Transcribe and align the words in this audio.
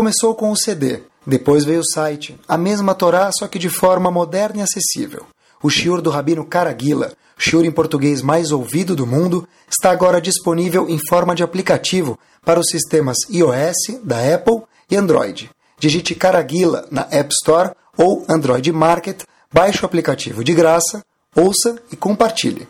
Começou 0.00 0.34
com 0.34 0.50
o 0.50 0.56
CD, 0.56 1.02
depois 1.26 1.62
veio 1.62 1.80
o 1.80 1.84
site, 1.84 2.34
a 2.48 2.56
mesma 2.56 2.94
Torá, 2.94 3.30
só 3.30 3.46
que 3.46 3.58
de 3.58 3.68
forma 3.68 4.10
moderna 4.10 4.60
e 4.60 4.62
acessível. 4.62 5.26
O 5.62 5.68
shiur 5.68 6.00
do 6.00 6.08
Rabino 6.08 6.42
Caraguila, 6.42 7.12
shiur 7.36 7.66
em 7.66 7.70
português 7.70 8.22
mais 8.22 8.50
ouvido 8.50 8.96
do 8.96 9.06
mundo, 9.06 9.46
está 9.68 9.90
agora 9.90 10.18
disponível 10.18 10.88
em 10.88 10.98
forma 11.06 11.34
de 11.34 11.42
aplicativo 11.42 12.18
para 12.42 12.58
os 12.58 12.68
sistemas 12.70 13.18
iOS, 13.28 14.00
da 14.02 14.34
Apple 14.34 14.62
e 14.90 14.96
Android. 14.96 15.50
Digite 15.78 16.14
Caraguila 16.14 16.88
na 16.90 17.06
App 17.10 17.28
Store 17.34 17.72
ou 17.94 18.24
Android 18.26 18.72
Market, 18.72 19.24
baixe 19.52 19.82
o 19.82 19.84
aplicativo 19.84 20.42
de 20.42 20.54
graça, 20.54 21.04
ouça 21.36 21.76
e 21.92 21.96
compartilhe. 21.96 22.66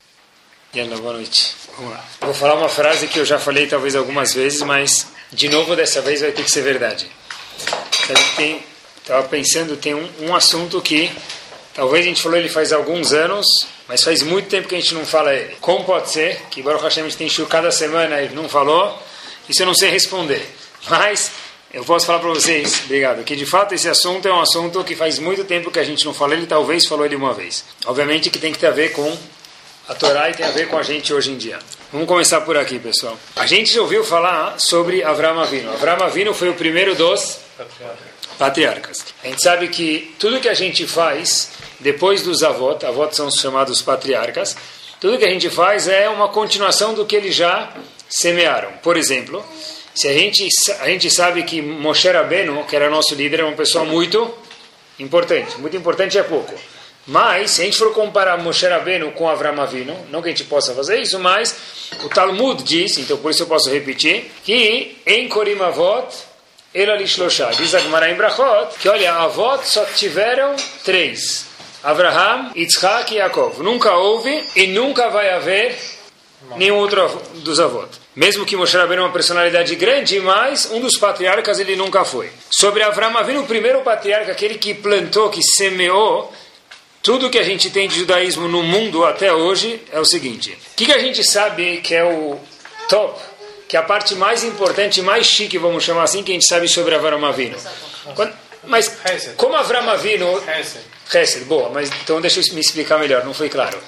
Yalla, 0.75 0.97
boa 0.97 1.13
noite. 1.13 1.55
Vamos 1.77 1.93
lá. 1.93 2.05
Vou 2.23 2.35
falar 2.35 2.57
uma 2.57 2.69
frase 2.69 3.07
que 3.07 3.21
eu 3.21 3.25
já 3.25 3.39
falei 3.39 3.69
talvez 3.69 3.95
algumas 3.95 4.35
vezes, 4.35 4.63
mas 4.63 5.07
de 5.33 5.49
novo 5.49 5.77
dessa 5.77 6.03
vez 6.03 6.23
vai 6.23 6.33
ter 6.33 6.43
que 6.43 6.51
ser 6.51 6.63
verdade. 6.63 7.20
Estava 8.99 9.27
pensando, 9.29 9.77
tem 9.77 9.95
um, 9.95 10.09
um 10.21 10.35
assunto 10.35 10.81
que 10.81 11.11
Talvez 11.75 12.05
a 12.05 12.09
gente 12.09 12.21
falou 12.21 12.37
ele 12.37 12.49
faz 12.49 12.73
alguns 12.73 13.13
anos, 13.13 13.47
mas 13.87 14.03
faz 14.03 14.23
muito 14.23 14.49
tempo 14.49 14.69
que 14.69 14.75
a 14.75 14.81
gente 14.81 14.93
não 14.93 15.07
fala 15.07 15.35
ele. 15.35 15.57
Como 15.61 15.85
pode 15.85 16.11
ser 16.11 16.43
que 16.51 16.63
Baruch 16.63 16.83
Hashem 16.83 17.05
a 17.05 17.09
gente 17.09 17.17
tem 17.17 17.29
show 17.29 17.47
cada 17.47 17.71
semana 17.71 18.21
e 18.21 18.29
não 18.31 18.49
falou? 18.49 19.01
Isso 19.49 19.63
eu 19.63 19.67
não 19.67 19.75
sei 19.75 19.89
responder. 19.89 20.45
Mas 20.89 21.31
eu 21.73 21.85
posso 21.85 22.07
falar 22.07 22.19
para 22.19 22.29
vocês, 22.31 22.83
obrigado, 22.85 23.23
que 23.23 23.37
de 23.37 23.47
fato 23.47 23.75
esse 23.75 23.89
assunto 23.89 24.27
é 24.27 24.33
um 24.33 24.41
assunto 24.41 24.83
que 24.83 24.97
faz 24.97 25.19
muito 25.19 25.45
tempo 25.45 25.71
que 25.71 25.79
a 25.79 25.85
gente 25.85 26.05
não 26.05 26.13
fala 26.13 26.35
ele, 26.35 26.47
talvez 26.47 26.87
falou 26.87 27.07
ele 27.07 27.15
uma 27.15 27.33
vez. 27.33 27.65
Obviamente 27.87 28.31
que 28.31 28.39
tem 28.39 28.53
que 28.53 28.59
ter 28.59 28.67
a 28.67 28.73
ver 28.73 28.91
com 28.91 29.17
a 29.89 29.95
Torá 29.95 30.29
e 30.29 30.35
tem 30.35 30.45
a 30.45 30.51
ver 30.51 30.69
com 30.69 30.77
a 30.77 30.83
gente 30.83 31.15
hoje 31.15 31.31
em 31.31 31.37
dia. 31.37 31.59
Vamos 31.93 32.09
começar 32.09 32.41
por 32.41 32.57
aqui, 32.57 32.79
pessoal. 32.79 33.17
A 33.37 33.47
gente 33.47 33.73
já 33.73 33.81
ouviu 33.81 34.05
falar 34.05 34.57
sobre 34.59 35.05
Avram 35.05 35.41
Avinu. 35.41 35.73
Avram 35.73 36.03
Avinu 36.03 36.35
foi 36.35 36.49
o 36.49 36.55
primeiro 36.55 36.95
dos 36.95 37.39
patriarcas. 38.39 39.07
A 39.23 39.29
gente 39.29 39.43
sabe 39.43 39.69
que 39.69 40.15
tudo 40.19 40.41
que 40.41 40.49
a 40.49 40.55
gente 40.55 40.87
faz 40.87 41.51
depois 41.79 42.23
dos 42.23 42.43
avós, 42.43 42.83
avós 42.85 43.17
são 43.17 43.27
os 43.27 43.37
chamados 43.37 43.83
patriarcas, 43.83 44.57
tudo 45.01 45.19
que 45.19 45.25
a 45.25 45.31
gente 45.31 45.49
faz 45.49 45.89
é 45.89 46.09
uma 46.09 46.29
continuação 46.29 46.95
do 46.95 47.07
que 47.07 47.17
eles 47.17 47.35
já 47.35 47.73
semearam. 48.09 48.73
Por 48.83 48.97
exemplo, 48.97 49.45
se 49.95 50.09
a 50.09 50.13
gente, 50.13 50.47
a 50.81 50.89
gente 50.89 51.11
sabe 51.11 51.43
que 51.43 51.63
Moshe 51.63 52.09
Rabbeinu, 52.09 52.65
que 52.65 52.77
era 52.77 52.91
nosso 52.91 53.15
líder, 53.15 53.41
é 53.41 53.45
uma 53.45 53.57
pessoa 53.57 53.85
muito 53.85 54.33
importante. 54.99 55.59
Muito 55.59 55.77
importante 55.77 56.19
é 56.19 56.23
pouco. 56.23 56.55
Mas, 57.07 57.53
se 57.53 57.63
a 57.63 57.65
gente 57.65 57.79
for 57.79 57.93
comparar 57.93 58.37
Moshe 58.39 58.67
Rabbeinu 58.67 59.11
com 59.13 59.29
Avram 59.29 59.61
Avinu, 59.61 59.97
não 60.11 60.21
que 60.21 60.29
a 60.29 60.31
gente 60.31 60.45
possa 60.45 60.75
fazer 60.75 61.01
isso, 61.01 61.19
mas 61.19 61.57
o 62.05 62.09
Talmud 62.09 62.63
diz, 62.63 62.99
então 62.99 63.17
por 63.17 63.31
isso 63.31 63.43
eu 63.43 63.47
posso 63.47 63.71
repetir, 63.71 64.31
que 64.45 64.99
em 65.07 65.29
Korim 65.29 65.61
Avot, 65.61 66.15
Ela 66.73 66.95
Lishloshá, 66.95 67.51
diz 67.51 67.75
a 67.75 67.81
Gemara 67.81 68.11
em 68.11 68.15
Brachot, 68.15 68.79
que 68.79 68.89
olha, 68.89 69.13
Avot 69.15 69.69
só 69.69 69.85
tiveram 69.87 70.55
três. 70.85 71.47
Abraham, 71.83 72.53
Yitzhak 72.55 73.13
e 73.13 73.19
Yaakov. 73.19 73.61
Nunca 73.61 73.95
houve 73.97 74.45
e 74.55 74.67
nunca 74.69 75.09
vai 75.09 75.31
haver 75.31 75.77
nenhum 76.57 76.77
outro 76.77 77.09
dos 77.37 77.59
avós. 77.59 77.89
Mesmo 78.15 78.45
que 78.45 78.57
Moshe 78.57 78.77
Rabbeinu 78.77 79.03
é 79.03 79.07
uma 79.07 79.13
personalidade 79.13 79.75
grande, 79.77 80.21
mas 80.21 80.71
um 80.71 80.81
dos 80.81 80.97
patriarcas 80.97 81.59
ele 81.59 81.75
nunca 81.75 82.05
foi. 82.05 82.31
Sobre 82.51 82.83
Avraham 82.83 83.17
Avinu, 83.17 83.43
o 83.43 83.47
primeiro 83.47 83.81
patriarca, 83.81 84.33
aquele 84.33 84.57
que 84.57 84.75
plantou, 84.75 85.31
que 85.31 85.43
semeou, 85.43 86.33
tudo 87.03 87.31
que 87.31 87.39
a 87.39 87.43
gente 87.43 87.71
tem 87.71 87.89
de 87.89 87.97
judaísmo 87.97 88.47
no 88.47 88.63
mundo 88.63 89.05
até 89.05 89.33
hoje 89.33 89.81
é 89.91 89.99
o 89.99 90.05
seguinte. 90.05 90.53
O 90.73 90.77
que, 90.77 90.87
que 90.87 90.93
a 90.93 90.99
gente 90.99 91.25
sabe 91.25 91.79
que 91.79 91.95
é 91.95 92.05
o 92.05 92.39
top, 92.89 93.19
que 93.71 93.77
é 93.77 93.81
a 93.81 93.85
parte 93.85 94.17
mais 94.17 94.43
importante, 94.43 95.01
mais 95.01 95.29
chique, 95.29 95.57
vamos 95.57 95.85
chamar 95.85 96.03
assim, 96.03 96.25
que 96.25 96.33
a 96.33 96.35
gente 96.35 96.45
sabe 96.45 96.69
sobre 96.69 96.93
Avraham 96.93 97.25
Avinu? 97.25 97.57
Quando, 98.17 98.35
mas 98.65 98.93
como 99.37 99.55
Avraham 99.55 99.89
Avinu... 99.91 100.43
Hesed, 101.15 101.45
boa, 101.45 101.69
mas 101.71 101.89
então 102.03 102.21
deixa 102.21 102.41
eu 102.41 102.55
me 102.55 102.61
explicar 102.61 102.99
melhor, 102.99 103.25
não 103.25 103.33
foi 103.33 103.49
claro. 103.49 103.79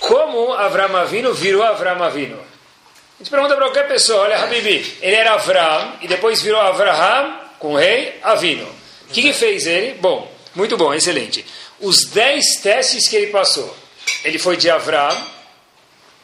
Como 0.00 0.54
Avram 0.54 0.96
Avinu 0.96 1.34
virou 1.34 1.62
Avram 1.62 2.02
Avinu? 2.02 2.36
A 2.36 3.18
gente 3.18 3.30
pergunta 3.30 3.54
para 3.54 3.66
qualquer 3.66 3.86
pessoa, 3.86 4.22
olha, 4.22 4.38
Habibi, 4.38 4.96
ele 5.02 5.14
era 5.14 5.34
Avram 5.34 5.98
e 6.00 6.08
depois 6.08 6.40
virou 6.40 6.60
Avraham 6.60 7.38
com 7.58 7.74
rei 7.74 8.18
Avinu. 8.22 8.64
O 8.64 9.12
que, 9.12 9.20
que 9.20 9.34
fez 9.34 9.66
ele? 9.66 9.98
Bom, 10.00 10.26
muito 10.54 10.74
bom, 10.78 10.94
excelente. 10.94 11.44
Os 11.78 12.06
dez 12.06 12.56
testes 12.62 13.06
que 13.10 13.16
ele 13.16 13.26
passou. 13.26 13.76
Ele 14.24 14.38
foi 14.38 14.56
de 14.56 14.70
Avram 14.70 15.37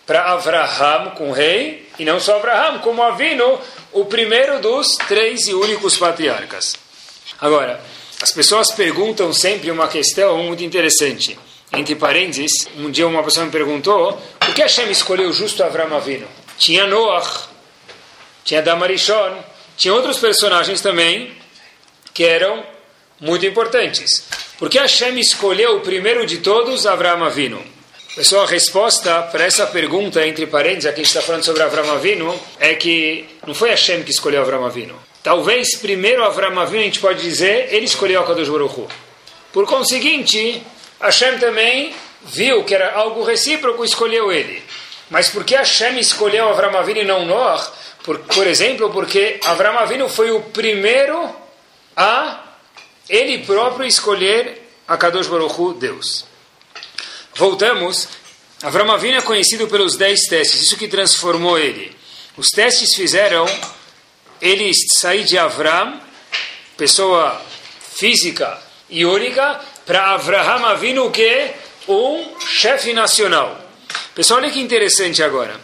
para 0.06 0.32
Avraham 0.32 1.10
com 1.10 1.32
rei, 1.32 1.88
e 1.98 2.04
não 2.04 2.20
só 2.20 2.36
Avraham, 2.36 2.78
como 2.80 3.02
Avinu, 3.02 3.58
o 3.92 4.04
primeiro 4.04 4.60
dos 4.60 4.88
três 5.08 5.46
e 5.48 5.54
únicos 5.54 5.96
patriarcas. 5.96 6.76
Agora, 7.40 7.80
as 8.20 8.32
pessoas 8.32 8.70
perguntam 8.70 9.32
sempre 9.32 9.70
uma 9.70 9.88
questão 9.88 10.38
muito 10.38 10.62
interessante. 10.62 11.38
Entre 11.72 11.94
parênteses, 11.94 12.68
um 12.76 12.90
dia 12.90 13.06
uma 13.06 13.22
pessoa 13.22 13.46
me 13.46 13.52
perguntou 13.52 14.20
por 14.38 14.54
que 14.54 14.62
Hashem 14.62 14.90
escolheu 14.90 15.32
justo 15.32 15.62
Avram 15.62 15.94
Avinu? 15.96 16.26
Tinha 16.56 16.86
Noach, 16.86 17.48
tinha 18.44 18.62
Damarishon, 18.62 19.42
tinha 19.76 19.92
outros 19.92 20.18
personagens 20.18 20.80
também 20.80 21.34
que 22.12 22.24
eram 22.24 22.64
muito 23.20 23.44
importantes. 23.44 24.24
Por 24.58 24.70
que 24.70 24.78
Hashem 24.78 25.18
escolheu 25.18 25.76
o 25.76 25.80
primeiro 25.80 26.24
de 26.26 26.38
todos, 26.38 26.86
Avram 26.86 27.24
Avinu? 27.24 27.73
Pessoal, 28.14 28.44
a 28.44 28.46
resposta 28.46 29.22
para 29.22 29.42
essa 29.42 29.66
pergunta, 29.66 30.24
entre 30.24 30.46
parênteses, 30.46 30.86
aqui 30.86 31.00
a 31.00 31.02
gente 31.02 31.08
está 31.08 31.20
falando 31.20 31.44
sobre 31.44 31.64
Avram 31.64 31.90
Avinu, 31.90 32.32
é 32.60 32.72
que 32.76 33.24
não 33.44 33.52
foi 33.52 33.70
Hashem 33.70 34.04
que 34.04 34.12
escolheu 34.12 34.40
Avram 34.40 34.64
Avinu. 34.64 34.94
Talvez 35.20 35.74
primeiro 35.78 36.22
Avram 36.22 36.56
Avinu 36.60 36.82
a 36.82 36.84
gente 36.84 37.00
pode 37.00 37.20
dizer, 37.20 37.74
ele 37.74 37.86
escolheu 37.86 38.20
a 38.20 38.24
Kadosh 38.24 38.48
Baruch. 38.48 38.86
Por 39.52 39.66
conseguinte, 39.66 40.62
Hashem 41.00 41.40
também 41.40 41.92
viu 42.22 42.62
que 42.62 42.76
era 42.76 42.94
algo 42.94 43.24
recíproco 43.24 43.82
e 43.82 43.88
escolheu 43.88 44.30
ele. 44.30 44.62
Mas 45.10 45.28
por 45.28 45.42
que 45.42 45.56
Hashem 45.56 45.98
escolheu 45.98 46.48
Avram 46.48 46.78
Avinu 46.78 47.00
e 47.00 47.04
não 47.04 47.26
Noach? 47.26 47.68
Por, 48.04 48.20
por 48.20 48.46
exemplo, 48.46 48.90
porque 48.90 49.40
Avram 49.44 49.76
Avinu 49.76 50.08
foi 50.08 50.30
o 50.30 50.40
primeiro 50.40 51.34
a 51.96 52.44
ele 53.08 53.38
próprio 53.38 53.84
escolher 53.84 54.70
a 54.86 54.96
Kadosh 54.96 55.26
Baruch 55.26 55.74
Deus. 55.80 56.32
Voltamos. 57.36 58.08
Avram 58.62 58.90
Avinu 58.90 59.18
é 59.18 59.22
conhecido 59.22 59.66
pelos 59.68 59.96
dez 59.96 60.22
testes, 60.22 60.62
isso 60.62 60.76
que 60.76 60.88
transformou 60.88 61.58
ele. 61.58 61.94
Os 62.36 62.48
testes 62.48 62.94
fizeram 62.94 63.44
ele 64.40 64.70
sair 64.98 65.24
de 65.24 65.36
Avram, 65.36 66.00
pessoa 66.76 67.40
física 67.96 68.58
e 68.88 69.04
única, 69.04 69.60
para 69.84 70.12
Avraham 70.12 70.64
Avinu, 70.66 71.10
que 71.10 71.22
é 71.22 71.54
um 71.88 72.38
chefe 72.40 72.92
nacional. 72.92 73.60
Pessoal, 74.14 74.40
olha 74.40 74.50
que 74.50 74.60
interessante 74.60 75.22
agora. 75.22 75.60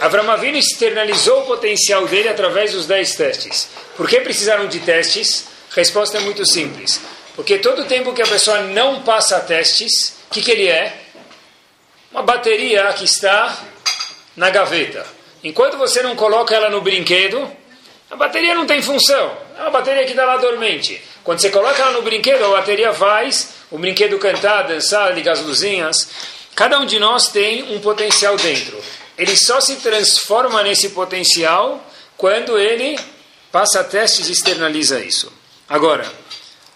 Avram 0.00 0.30
Avinu 0.30 0.58
externalizou 0.58 1.42
o 1.42 1.46
potencial 1.46 2.06
dele 2.06 2.28
através 2.28 2.72
dos 2.72 2.86
dez 2.86 3.14
testes. 3.14 3.68
Por 3.96 4.08
que 4.08 4.20
precisaram 4.20 4.68
de 4.68 4.78
testes? 4.80 5.46
Resposta 5.70 6.18
é 6.18 6.20
muito 6.20 6.46
simples. 6.46 7.00
Porque 7.34 7.58
todo 7.58 7.84
tempo 7.86 8.12
que 8.12 8.22
a 8.22 8.26
pessoa 8.26 8.62
não 8.62 9.02
passa 9.02 9.40
testes, 9.40 10.17
o 10.28 10.30
que, 10.30 10.42
que 10.42 10.50
ele 10.50 10.66
é? 10.66 10.94
Uma 12.12 12.22
bateria 12.22 12.92
que 12.92 13.04
está 13.04 13.58
na 14.36 14.50
gaveta. 14.50 15.06
Enquanto 15.42 15.78
você 15.78 16.02
não 16.02 16.14
coloca 16.14 16.54
ela 16.54 16.68
no 16.68 16.82
brinquedo, 16.82 17.50
a 18.10 18.16
bateria 18.16 18.54
não 18.54 18.66
tem 18.66 18.82
função. 18.82 19.36
É 19.58 19.62
uma 19.62 19.70
bateria 19.70 20.04
que 20.04 20.10
está 20.10 20.26
lá 20.26 20.36
dormente. 20.36 21.00
Quando 21.24 21.40
você 21.40 21.48
coloca 21.48 21.80
ela 21.80 21.92
no 21.92 22.02
brinquedo, 22.02 22.44
a 22.44 22.50
bateria 22.50 22.92
faz 22.92 23.54
o 23.70 23.78
brinquedo 23.78 24.18
cantar, 24.18 24.62
dançar, 24.62 25.14
ligar 25.14 25.32
as 25.32 25.40
luzinhas. 25.40 26.08
Cada 26.54 26.78
um 26.78 26.84
de 26.84 26.98
nós 26.98 27.28
tem 27.28 27.74
um 27.74 27.80
potencial 27.80 28.36
dentro. 28.36 28.78
Ele 29.16 29.36
só 29.36 29.60
se 29.60 29.76
transforma 29.76 30.62
nesse 30.62 30.90
potencial 30.90 31.82
quando 32.16 32.58
ele 32.58 32.98
passa 33.50 33.82
testes 33.82 34.28
e 34.28 34.32
externaliza 34.32 35.00
isso. 35.00 35.32
Agora, 35.68 36.06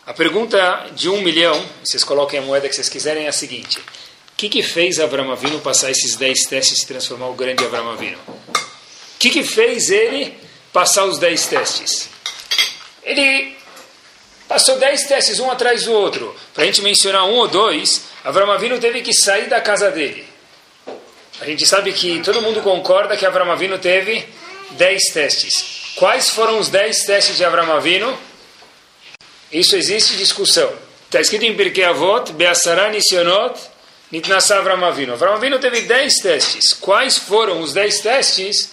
a 0.07 0.13
pergunta 0.15 0.91
de 0.95 1.09
um 1.09 1.23
milhão, 1.23 1.65
vocês 1.85 2.03
coloquem 2.05 2.39
a 2.39 2.43
moeda 2.43 2.69
que 2.69 2.75
vocês 2.75 2.89
quiserem, 2.89 3.27
é 3.27 3.29
a 3.29 3.33
seguinte. 3.33 3.79
O 3.79 4.37
que, 4.37 4.49
que 4.49 4.63
fez 4.63 4.99
Avram 4.99 5.31
Avinu 5.31 5.61
passar 5.61 5.91
esses 5.91 6.17
dez 6.17 6.43
testes 6.43 6.79
e 6.79 6.81
se 6.81 6.87
transformar 6.87 7.29
o 7.29 7.35
grande 7.35 7.65
Avram 7.65 7.91
Avinu? 7.91 8.19
O 8.19 9.19
que, 9.19 9.31
que 9.31 9.45
fez 9.45 9.91
ele 9.91 10.37
passar 10.73 11.05
os 11.05 11.19
dez 11.19 11.47
testes. 11.47 12.09
Ele 13.05 13.55
passou 14.49 14.79
dez 14.79 15.05
testes, 15.05 15.39
um 15.39 15.51
atrás 15.51 15.85
do 15.85 15.93
outro. 15.93 16.35
Para 16.55 16.65
a 16.65 16.67
gente 16.67 16.83
mencionar 16.83 17.25
um 17.25 17.35
ou 17.35 17.49
dois, 17.49 18.05
Avram 18.25 18.51
Avinu 18.51 18.79
teve 18.79 19.03
que 19.03 19.13
sair 19.13 19.49
da 19.49 19.61
casa 19.61 19.91
dele. 19.91 20.27
A 21.41 21.45
gente 21.45 21.67
sabe 21.67 21.93
que 21.93 22.21
todo 22.21 22.41
mundo 22.41 22.63
concorda 22.63 23.17
que 23.17 23.27
Avram 23.27 23.51
Avinu 23.51 23.79
teve 23.79 24.27
dez 24.73 25.05
testes. 25.13 25.93
Quais 25.97 26.31
foram 26.31 26.59
os 26.59 26.69
dez 26.69 27.05
testes 27.05 27.37
de 27.37 27.45
Avram 27.45 27.71
Avinu? 27.73 28.17
Isso 29.53 29.77
existe 29.77 30.17
discussão. 30.17 30.73
Está 31.05 31.21
escrito 31.21 31.45
em 31.45 31.55
Pirkei 31.55 31.85
Avot, 31.85 32.33
Beasara 32.33 32.91
Nisionot, 32.91 33.61
Nitnasa 34.11 34.57
Avram 34.57 34.83
Avinu. 34.85 35.13
Avram 35.13 35.35
Avinu 35.35 35.59
teve 35.59 35.83
dez 35.83 36.15
testes. 36.23 36.73
Quais 36.73 37.19
foram 37.19 37.61
os 37.61 37.73
dez 37.73 38.01
testes? 38.01 38.71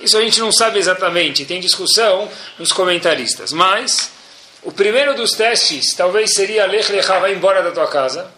Isso 0.00 0.16
a 0.16 0.20
gente 0.20 0.38
não 0.38 0.52
sabe 0.52 0.78
exatamente, 0.78 1.44
tem 1.44 1.60
discussão 1.60 2.28
nos 2.58 2.72
comentaristas. 2.72 3.52
Mas 3.52 4.10
O 4.62 4.72
primeiro 4.72 5.14
dos 5.14 5.32
testes 5.32 5.94
talvez 5.94 6.32
seria 6.34 6.66
Lech 6.66 6.90
Lecha, 6.90 7.18
vai 7.20 7.32
embora 7.32 7.62
da 7.62 7.70
tua 7.70 7.86
casa. 7.86 8.28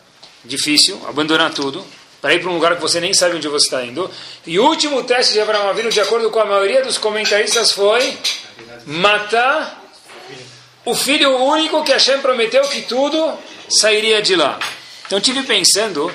Difícil, 0.44 1.00
abandonar 1.08 1.52
tudo, 1.52 1.84
para 2.20 2.34
ir 2.34 2.40
para 2.40 2.50
um 2.50 2.54
lugar 2.54 2.76
que 2.76 2.82
você 2.82 3.00
nem 3.00 3.12
sabe 3.14 3.36
onde 3.36 3.48
você 3.48 3.66
está 3.66 3.82
indo. 3.84 4.10
E 4.46 4.58
o 4.58 4.64
último 4.64 5.02
teste 5.02 5.32
de 5.32 5.40
Abraão 5.40 5.68
Avinu, 5.68 5.90
de 5.90 6.00
acordo 6.00 6.30
com 6.30 6.38
a 6.38 6.44
maioria 6.44 6.82
dos 6.82 6.98
comentaristas, 6.98 7.72
foi 7.72 8.16
matar 8.86 9.79
o 10.90 10.94
filho 10.94 11.36
único 11.36 11.84
que 11.84 11.92
Hashem 11.92 12.20
prometeu 12.20 12.62
que 12.62 12.82
tudo 12.82 13.38
sairia 13.68 14.20
de 14.20 14.34
lá. 14.34 14.58
Então 15.06 15.20
tive 15.20 15.44
pensando, 15.44 16.12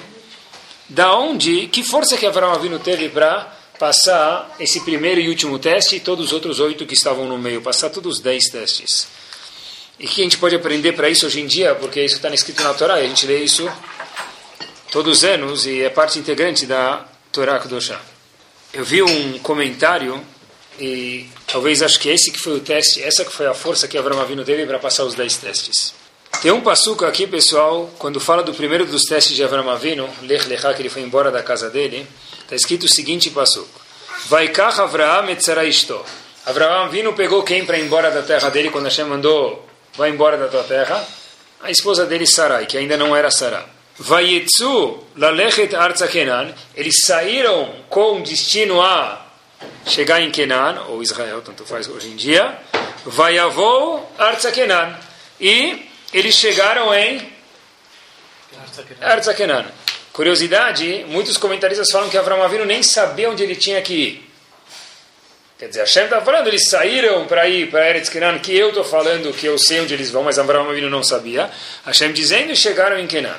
da 0.89 1.17
onde, 1.17 1.67
que 1.67 1.83
força 1.83 2.17
que 2.17 2.25
Abraão 2.25 2.53
Avinu 2.53 2.77
teve 2.79 3.09
para 3.09 3.53
passar 3.79 4.55
esse 4.59 4.81
primeiro 4.81 5.19
e 5.19 5.29
último 5.29 5.57
teste 5.59 5.95
e 5.95 5.99
todos 5.99 6.27
os 6.27 6.33
outros 6.33 6.59
oito 6.59 6.85
que 6.85 6.93
estavam 6.93 7.25
no 7.25 7.37
meio, 7.37 7.61
passar 7.61 7.89
todos 7.89 8.17
os 8.17 8.21
dez 8.21 8.49
testes. 8.49 9.07
E 9.97 10.07
que 10.07 10.21
a 10.21 10.23
gente 10.23 10.37
pode 10.37 10.55
aprender 10.55 10.91
para 10.91 11.09
isso 11.09 11.25
hoje 11.25 11.39
em 11.39 11.47
dia, 11.47 11.73
porque 11.75 12.03
isso 12.03 12.17
está 12.17 12.29
escrito 12.33 12.61
na 12.61 12.73
Torá, 12.73 12.95
a 12.95 13.01
gente 13.03 13.25
lê 13.25 13.43
isso 13.43 13.69
todos 14.91 15.19
os 15.19 15.23
anos 15.23 15.65
e 15.65 15.81
é 15.81 15.89
parte 15.89 16.19
integrante 16.19 16.65
da 16.65 17.05
Torá 17.31 17.59
Kedoshá. 17.59 17.99
Eu 18.73 18.83
vi 18.83 19.01
um 19.01 19.39
comentário 19.39 20.21
e 20.79 21.27
talvez 21.47 21.81
acho 21.81 21.99
que 21.99 22.09
esse 22.09 22.31
que 22.31 22.39
foi 22.39 22.53
o 22.53 22.59
teste, 22.59 23.01
essa 23.01 23.23
que 23.23 23.31
foi 23.31 23.47
a 23.47 23.53
força 23.53 23.87
que 23.87 23.97
Abraão 23.97 24.21
Avinu 24.21 24.43
teve 24.43 24.65
para 24.65 24.79
passar 24.79 25.03
os 25.03 25.13
dez 25.13 25.37
testes. 25.37 25.93
Tem 26.41 26.51
um 26.51 26.61
passuco 26.61 27.05
aqui, 27.05 27.25
pessoal, 27.25 27.89
quando 27.97 28.19
fala 28.19 28.43
do 28.43 28.53
primeiro 28.53 28.85
dos 28.85 29.03
testes 29.03 29.35
de 29.35 29.43
Abraão 29.43 29.69
Avinu, 29.69 30.09
Lech 30.23 30.47
Lechá, 30.47 30.73
que 30.73 30.81
ele 30.81 30.89
foi 30.89 31.01
embora 31.01 31.31
da 31.31 31.41
casa 31.41 31.69
dele, 31.69 32.05
está 32.41 32.55
escrito 32.55 32.83
o 32.83 32.89
seguinte 32.89 33.29
passuco. 33.29 33.81
Vaikach 34.27 34.81
Avraham 34.81 35.29
etzaraisto. 35.29 35.99
Abraão 36.45 36.85
Avinu 36.85 37.13
pegou 37.13 37.41
quem 37.43 37.65
para 37.65 37.77
ir 37.77 37.85
embora 37.85 38.11
da 38.11 38.21
terra 38.21 38.49
dele 38.49 38.69
quando 38.69 38.85
Hashem 38.85 39.05
mandou, 39.05 39.65
vai 39.95 40.09
embora 40.09 40.37
da 40.37 40.47
tua 40.47 40.63
terra? 40.63 41.07
A 41.61 41.71
esposa 41.71 42.05
dele, 42.05 42.27
Sarai, 42.27 42.65
que 42.65 42.77
ainda 42.77 42.97
não 42.97 43.15
era 43.15 43.31
Sarai. 43.31 43.65
Vayetzu 43.97 45.03
lalechet 45.15 45.73
arza 45.73 46.07
Kenan. 46.07 46.53
Eles 46.75 46.95
saíram 47.05 47.73
com 47.89 48.21
destino 48.21 48.81
a 48.81 49.24
chegar 49.85 50.21
em 50.21 50.31
Kenan, 50.31 50.85
ou 50.89 51.01
Israel, 51.01 51.41
tanto 51.41 51.65
faz 51.65 51.87
hoje 51.87 52.07
em 52.07 52.15
dia, 52.15 52.57
Vayavou 53.05 54.11
Arza 54.17 54.51
Kenan. 54.51 54.97
E 55.39 55.89
eles 56.13 56.35
chegaram 56.35 56.93
em 56.93 57.31
Arza 59.01 59.33
Kenan. 59.33 59.65
Curiosidade, 60.13 61.05
muitos 61.09 61.37
comentaristas 61.37 61.91
falam 61.91 62.09
que 62.09 62.17
Avram 62.17 62.41
Avinu 62.41 62.65
nem 62.65 62.81
sabia 62.81 63.29
onde 63.29 63.43
ele 63.43 63.55
tinha 63.55 63.81
que 63.81 63.93
ir. 63.93 64.31
Quer 65.57 65.69
dizer, 65.69 65.81
Hashem 65.81 66.03
está 66.05 66.21
falando, 66.21 66.47
eles 66.47 66.69
saíram 66.69 67.25
para 67.27 67.47
ir 67.47 67.69
para 67.69 67.89
Eretz 67.89 68.09
Kenan, 68.09 68.39
que 68.39 68.57
eu 68.57 68.69
estou 68.69 68.83
falando 68.83 69.33
que 69.33 69.45
eu 69.45 69.57
sei 69.57 69.81
onde 69.81 69.93
eles 69.93 70.11
vão, 70.11 70.23
mas 70.23 70.37
Avram 70.37 70.69
Avinu 70.69 70.89
não 70.89 71.03
sabia. 71.03 71.49
Hashem 71.85 72.11
dizendo 72.11 72.51
e 72.51 72.55
chegaram 72.55 72.99
em 72.99 73.07
Kenan. 73.07 73.35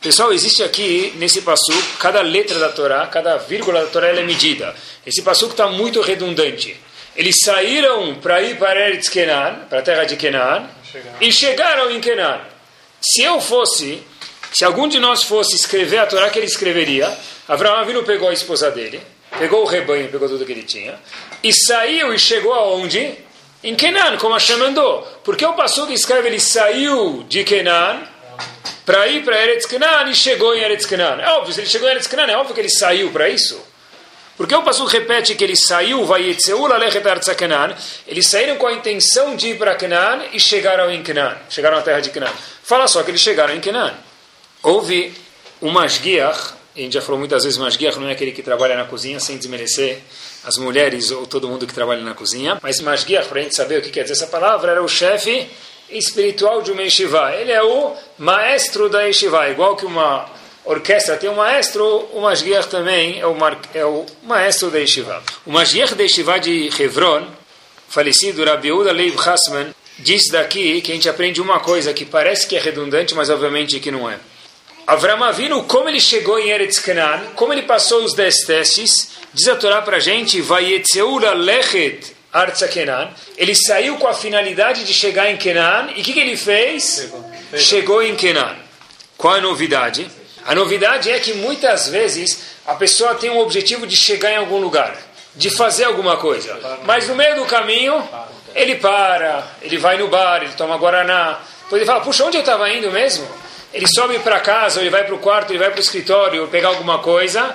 Pessoal, 0.00 0.32
existe 0.32 0.62
aqui 0.62 1.12
nesse 1.16 1.42
passo 1.42 1.72
cada 1.98 2.20
letra 2.20 2.56
da 2.60 2.68
Torá, 2.68 3.04
cada 3.08 3.36
vírgula 3.36 3.80
da 3.80 3.86
Torá 3.88 4.06
é 4.06 4.22
medida. 4.22 4.72
Esse 5.04 5.22
passo 5.22 5.46
está 5.46 5.66
muito 5.66 6.00
redundante. 6.00 6.76
Eles 7.16 7.34
saíram 7.42 8.14
para 8.14 8.40
ir 8.40 8.56
para 8.58 8.78
Eretz 8.80 9.08
Kenan, 9.08 9.66
para 9.68 9.80
a 9.80 9.82
terra 9.82 10.04
de 10.04 10.14
Kenan, 10.14 10.70
chegaram. 10.84 11.16
e 11.20 11.32
chegaram 11.32 11.90
em 11.90 12.00
Kenan. 12.00 12.40
Se 13.00 13.22
eu 13.22 13.40
fosse, 13.40 14.00
se 14.52 14.64
algum 14.64 14.86
de 14.86 15.00
nós 15.00 15.24
fosse 15.24 15.56
escrever 15.56 15.98
a 15.98 16.06
Torá 16.06 16.30
que 16.30 16.38
ele 16.38 16.46
escreveria, 16.46 17.12
Abraão 17.48 17.78
Avinu 17.78 18.04
pegou 18.04 18.28
a 18.28 18.32
esposa 18.32 18.70
dele, 18.70 19.00
pegou 19.36 19.62
o 19.62 19.66
rebanho, 19.66 20.08
pegou 20.08 20.28
tudo 20.28 20.46
que 20.46 20.52
ele 20.52 20.62
tinha, 20.62 20.94
e 21.42 21.52
saiu 21.52 22.14
e 22.14 22.18
chegou 22.20 22.54
aonde? 22.54 23.14
Em 23.64 23.74
Kenan, 23.74 24.16
como 24.18 24.34
Hashem 24.34 24.58
mandou. 24.58 25.02
Porque 25.24 25.44
o 25.44 25.54
passo 25.54 25.88
que 25.88 25.92
escreve, 25.92 26.28
ele 26.28 26.38
saiu 26.38 27.24
de 27.28 27.42
Kenan 27.42 28.00
para 28.84 29.06
ir 29.08 29.22
para 29.24 29.38
Eretz 29.40 29.66
Canaan 29.66 30.08
e 30.08 30.14
chegou 30.14 30.54
em 30.54 30.60
Eretz 30.60 30.86
Canaan. 30.86 31.20
É 31.20 31.28
óbvio, 31.30 31.52
se 31.52 31.60
ele 31.60 31.68
chegou 31.68 31.88
em 31.88 31.90
Eretz 31.90 32.06
Canaan, 32.06 32.32
é 32.32 32.36
óbvio 32.36 32.54
que 32.54 32.60
ele 32.60 32.70
saiu 32.70 33.10
para 33.10 33.28
isso. 33.28 33.60
Porque 34.38 34.54
o 34.54 34.62
Passuco 34.62 34.88
repete 34.88 35.34
que 35.34 35.42
ele 35.42 35.56
saiu, 35.56 36.04
vai 36.06 36.22
eles 38.06 38.26
saíram 38.28 38.56
com 38.56 38.68
a 38.68 38.72
intenção 38.72 39.34
de 39.34 39.48
ir 39.48 39.58
para 39.58 39.74
Canaan 39.74 40.26
e 40.32 40.38
chegaram 40.38 40.90
em 40.92 41.02
Canaan, 41.02 41.36
chegaram 41.50 41.76
à 41.76 41.82
terra 41.82 41.98
de 41.98 42.10
Canaan. 42.10 42.32
Fala 42.62 42.86
só 42.86 43.02
que 43.02 43.10
eles 43.10 43.20
chegaram 43.20 43.52
em 43.52 43.60
Canaan. 43.60 43.94
Houve 44.62 45.12
um 45.60 45.72
masguiach, 45.72 46.54
a 46.76 46.80
gente 46.80 46.92
já 46.92 47.02
falou 47.02 47.18
muitas 47.18 47.42
vezes, 47.42 47.58
masguiach 47.58 47.98
não 47.98 48.08
é 48.08 48.12
aquele 48.12 48.30
que 48.30 48.42
trabalha 48.42 48.76
na 48.76 48.84
cozinha 48.84 49.18
sem 49.18 49.36
desmerecer 49.36 49.98
as 50.44 50.56
mulheres 50.56 51.10
ou 51.10 51.26
todo 51.26 51.48
mundo 51.48 51.66
que 51.66 51.74
trabalha 51.74 52.02
na 52.02 52.14
cozinha, 52.14 52.60
mas 52.62 52.80
masguiach, 52.80 53.26
para 53.26 53.40
a 53.40 53.42
gente 53.42 53.56
saber 53.56 53.80
o 53.80 53.82
que 53.82 53.90
quer 53.90 54.02
dizer 54.02 54.12
essa 54.12 54.28
palavra, 54.28 54.70
era 54.70 54.82
o 54.82 54.88
chefe 54.88 55.50
espiritual 55.90 56.62
de 56.62 56.72
uma 56.72 56.82
yeshiva. 56.82 57.34
Ele 57.34 57.52
é 57.52 57.62
o 57.62 57.94
maestro 58.18 58.88
da 58.88 59.02
yeshiva, 59.02 59.48
igual 59.48 59.76
que 59.76 59.86
uma 59.86 60.28
orquestra 60.64 61.16
tem 61.16 61.30
um 61.30 61.36
maestro, 61.36 61.84
o 62.12 62.20
Masgiach 62.20 62.68
também 62.68 63.20
é 63.20 63.26
o, 63.26 63.36
é 63.74 63.84
o 63.84 64.04
maestro 64.22 64.70
da 64.70 64.78
yeshiva. 64.78 65.22
O 65.46 65.50
Masgiach 65.50 65.94
da 65.94 66.02
yeshiva 66.02 66.38
de 66.38 66.70
Hebron, 66.78 67.26
falecido 67.88 68.44
Rabi 68.44 68.70
Uda 68.70 68.92
Leib 68.92 69.18
Hassman, 69.18 69.74
diz 69.98 70.28
daqui 70.30 70.80
que 70.80 70.92
a 70.92 70.94
gente 70.94 71.08
aprende 71.08 71.40
uma 71.40 71.60
coisa 71.60 71.94
que 71.94 72.04
parece 72.04 72.46
que 72.46 72.56
é 72.56 72.60
redundante, 72.60 73.14
mas 73.14 73.30
obviamente 73.30 73.80
que 73.80 73.90
não 73.90 74.10
é. 74.10 74.18
Avram 74.86 75.22
Avinu, 75.22 75.64
como 75.64 75.88
ele 75.88 76.00
chegou 76.00 76.38
em 76.38 76.50
Eretz 76.50 76.78
Canaan, 76.78 77.26
como 77.34 77.52
ele 77.52 77.62
passou 77.62 78.04
os 78.04 78.14
dez 78.14 78.36
testes, 78.46 79.10
diz 79.34 79.48
a 79.48 79.56
Torá 79.56 79.82
para 79.82 79.98
a 79.98 80.00
gente, 80.00 80.40
Vayetzeula 80.40 81.34
lechet 81.34 82.17
Arza 82.32 82.68
Kenan. 82.68 83.10
Ele 83.36 83.54
saiu 83.54 83.96
com 83.96 84.06
a 84.06 84.14
finalidade 84.14 84.84
de 84.84 84.92
chegar 84.92 85.30
em 85.30 85.36
Kenan. 85.36 85.88
E 85.96 86.00
o 86.00 86.04
que, 86.04 86.12
que, 86.12 86.20
ele 86.20 86.36
fez? 86.36 86.96
Chegou. 86.96 87.24
Chegou 87.56 88.02
em 88.02 88.14
Kenan. 88.16 88.56
Qual 89.16 89.34
a 89.34 89.40
novidade? 89.40 90.08
A 90.44 90.54
novidade 90.54 91.10
é 91.10 91.18
que 91.18 91.34
muitas 91.34 91.88
vezes 91.88 92.40
a 92.66 92.74
pessoa 92.74 93.14
tem 93.14 93.30
um 93.30 93.38
objetivo 93.38 93.86
de 93.86 93.96
chegar 93.96 94.32
em 94.32 94.36
algum 94.36 94.58
lugar, 94.58 94.96
de 95.34 95.50
fazer 95.50 95.84
alguma 95.84 96.16
coisa. 96.16 96.58
Mas 96.84 97.08
no 97.08 97.14
meio 97.14 97.36
do 97.36 97.44
caminho, 97.44 98.06
ele 98.54 98.76
para, 98.76 99.46
ele 99.60 99.78
vai 99.78 99.96
no 99.98 100.08
bar, 100.08 100.42
ele 100.42 100.52
toma 100.52 100.76
guaraná. 100.76 101.38
Depois 101.62 101.82
ele 101.82 101.90
fala: 101.90 102.00
Puxa, 102.00 102.24
onde 102.24 102.36
eu 102.36 102.40
estava 102.40 102.70
indo 102.70 102.90
mesmo? 102.90 103.26
Ele 103.72 103.86
sobe 103.86 104.18
para 104.20 104.40
casa, 104.40 104.80
ele 104.80 104.90
vai 104.90 105.04
para 105.04 105.14
o 105.14 105.18
quarto, 105.18 105.50
ele 105.50 105.58
vai 105.58 105.70
para 105.70 105.78
o 105.78 105.82
escritório 105.82 106.48
pegar 106.48 106.68
alguma 106.68 107.00
coisa. 107.00 107.54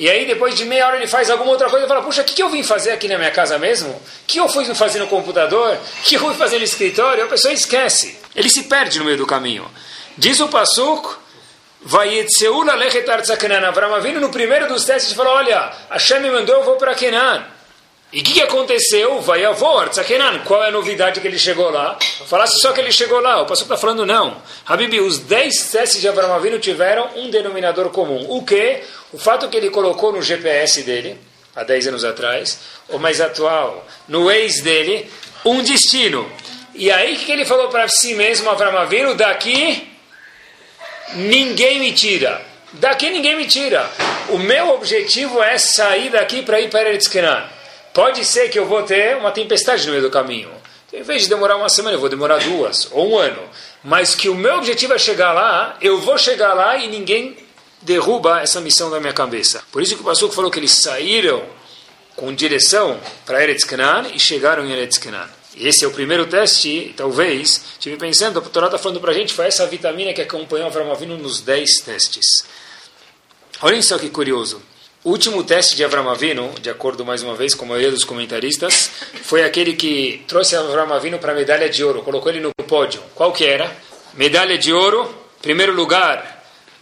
E 0.00 0.08
aí, 0.08 0.24
depois 0.24 0.54
de 0.54 0.64
meia 0.64 0.86
hora, 0.86 0.96
ele 0.96 1.06
faz 1.06 1.28
alguma 1.28 1.50
outra 1.50 1.68
coisa 1.68 1.84
e 1.84 1.88
fala: 1.88 2.00
Puxa, 2.00 2.22
o 2.22 2.24
que, 2.24 2.32
que 2.32 2.42
eu 2.42 2.48
vim 2.48 2.62
fazer 2.62 2.92
aqui 2.92 3.06
na 3.06 3.18
minha 3.18 3.30
casa 3.30 3.58
mesmo? 3.58 3.90
O 3.90 4.00
que 4.26 4.38
eu 4.38 4.48
fui 4.48 4.64
fazer 4.74 4.98
no 4.98 5.06
computador? 5.06 5.74
O 5.74 6.02
que 6.02 6.14
eu 6.14 6.20
fui 6.20 6.34
fazer 6.36 6.56
no 6.56 6.64
escritório? 6.64 7.24
A 7.24 7.26
pessoa 7.26 7.52
esquece. 7.52 8.18
Ele 8.34 8.48
se 8.48 8.62
perde 8.62 8.98
no 8.98 9.04
meio 9.04 9.18
do 9.18 9.26
caminho. 9.26 9.70
Diz 10.16 10.40
o 10.40 10.48
Passuco: 10.48 11.20
Vayetzeula 11.82 12.76
lechetar 12.76 13.20
tzakanan. 13.20 13.68
Avram 13.68 14.00
vindo 14.00 14.22
no 14.22 14.30
primeiro 14.30 14.66
dos 14.68 14.86
testes 14.86 15.12
falou: 15.12 15.34
Olha, 15.34 15.70
Hashem 15.90 16.20
me 16.20 16.30
mandou, 16.30 16.56
eu 16.56 16.64
vou 16.64 16.76
para 16.76 16.94
Kenan. 16.94 17.44
E 18.12 18.22
o 18.22 18.24
que, 18.24 18.32
que, 18.32 18.42
aconteceu? 18.42 19.20
Vai 19.20 19.44
avor, 19.44 19.88
Tzakenan. 19.88 20.40
Qual 20.40 20.64
é 20.64 20.68
a 20.68 20.72
novidade 20.72 21.20
que 21.20 21.28
ele 21.28 21.38
chegou 21.38 21.70
lá? 21.70 21.96
Falasse 22.26 22.58
só 22.60 22.72
que 22.72 22.80
ele 22.80 22.90
chegou 22.90 23.20
lá. 23.20 23.42
O 23.42 23.46
pastor 23.46 23.66
está 23.66 23.76
falando 23.76 24.04
não. 24.04 24.36
Habibi, 24.66 24.98
os 24.98 25.20
dez 25.20 25.70
testes 25.70 26.00
de 26.00 26.08
Abraão 26.08 26.34
Avinu 26.34 26.58
tiveram 26.58 27.08
um 27.14 27.30
denominador 27.30 27.88
comum. 27.90 28.26
O 28.28 28.42
que? 28.44 28.82
O 29.12 29.18
fato 29.18 29.48
que 29.48 29.56
ele 29.56 29.70
colocou 29.70 30.12
no 30.12 30.22
GPS 30.22 30.82
dele, 30.82 31.18
há 31.54 31.64
10 31.64 31.88
anos 31.88 32.04
atrás, 32.04 32.58
ou 32.88 32.98
mais 32.98 33.20
atual, 33.20 33.86
no 34.06 34.30
ex 34.30 34.60
dele, 34.60 35.10
um 35.44 35.62
destino. 35.62 36.30
E 36.74 36.90
aí 36.90 37.16
que 37.16 37.32
ele 37.32 37.44
falou 37.44 37.68
para 37.68 37.88
si 37.88 38.14
mesmo, 38.14 38.48
Abraão 38.48 38.78
Avinu, 38.78 39.14
daqui 39.14 39.88
ninguém 41.14 41.80
me 41.80 41.92
tira. 41.92 42.40
Daqui 42.74 43.10
ninguém 43.10 43.36
me 43.36 43.46
tira. 43.46 43.90
O 44.28 44.38
meu 44.38 44.70
objetivo 44.70 45.42
é 45.42 45.58
sair 45.58 46.10
daqui 46.10 46.42
para 46.42 46.60
ir 46.60 46.70
para 46.70 46.88
Eretz. 46.88 47.10
Pode 47.92 48.24
ser 48.24 48.48
que 48.48 48.58
eu 48.58 48.66
vou 48.66 48.84
ter 48.84 49.16
uma 49.16 49.32
tempestade 49.32 49.84
no 49.86 49.90
meio 49.90 50.04
do 50.04 50.10
caminho. 50.10 50.50
Em 50.92 51.02
vez 51.02 51.22
de 51.22 51.28
demorar 51.28 51.56
uma 51.56 51.68
semana, 51.68 51.96
eu 51.96 52.00
vou 52.00 52.08
demorar 52.08 52.38
duas 52.38 52.88
ou 52.92 53.12
um 53.12 53.18
ano. 53.18 53.42
Mas 53.82 54.14
que 54.14 54.28
o 54.28 54.34
meu 54.34 54.56
objetivo 54.58 54.94
é 54.94 54.98
chegar 54.98 55.32
lá, 55.32 55.76
eu 55.80 56.00
vou 56.00 56.16
chegar 56.16 56.52
lá 56.54 56.76
e 56.76 56.86
ninguém 56.86 57.36
derruba 57.82 58.40
essa 58.40 58.60
missão 58.60 58.90
da 58.90 59.00
minha 59.00 59.12
cabeça. 59.12 59.62
Por 59.72 59.82
isso 59.82 59.94
que 59.94 60.02
o 60.02 60.04
pastor 60.04 60.30
falou 60.32 60.50
que 60.50 60.58
eles 60.58 60.72
saíram 60.72 61.42
com 62.16 62.34
direção 62.34 63.00
para 63.24 63.42
Eretz 63.42 63.64
Canaan 63.64 64.08
e 64.14 64.20
chegaram 64.20 64.66
em 64.66 64.72
Eretz 64.72 64.98
Canaan. 64.98 65.28
Esse 65.56 65.84
é 65.84 65.88
o 65.88 65.90
primeiro 65.90 66.26
teste, 66.26 66.94
talvez, 66.96 67.62
estive 67.72 67.96
pensando, 67.96 68.38
a 68.38 68.42
Torá 68.42 68.66
está 68.66 68.78
falando 68.78 69.00
para 69.00 69.10
a 69.10 69.14
gente, 69.14 69.34
foi 69.34 69.46
essa 69.46 69.66
vitamina 69.66 70.12
que 70.12 70.22
acompanhou 70.22 70.66
Avram 70.66 70.92
Avinu 70.92 71.18
nos 71.18 71.40
10 71.40 71.80
testes. 71.80 72.44
Olhem 73.60 73.82
só 73.82 73.98
que 73.98 74.08
curioso. 74.08 74.62
O 75.02 75.10
último 75.10 75.42
teste 75.42 75.74
de 75.74 75.84
Avram 75.84 76.08
Avinu, 76.08 76.54
de 76.60 76.70
acordo 76.70 77.04
mais 77.04 77.22
uma 77.22 77.34
vez 77.34 77.54
com 77.54 77.64
a 77.64 77.68
maioria 77.68 77.90
dos 77.90 78.04
comentaristas, 78.04 78.90
foi 79.22 79.42
aquele 79.42 79.74
que 79.74 80.22
trouxe 80.28 80.54
Avram 80.54 80.92
Avinu 80.92 81.18
para 81.18 81.32
a 81.32 81.34
medalha 81.34 81.68
de 81.68 81.82
ouro, 81.82 82.02
colocou 82.02 82.30
ele 82.30 82.40
no 82.40 82.52
pódio. 82.66 83.02
Qual 83.14 83.32
que 83.32 83.44
era? 83.44 83.74
Medalha 84.14 84.56
de 84.56 84.72
ouro, 84.72 85.12
primeiro 85.42 85.74
lugar 85.74 86.39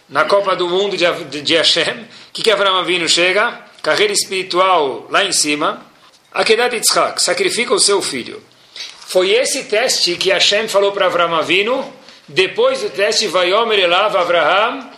na 0.09 0.25
Copa 0.25 0.55
do 0.55 0.67
Mundo 0.67 0.97
de, 0.97 1.05
de, 1.25 1.41
de 1.41 1.55
Hashem. 1.55 2.05
Que, 2.33 2.41
que 2.41 2.51
Avram 2.51 2.77
Avinu 2.77 3.07
chega? 3.07 3.59
Carreira 3.81 4.11
espiritual 4.11 5.07
lá 5.09 5.23
em 5.23 5.31
cima. 5.31 5.85
Akedat 6.31 6.75
Yitzhak, 6.75 7.21
sacrifica 7.23 7.73
o 7.73 7.79
seu 7.79 8.01
filho. 8.01 8.41
Foi 9.07 9.31
esse 9.31 9.63
teste 9.63 10.15
que 10.15 10.29
Hashem 10.29 10.67
falou 10.67 10.91
para 10.91 11.07
Avram 11.07 11.33
Avinu, 11.33 11.83
depois 12.27 12.81
do 12.81 12.89
teste, 12.91 13.27
vai 13.27 13.51
Omer 13.51 13.79
Elav 13.79 14.15
Avraham, 14.15 14.91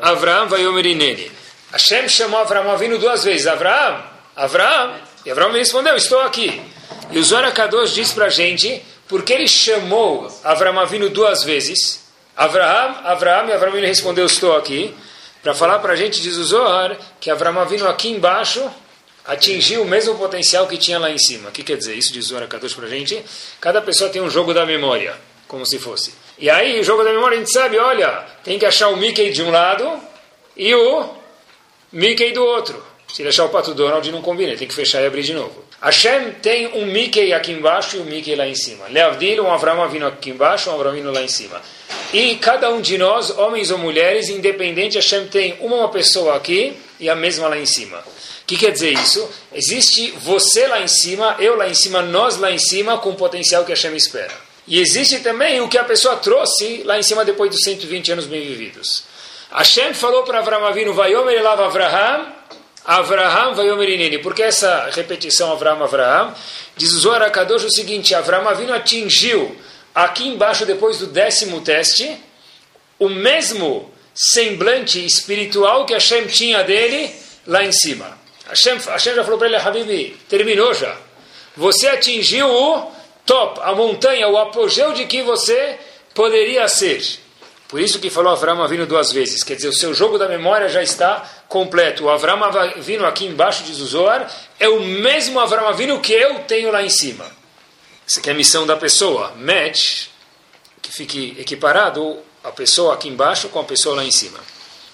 Avraham 0.00 0.48
vai 0.48 0.64
Omer 0.64 0.86
Inene. 0.86 1.30
Hashem 1.72 2.08
chamou 2.08 2.38
Avram 2.38 2.70
Avinu 2.70 2.98
duas 2.98 3.24
vezes, 3.24 3.48
Avraham, 3.48 4.04
Avraham, 4.36 4.94
e 5.26 5.30
Avraham 5.30 5.52
respondeu, 5.52 5.96
estou 5.96 6.20
aqui. 6.20 6.62
E 7.10 7.18
o 7.18 7.24
Zohar 7.24 7.52
Kadosh 7.52 7.94
diz 7.94 8.12
para 8.12 8.26
a 8.26 8.30
gente, 8.30 8.80
porque 9.08 9.32
ele 9.32 9.48
chamou 9.48 10.28
Avram 10.44 10.78
Avinu 10.78 11.10
duas 11.10 11.42
vezes, 11.42 12.01
Avraham, 12.36 12.96
Avraham, 13.04 13.48
e 13.48 13.52
Avram 13.52 13.70
Avinu 13.70 13.86
respondeu, 13.86 14.26
estou 14.26 14.56
aqui, 14.56 14.94
para 15.42 15.54
falar 15.54 15.78
para 15.80 15.92
a 15.92 15.96
gente, 15.96 16.20
diz 16.20 16.36
o 16.36 16.44
Zohar, 16.44 16.96
que 17.20 17.30
Avram 17.30 17.58
Avinu 17.58 17.86
aqui 17.88 18.08
embaixo 18.08 18.70
atingiu 19.24 19.82
o 19.82 19.84
mesmo 19.84 20.16
potencial 20.16 20.66
que 20.66 20.76
tinha 20.76 20.98
lá 20.98 21.10
em 21.10 21.18
cima. 21.18 21.48
O 21.48 21.52
que 21.52 21.62
quer 21.62 21.76
dizer? 21.76 21.94
Isso 21.94 22.12
diz 22.12 22.26
Zohar 22.26 22.46
Kadosh 22.48 22.74
para 22.74 22.86
a 22.86 22.88
gente. 22.88 23.22
Cada 23.60 23.80
pessoa 23.80 24.10
tem 24.10 24.20
um 24.20 24.30
jogo 24.30 24.52
da 24.52 24.66
memória, 24.66 25.14
como 25.46 25.64
se 25.64 25.78
fosse. 25.78 26.14
E 26.38 26.50
aí, 26.50 26.80
o 26.80 26.84
jogo 26.84 27.04
da 27.04 27.12
memória, 27.12 27.36
a 27.36 27.38
gente 27.38 27.52
sabe, 27.52 27.78
olha, 27.78 28.24
tem 28.42 28.58
que 28.58 28.66
achar 28.66 28.88
o 28.88 28.96
Mickey 28.96 29.30
de 29.30 29.42
um 29.42 29.50
lado 29.50 30.00
e 30.56 30.74
o 30.74 31.08
Mickey 31.92 32.32
do 32.32 32.44
outro. 32.44 32.82
Se 33.12 33.22
deixar 33.22 33.44
o 33.44 33.50
Pato 33.50 33.74
Donald 33.74 34.10
não 34.10 34.22
combina, 34.22 34.56
tem 34.56 34.66
que 34.66 34.74
fechar 34.74 35.02
e 35.02 35.06
abrir 35.06 35.22
de 35.22 35.34
novo. 35.34 35.62
Hashem 35.82 36.32
tem 36.40 36.68
um 36.68 36.86
Mickey 36.86 37.32
aqui 37.32 37.52
embaixo 37.52 37.96
e 37.96 38.00
um 38.00 38.04
Mickey 38.04 38.34
lá 38.34 38.46
em 38.46 38.54
cima. 38.54 38.86
Leavdil, 38.88 39.44
um 39.44 39.52
Avram 39.52 39.86
vindo 39.88 40.06
aqui 40.06 40.30
embaixo, 40.30 40.70
um 40.70 40.74
Avram 40.74 40.92
vindo 40.92 41.12
lá 41.12 41.20
em 41.22 41.28
cima. 41.28 41.60
E 42.12 42.36
cada 42.36 42.70
um 42.70 42.80
de 42.80 42.98
nós, 42.98 43.30
homens 43.30 43.70
ou 43.70 43.78
mulheres, 43.78 44.28
independente, 44.28 44.96
Hashem 44.96 45.28
tem 45.28 45.56
uma 45.60 45.88
pessoa 45.88 46.36
aqui 46.36 46.76
e 47.00 47.08
a 47.08 47.16
mesma 47.16 47.48
lá 47.48 47.56
em 47.56 47.64
cima. 47.64 47.98
O 47.98 48.44
que 48.46 48.56
quer 48.56 48.70
dizer 48.70 48.92
isso? 48.92 49.26
Existe 49.52 50.10
você 50.18 50.66
lá 50.66 50.82
em 50.82 50.88
cima, 50.88 51.36
eu 51.38 51.56
lá 51.56 51.68
em 51.68 51.74
cima, 51.74 52.02
nós 52.02 52.36
lá 52.36 52.50
em 52.50 52.58
cima, 52.58 52.98
com 52.98 53.10
o 53.10 53.14
potencial 53.14 53.64
que 53.64 53.70
Hashem 53.70 53.96
espera. 53.96 54.32
E 54.68 54.78
existe 54.78 55.20
também 55.20 55.60
o 55.62 55.68
que 55.68 55.78
a 55.78 55.84
pessoa 55.84 56.16
trouxe 56.16 56.82
lá 56.84 56.98
em 56.98 57.02
cima 57.02 57.24
depois 57.24 57.50
dos 57.50 57.62
120 57.64 58.12
anos 58.12 58.26
bem 58.26 58.42
vividos. 58.42 59.04
Hashem 59.50 59.94
falou 59.94 60.22
para 60.22 60.38
Avram 60.38 60.66
Avinu, 60.66 60.92
Vayomer 60.92 61.38
Elav 61.38 61.62
Avraham, 61.62 62.26
Avraham 62.84 63.54
Vayomer 63.54 63.88
Ineni. 63.88 64.18
Por 64.18 64.34
que 64.34 64.42
essa 64.42 64.90
repetição 64.92 65.50
Avram 65.50 65.82
Avraham? 65.82 66.34
Diz 66.76 66.92
o 66.92 67.00
Zohar 67.00 67.22
Akadosh 67.22 67.64
o 67.64 67.70
seguinte, 67.70 68.14
Avram 68.14 68.46
Avinu 68.46 68.74
atingiu 68.74 69.56
aqui 69.94 70.28
embaixo, 70.28 70.66
depois 70.66 70.98
do 70.98 71.06
décimo 71.06 71.60
teste, 71.60 72.16
o 72.98 73.08
mesmo 73.08 73.90
semblante 74.14 75.04
espiritual 75.04 75.86
que 75.86 75.94
Hashem 75.94 76.26
tinha 76.26 76.62
dele 76.62 77.14
lá 77.46 77.64
em 77.64 77.72
cima. 77.72 78.18
Hashem, 78.48 78.78
Hashem 78.78 79.14
já 79.14 79.24
falou 79.24 79.38
para 79.38 79.48
ele, 79.48 79.56
Habibi, 79.56 80.16
terminou 80.28 80.74
já. 80.74 80.96
Você 81.56 81.88
atingiu 81.88 82.48
o 82.48 82.92
top, 83.26 83.60
a 83.62 83.74
montanha, 83.74 84.28
o 84.28 84.36
apogeu 84.36 84.92
de 84.92 85.06
que 85.06 85.22
você 85.22 85.78
poderia 86.14 86.68
ser. 86.68 87.02
Por 87.68 87.80
isso 87.80 87.98
que 87.98 88.10
falou 88.10 88.32
Avram 88.32 88.68
vindo 88.68 88.86
duas 88.86 89.12
vezes. 89.12 89.42
Quer 89.42 89.56
dizer, 89.56 89.68
o 89.68 89.72
seu 89.72 89.94
jogo 89.94 90.18
da 90.18 90.28
memória 90.28 90.68
já 90.68 90.82
está 90.82 91.24
completo. 91.48 92.04
O 92.04 92.10
Avram 92.10 92.38
vindo 92.76 93.06
aqui 93.06 93.24
embaixo 93.24 93.62
de 93.64 93.72
Zuzor 93.72 94.26
é 94.60 94.68
o 94.68 94.80
mesmo 94.80 95.40
Avram 95.40 95.72
vindo 95.72 95.98
que 96.00 96.12
eu 96.12 96.40
tenho 96.40 96.70
lá 96.70 96.82
em 96.82 96.90
cima. 96.90 97.24
Isso 98.06 98.18
aqui 98.18 98.28
é 98.28 98.32
a 98.32 98.36
missão 98.36 98.66
da 98.66 98.76
pessoa. 98.76 99.32
Match, 99.36 100.06
que 100.80 100.92
fique 100.92 101.36
equiparado 101.38 102.18
a 102.42 102.50
pessoa 102.50 102.94
aqui 102.94 103.08
embaixo 103.08 103.48
com 103.48 103.60
a 103.60 103.64
pessoa 103.64 103.96
lá 103.96 104.04
em 104.04 104.10
cima. 104.10 104.38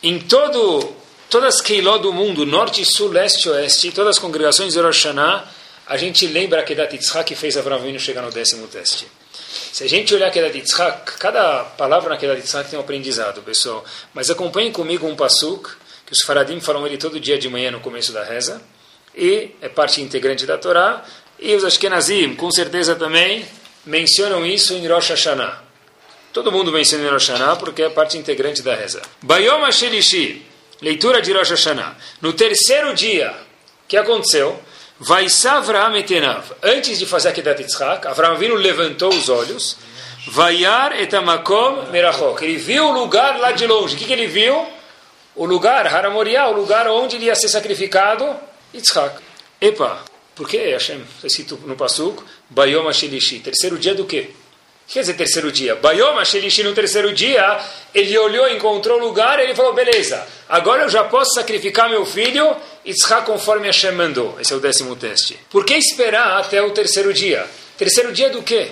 Em 0.02 0.18
todo, 0.18 0.94
todas 1.30 1.56
as 1.56 1.60
Keiló 1.60 1.98
do 1.98 2.12
mundo, 2.12 2.44
norte, 2.44 2.84
sul, 2.84 3.08
leste 3.08 3.48
oeste, 3.48 3.90
todas 3.90 4.16
as 4.16 4.18
congregações 4.18 4.74
de 4.74 4.80
Rosh 4.80 5.04
Hashanah, 5.04 5.48
a 5.86 5.96
gente 5.96 6.26
lembra 6.26 6.62
que 6.62 6.74
Kedat 6.74 6.94
Yitzhak 6.94 7.34
fez 7.34 7.56
Avram 7.56 7.76
Avinu 7.76 7.98
chegar 7.98 8.20
no 8.20 8.30
décimo 8.30 8.68
teste. 8.68 9.08
Se 9.72 9.82
a 9.82 9.88
gente 9.88 10.14
olhar 10.14 10.30
Kedat 10.30 10.54
Yitzhak, 10.54 11.16
cada 11.18 11.64
palavra 11.64 12.10
na 12.10 12.18
Kedat 12.18 12.38
Yitzhak 12.38 12.68
tem 12.68 12.78
um 12.78 12.82
aprendizado, 12.82 13.42
pessoal. 13.42 13.82
Mas 14.12 14.28
acompanhem 14.28 14.70
comigo 14.70 15.06
um 15.06 15.16
pasuk, 15.16 15.70
que 16.04 16.12
os 16.12 16.20
faradim 16.20 16.60
falam 16.60 16.86
ele 16.86 16.98
todo 16.98 17.18
dia 17.18 17.38
de 17.38 17.48
manhã 17.48 17.70
no 17.70 17.80
começo 17.80 18.12
da 18.12 18.22
reza, 18.22 18.60
e 19.14 19.52
é 19.62 19.68
parte 19.68 20.02
integrante 20.02 20.44
da 20.44 20.58
Torá, 20.58 21.04
e 21.40 21.54
os 21.54 21.64
Ashkenazim, 21.64 22.34
com 22.34 22.50
certeza 22.50 22.96
também, 22.96 23.46
mencionam 23.86 24.44
isso 24.44 24.74
em 24.74 24.86
Rosh 24.86 25.10
Hashanah. 25.10 25.62
Todo 26.32 26.52
mundo 26.52 26.70
menciona 26.72 27.04
em 27.04 27.10
Rosh 27.10 27.28
Hashanah 27.28 27.56
porque 27.56 27.82
é 27.82 27.90
parte 27.90 28.18
integrante 28.18 28.62
da 28.62 28.74
reza. 28.74 29.00
Bayom 29.22 29.64
Asherishi, 29.64 30.44
leitura 30.80 31.22
de 31.22 31.32
Rosh 31.32 31.50
Hashanah. 31.50 31.96
No 32.20 32.32
terceiro 32.32 32.94
dia, 32.94 33.34
que 33.88 33.96
aconteceu? 33.96 34.60
Vaisa 35.00 35.52
Avraham 35.52 35.96
etenav. 35.96 36.44
Antes 36.62 36.98
de 36.98 37.06
fazer 37.06 37.28
a 37.28 37.32
Kedat 37.32 37.62
Yitzhak, 37.62 38.06
Avraham 38.06 38.34
Avinu 38.34 38.54
levantou 38.54 39.08
os 39.08 39.28
olhos. 39.28 39.78
Vayar 40.26 41.00
etamakom 41.00 41.86
merachok. 41.90 42.44
Ele 42.44 42.56
viu 42.58 42.84
o 42.84 42.92
lugar 42.92 43.38
lá 43.38 43.52
de 43.52 43.66
longe. 43.66 43.94
O 43.94 43.98
que, 43.98 44.04
que 44.04 44.12
ele 44.12 44.26
viu? 44.26 44.66
O 45.34 45.46
lugar, 45.46 45.86
Haramoriá, 45.86 46.48
o 46.48 46.52
lugar 46.52 46.86
onde 46.88 47.16
ele 47.16 47.26
ia 47.26 47.34
ser 47.34 47.48
sacrificado, 47.48 48.36
Yitzhak. 48.74 49.22
Epa, 49.60 50.02
por 50.38 50.48
que 50.48 50.56
Hashem 50.70 51.02
está 51.16 51.26
escrito 51.26 51.58
no 51.66 51.74
Pasuk? 51.74 52.22
Bayom 52.48 52.86
Ashelishi. 52.86 53.40
Terceiro 53.40 53.76
dia 53.76 53.92
do 53.92 54.04
quê? 54.04 54.30
O 54.30 54.86
que 54.86 54.94
quer 54.94 55.00
dizer 55.00 55.14
terceiro 55.14 55.50
dia? 55.50 55.74
Bayom 55.74 56.16
Ashelishi 56.16 56.62
no 56.62 56.72
terceiro 56.72 57.12
dia, 57.12 57.60
ele 57.92 58.16
olhou, 58.16 58.48
encontrou 58.48 59.00
lugar, 59.00 59.40
ele 59.40 59.52
falou, 59.56 59.74
beleza, 59.74 60.24
agora 60.48 60.84
eu 60.84 60.88
já 60.88 61.02
posso 61.02 61.34
sacrificar 61.34 61.90
meu 61.90 62.06
filho 62.06 62.56
Yitzhak 62.86 63.26
conforme 63.26 63.66
Hashem 63.66 63.90
mandou. 63.90 64.40
Esse 64.40 64.52
é 64.52 64.56
o 64.56 64.60
décimo 64.60 64.94
teste. 64.94 65.36
Por 65.50 65.64
que 65.64 65.74
esperar 65.74 66.38
até 66.38 66.62
o 66.62 66.70
terceiro 66.70 67.12
dia? 67.12 67.44
Terceiro 67.76 68.12
dia 68.12 68.30
do 68.30 68.40
quê? 68.40 68.70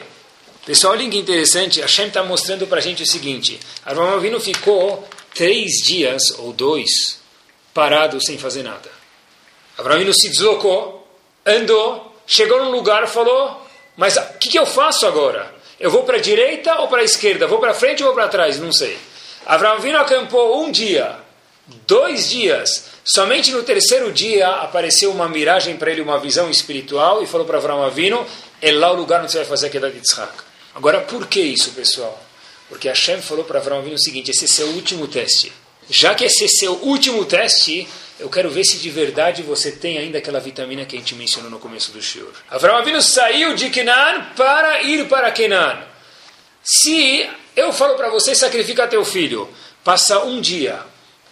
Pessoal, 0.65 0.93
olha 0.93 1.11
que 1.11 1.19
interessante. 1.19 1.81
Hashem 1.81 2.07
está 2.07 2.23
mostrando 2.23 2.65
para 2.69 2.79
a 2.79 2.81
gente 2.81 3.03
o 3.03 3.07
seguinte. 3.07 3.59
Avraham 3.85 4.15
Avinu 4.15 4.39
ficou 4.39 5.05
três 5.35 5.83
dias 5.85 6.23
ou 6.39 6.53
dois 6.53 7.19
parado 7.75 8.25
sem 8.25 8.39
fazer 8.39 8.63
nada. 8.63 8.89
Avinu 9.77 10.15
se 10.15 10.29
deslocou, 10.29 10.96
andou, 11.47 12.15
chegou 12.27 12.65
num 12.65 12.71
lugar 12.71 13.07
falou, 13.07 13.63
mas 13.97 14.17
o 14.17 14.39
que, 14.39 14.49
que 14.49 14.59
eu 14.59 14.67
faço 14.67 15.07
agora? 15.07 15.55
Eu 15.79 15.91
vou 15.91 16.03
para 16.03 16.17
a 16.17 16.21
direita 16.21 16.81
ou 16.81 16.89
para 16.89 17.03
a 17.03 17.05
esquerda? 17.05 17.47
Vou 17.47 17.59
para 17.59 17.75
frente 17.75 18.03
ou 18.03 18.09
vou 18.09 18.15
para 18.15 18.29
trás? 18.29 18.59
Não 18.59 18.73
sei. 18.73 18.99
Avraham 19.45 19.77
Avinu 19.77 19.99
acampou 19.99 20.63
um 20.63 20.71
dia, 20.71 21.17
dois 21.87 22.31
dias, 22.31 22.85
Somente 23.09 23.53
no 23.53 23.63
terceiro 23.63 24.11
dia 24.11 24.49
apareceu 24.49 25.13
uma 25.13 25.29
miragem 25.29 25.77
para 25.77 25.93
ele, 25.93 26.01
uma 26.01 26.19
visão 26.19 26.51
espiritual, 26.51 27.23
e 27.23 27.27
falou 27.27 27.47
para 27.47 27.59
Avram 27.59 27.85
Avino, 27.85 28.27
é 28.61 28.73
lá 28.73 28.91
o 28.91 28.97
lugar 28.97 29.23
onde 29.23 29.31
você 29.31 29.39
vai 29.39 29.47
fazer 29.47 29.69
a 29.69 29.71
queda 29.71 29.89
de 29.89 29.99
Yitzhak. 29.99 30.33
Agora, 30.75 31.01
por 31.03 31.29
que 31.29 31.41
isso, 31.41 31.71
pessoal? 31.71 32.21
Porque 32.69 32.89
Hashem 32.89 33.23
falou 33.23 33.45
para 33.45 33.61
Avram 33.61 33.79
Avino 33.79 33.95
o 33.95 34.03
seguinte, 34.03 34.33
esse 34.33 34.47
é 34.47 34.49
seu 34.49 34.67
último 34.71 35.07
teste. 35.07 35.53
Já 35.89 36.17
que 36.17 36.25
esse 36.25 36.47
é 36.47 36.49
seu 36.49 36.73
último 36.83 37.25
teste, 37.25 37.87
eu 38.19 38.31
quero 38.31 38.51
ver 38.51 38.65
se 38.65 38.79
de 38.79 38.91
verdade 38.91 39.43
você 39.43 39.73
tem 39.73 39.99
ainda 39.99 40.19
aquela 40.19 40.41
vitamina 40.41 40.85
que 40.85 40.97
a 40.97 40.99
gente 40.99 41.15
mencionou 41.15 41.51
no 41.51 41.59
começo 41.59 41.93
do 41.93 42.03
shiur. 42.03 42.33
Avram 42.51 42.77
Avino 42.77 43.03
saiu 43.03 43.55
de 43.55 43.71
Kenan 43.71 44.33
para 44.37 44.83
ir 44.83 45.09
para 45.09 45.31
Kenan. 45.31 45.79
Se 46.63 47.29
eu 47.55 47.73
falo 47.73 47.95
para 47.95 48.09
você, 48.09 48.35
sacrifica 48.35 48.89
teu 48.89 49.05
filho, 49.05 49.49
passa 49.85 50.25
um 50.25 50.41
dia, 50.41 50.81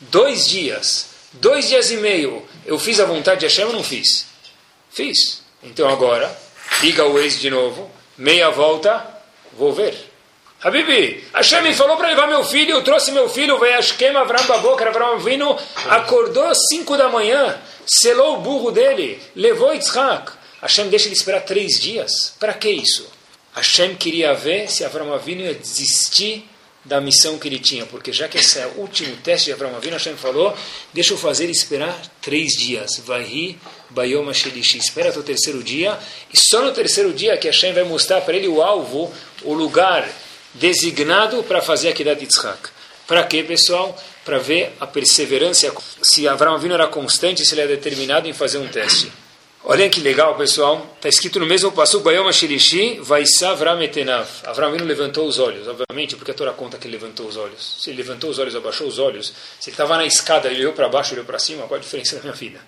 dois 0.01 0.47
dias, 0.47 1.15
Dois 1.35 1.69
dias 1.69 1.91
e 1.91 1.97
meio 1.97 2.47
eu 2.65 2.79
fiz 2.79 3.01
a 3.01 3.05
vontade 3.05 3.41
de 3.41 3.47
Hashem 3.47 3.65
ou 3.65 3.73
não 3.73 3.83
fiz? 3.83 4.27
Fiz. 4.91 5.43
Então 5.63 5.89
agora, 5.89 6.33
liga 6.81 7.05
o 7.05 7.19
ex 7.19 7.41
de 7.41 7.51
novo, 7.51 7.91
meia 8.17 8.51
volta, 8.51 9.05
vou 9.53 9.73
ver. 9.73 10.13
Habibi, 10.65 11.23
Hashem 11.35 11.75
falou 11.75 11.99
para 11.99 12.09
levar 12.09 12.27
meu 12.27 12.43
filho, 12.43 12.71
eu 12.71 12.83
trouxe 12.83 13.13
meu 13.13 13.29
filho, 13.29 13.59
veio 13.59 13.79
Ashkem 13.79 14.17
Avram 14.17 14.47
Babokar, 14.47 14.89
Avram 14.89 15.19
Vino, 15.19 15.59
acordou 15.91 16.47
às 16.47 16.57
cinco 16.69 16.97
da 16.97 17.07
manhã, 17.11 17.61
selou 17.87 18.39
o 18.39 18.41
burro 18.41 18.71
dele, 18.71 19.21
levou 19.37 19.75
Yitzhak. 19.75 20.33
Hashem 20.63 20.89
deixa 20.89 21.09
ele 21.09 21.17
esperar 21.17 21.43
três 21.43 21.79
dias. 21.79 22.35
Para 22.41 22.55
que 22.55 22.71
isso? 22.71 23.07
Hashem 23.55 23.95
queria 23.95 24.33
ver 24.33 24.71
se 24.71 24.83
Avram 24.87 25.13
Avinu 25.13 25.43
ia 25.43 25.55
desistir 25.55 26.49
da 26.85 27.01
missão 27.01 27.39
que 27.39 27.49
ele 27.49 27.59
tinha, 27.59 27.87
porque 27.87 28.13
já 28.13 28.29
que 28.29 28.39
esse 28.39 28.59
é 28.59 28.67
o 28.67 28.81
último 28.81 29.17
teste 29.17 29.47
de 29.47 29.53
Avraham 29.53 29.77
Avinu, 29.77 29.95
Hashem 29.95 30.17
falou, 30.17 30.55
deixa 30.93 31.15
eu 31.15 31.19
fazer 31.19 31.45
ele 31.45 31.53
esperar 31.53 31.99
três 32.21 32.53
dias. 32.53 33.03
Vai 33.05 33.23
rir, 33.23 33.59
Bayom 33.91 34.31
Shelishi, 34.33 34.79
espera 34.79 35.09
até 35.09 35.19
o 35.19 35.23
terceiro 35.23 35.63
dia, 35.63 35.99
e 36.33 36.37
só 36.37 36.63
no 36.63 36.73
terceiro 36.73 37.13
dia 37.13 37.37
que 37.39 37.47
Hashem 37.47 37.73
vai 37.73 37.85
mostrar 37.85 38.21
para 38.21 38.37
ele 38.37 38.49
o 38.49 38.63
alvo, 38.63 39.13
o 39.43 39.55
lugar 39.55 40.07
designado 40.55 41.43
para 41.43 41.61
fazer 41.61 41.89
a 41.89 41.93
Kedat 41.93 42.21
Yitzhak. 42.21 42.71
Para 43.07 43.23
quê, 43.25 43.43
pessoal? 43.43 43.97
Para 44.25 44.39
ver 44.39 44.73
a 44.81 44.87
perseverança, 44.87 45.73
se 46.03 46.27
Avraham 46.27 46.55
Avinu 46.55 46.75
era 46.75 46.87
constante, 46.87 47.45
se 47.45 47.55
ele 47.55 47.61
é 47.61 47.67
determinado 47.67 48.27
em 48.27 48.33
fazer 48.33 48.59
um 48.59 48.69
teste. 48.69 49.13
Olhem 49.67 49.89
que 49.89 50.01
legal, 50.01 50.37
pessoal. 50.37 50.95
Está 50.97 51.09
escrito 51.09 51.41
no 51.41 51.47
mesmo 51.47 51.73
passo, 51.73 52.01
Bayoma 52.01 52.33
Shirishi, 52.33 53.01
Vaisa 53.01 53.51
Avram 53.51 53.83
Etenav. 53.83 54.29
Avram 54.45 54.73
levantou 54.73 55.27
os 55.27 55.39
olhos, 55.39 55.67
obviamente, 55.67 56.17
porque 56.17 56.31
a 56.31 56.35
Torá 56.35 56.53
conta 56.53 56.77
que 56.77 56.87
ele 56.87 56.97
levantou 56.97 57.27
os 57.27 57.37
olhos. 57.37 57.77
Se 57.81 57.89
ele 57.89 58.03
levantou 58.03 58.29
os 58.29 58.39
olhos, 58.39 58.55
abaixou 58.55 58.87
os 58.87 58.99
olhos. 58.99 59.33
Se 59.59 59.71
ele 59.71 59.75
estava 59.75 59.97
na 59.97 60.05
escada, 60.05 60.49
ele 60.49 60.61
olhou 60.61 60.75
para 60.75 60.87
baixo, 60.89 61.15
olhou 61.15 61.25
para 61.25 61.39
cima, 61.39 61.67
qual 61.67 61.79
a 61.79 61.83
diferença 61.83 62.17
da 62.17 62.23
minha 62.23 62.35
vida? 62.35 62.61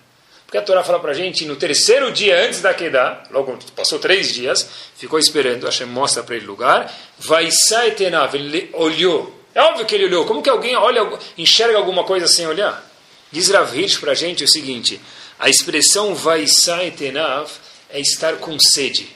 Porque 0.57 0.71
a 0.71 0.73
Torá 0.73 0.83
fala 0.83 0.99
para 0.99 1.11
a 1.11 1.13
gente, 1.13 1.45
no 1.45 1.55
terceiro 1.55 2.11
dia 2.11 2.47
antes 2.47 2.61
da 2.61 2.73
Kedah, 2.73 3.25
logo 3.29 3.59
passou 3.75 3.99
três 3.99 4.33
dias, 4.33 4.67
ficou 4.95 5.19
esperando, 5.19 5.65
Hashem 5.65 5.85
mostra 5.85 6.23
para 6.23 6.35
ele 6.35 6.47
lugar, 6.47 6.91
vai 7.19 7.51
Saetenav, 7.51 8.33
ele 8.33 8.69
olhou. 8.73 9.39
É 9.53 9.61
óbvio 9.61 9.85
que 9.85 9.93
ele 9.93 10.05
olhou. 10.05 10.25
Como 10.25 10.41
que 10.41 10.49
alguém 10.49 10.75
olha, 10.75 11.07
enxerga 11.37 11.77
alguma 11.77 12.03
coisa 12.03 12.27
sem 12.27 12.47
olhar? 12.47 12.83
Diz 13.31 13.49
Rav 13.49 13.71
para 13.99 14.13
a 14.13 14.15
gente 14.15 14.43
o 14.43 14.47
seguinte, 14.47 14.99
a 15.37 15.47
expressão 15.47 16.15
vai 16.15 16.47
Saetenav 16.47 17.51
é 17.91 17.99
estar 17.99 18.37
com 18.37 18.57
sede. 18.59 19.15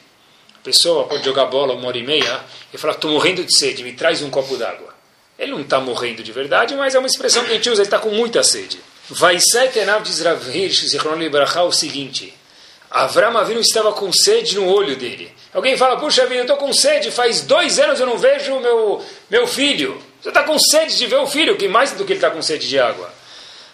A 0.60 0.64
pessoa 0.64 1.06
pode 1.06 1.26
jogar 1.26 1.46
bola 1.46 1.74
uma 1.74 1.88
hora 1.88 1.98
e 1.98 2.04
meia 2.04 2.40
e 2.72 2.78
falar, 2.78 2.94
estou 2.94 3.10
morrendo 3.10 3.44
de 3.44 3.58
sede, 3.58 3.84
me 3.84 3.94
traz 3.94 4.22
um 4.22 4.30
copo 4.30 4.58
d'água. 4.58 4.94
Ele 5.40 5.54
não 5.54 5.62
está 5.62 5.80
morrendo 5.80 6.22
de 6.22 6.32
verdade, 6.32 6.76
mas 6.76 6.94
é 6.94 7.00
uma 7.00 7.08
expressão 7.08 7.44
que 7.46 7.52
a 7.52 7.56
gente 7.56 7.68
usa, 7.68 7.82
ele 7.82 7.88
está 7.88 7.98
com 7.98 8.12
muita 8.12 8.44
sede. 8.44 8.80
Vai 9.12 9.40
Saetenav 9.42 10.04
diz 10.04 10.22
Rav 10.22 10.42
Hirsch, 10.56 10.94
Libraha, 11.18 11.64
o 11.64 11.72
seguinte, 11.74 12.34
Avram 12.90 13.38
Avinu 13.38 13.60
estava 13.60 13.92
com 13.92 14.10
sede 14.12 14.56
no 14.56 14.68
olho 14.68 14.96
dele. 14.96 15.34
Alguém 15.54 15.76
fala, 15.78 16.00
puxa 16.00 16.26
vida, 16.26 16.36
eu 16.36 16.42
estou 16.44 16.56
com 16.56 16.72
sede, 16.72 17.12
faz 17.12 17.42
dois 17.42 17.78
anos 17.78 18.00
eu 18.00 18.06
não 18.06 18.18
vejo 18.18 18.58
meu, 18.62 19.06
meu 19.30 19.48
filho. 19.48 20.02
Você 20.22 20.30
está 20.30 20.44
com 20.44 20.58
sede 20.58 20.96
de 20.98 21.08
ver 21.08 21.18
o 21.18 21.28
filho, 21.28 21.58
que 21.58 21.68
mais 21.68 21.92
do 21.92 22.06
que 22.06 22.14
ele 22.14 22.20
está 22.20 22.32
com 22.32 22.42
sede 22.42 22.70
de 22.70 22.80
água. 22.80 23.14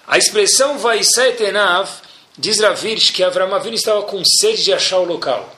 A 0.07 0.17
expressão 0.17 0.79
vai 0.79 1.03
Saetenav 1.03 1.87
diz 2.35 2.59
Rav 2.59 2.83
Hirsch 2.83 3.11
que 3.11 3.23
Avram 3.23 3.53
Avinu 3.53 3.75
estava 3.75 4.01
com 4.03 4.23
sede 4.41 4.63
de 4.63 4.73
achar 4.73 4.97
o 4.97 5.05
local. 5.05 5.55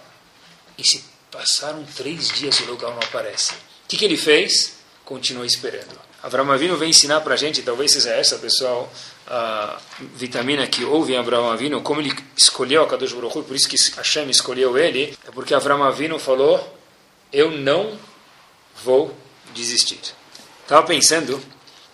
E 0.78 0.84
se 0.86 1.06
passaram 1.32 1.86
três 1.96 2.30
dias 2.30 2.60
e 2.60 2.64
o 2.64 2.72
local 2.72 2.92
não 2.92 3.00
aparece. 3.00 3.54
O 3.54 3.88
que, 3.88 3.96
que 3.96 4.04
ele 4.04 4.18
fez? 4.18 4.74
Continuou 5.06 5.46
esperando. 5.46 6.10
Avram 6.22 6.52
Avinu 6.52 6.76
vem 6.76 6.90
ensinar 6.90 7.22
para 7.22 7.36
a 7.36 7.38
gente, 7.38 7.62
talvez 7.62 7.94
seja 7.94 8.12
essa, 8.12 8.38
pessoal, 8.38 8.92
a 9.30 9.80
vitamina 10.16 10.66
que 10.66 10.84
houve 10.84 11.14
em 11.14 11.18
Avram 11.18 11.52
Avinu, 11.52 11.82
como 11.82 12.02
ele 12.02 12.12
escolheu 12.36 12.84
a 12.84 12.88
Kadosh 12.88 13.14
Baruch 13.14 13.44
por 13.44 13.56
isso 13.56 13.70
que 13.70 13.78
Hashem 13.96 14.30
escolheu 14.30 14.78
ele, 14.78 15.16
é 15.28 15.32
porque 15.32 15.54
Avram 15.54 15.84
Avinu 15.84 16.18
falou, 16.18 16.76
eu 17.32 17.52
não 17.52 17.98
vou 18.84 19.16
desistir. 19.54 20.00
Estava 20.64 20.86
pensando 20.86 21.40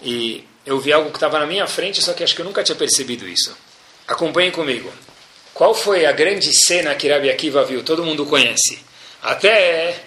e 0.02 0.48
eu 0.66 0.80
vi 0.80 0.94
algo 0.94 1.10
que 1.10 1.18
estava 1.18 1.40
na 1.40 1.46
minha 1.46 1.68
frente, 1.68 2.02
só 2.02 2.14
que 2.14 2.24
acho 2.24 2.36
que 2.36 2.42
eu 2.42 2.46
nunca 2.46 2.64
tinha 2.64 2.76
percebido 2.76 3.28
isso. 3.28 3.56
Acompanhem 4.08 4.52
comigo. 4.52 4.92
Qual 5.54 5.74
foi 5.74 6.06
a 6.06 6.12
grande 6.12 6.54
cena 6.54 6.96
que 6.96 7.10
Rabi 7.10 7.30
Akiva 7.30 7.64
viu? 7.64 7.84
Todo 7.84 8.04
mundo 8.04 8.26
conhece. 8.26 8.80
Até 9.22 10.04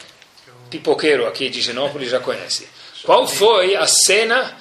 pipoqueiro 0.71 1.27
aqui 1.27 1.49
de 1.49 1.61
Genópolis 1.61 2.11
já 2.11 2.21
conhece. 2.21 2.69
Qual 3.03 3.27
foi 3.27 3.75
a 3.75 3.87
cena 3.87 4.57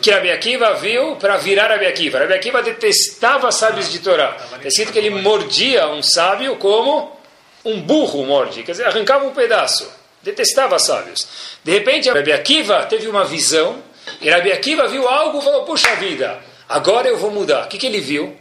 que 0.00 0.10
Rabi 0.10 0.30
Akiva 0.30 0.74
viu 0.74 1.16
para 1.16 1.36
virar 1.36 1.68
Rabi 1.68 1.86
Akiva? 1.86 2.18
Rabi 2.18 2.34
Akiva 2.34 2.62
detestava 2.62 3.50
sábios 3.50 3.90
de 3.90 3.98
Torá. 3.98 4.36
É 4.62 4.68
escrito 4.68 4.92
que 4.92 4.98
ele 4.98 5.10
mordia 5.10 5.88
um 5.88 6.02
sábio 6.02 6.56
como 6.56 7.16
um 7.64 7.80
burro 7.80 8.24
morde, 8.24 8.62
quer 8.62 8.72
dizer, 8.72 8.86
arrancava 8.86 9.26
um 9.26 9.32
pedaço. 9.32 9.90
Detestava 10.22 10.78
sábios. 10.78 11.26
De 11.64 11.72
repente, 11.72 12.10
Rabi 12.10 12.32
Akiva 12.32 12.84
teve 12.86 13.08
uma 13.08 13.24
visão 13.24 13.82
e 14.20 14.28
Rabi 14.28 14.52
Akiva 14.52 14.86
viu 14.88 15.08
algo 15.08 15.38
e 15.38 15.42
falou: 15.42 15.64
Puxa 15.64 15.94
vida, 15.96 16.38
agora 16.68 17.08
eu 17.08 17.16
vou 17.16 17.30
mudar. 17.30 17.64
O 17.64 17.68
que, 17.68 17.78
que 17.78 17.86
ele 17.86 18.00
viu? 18.00 18.36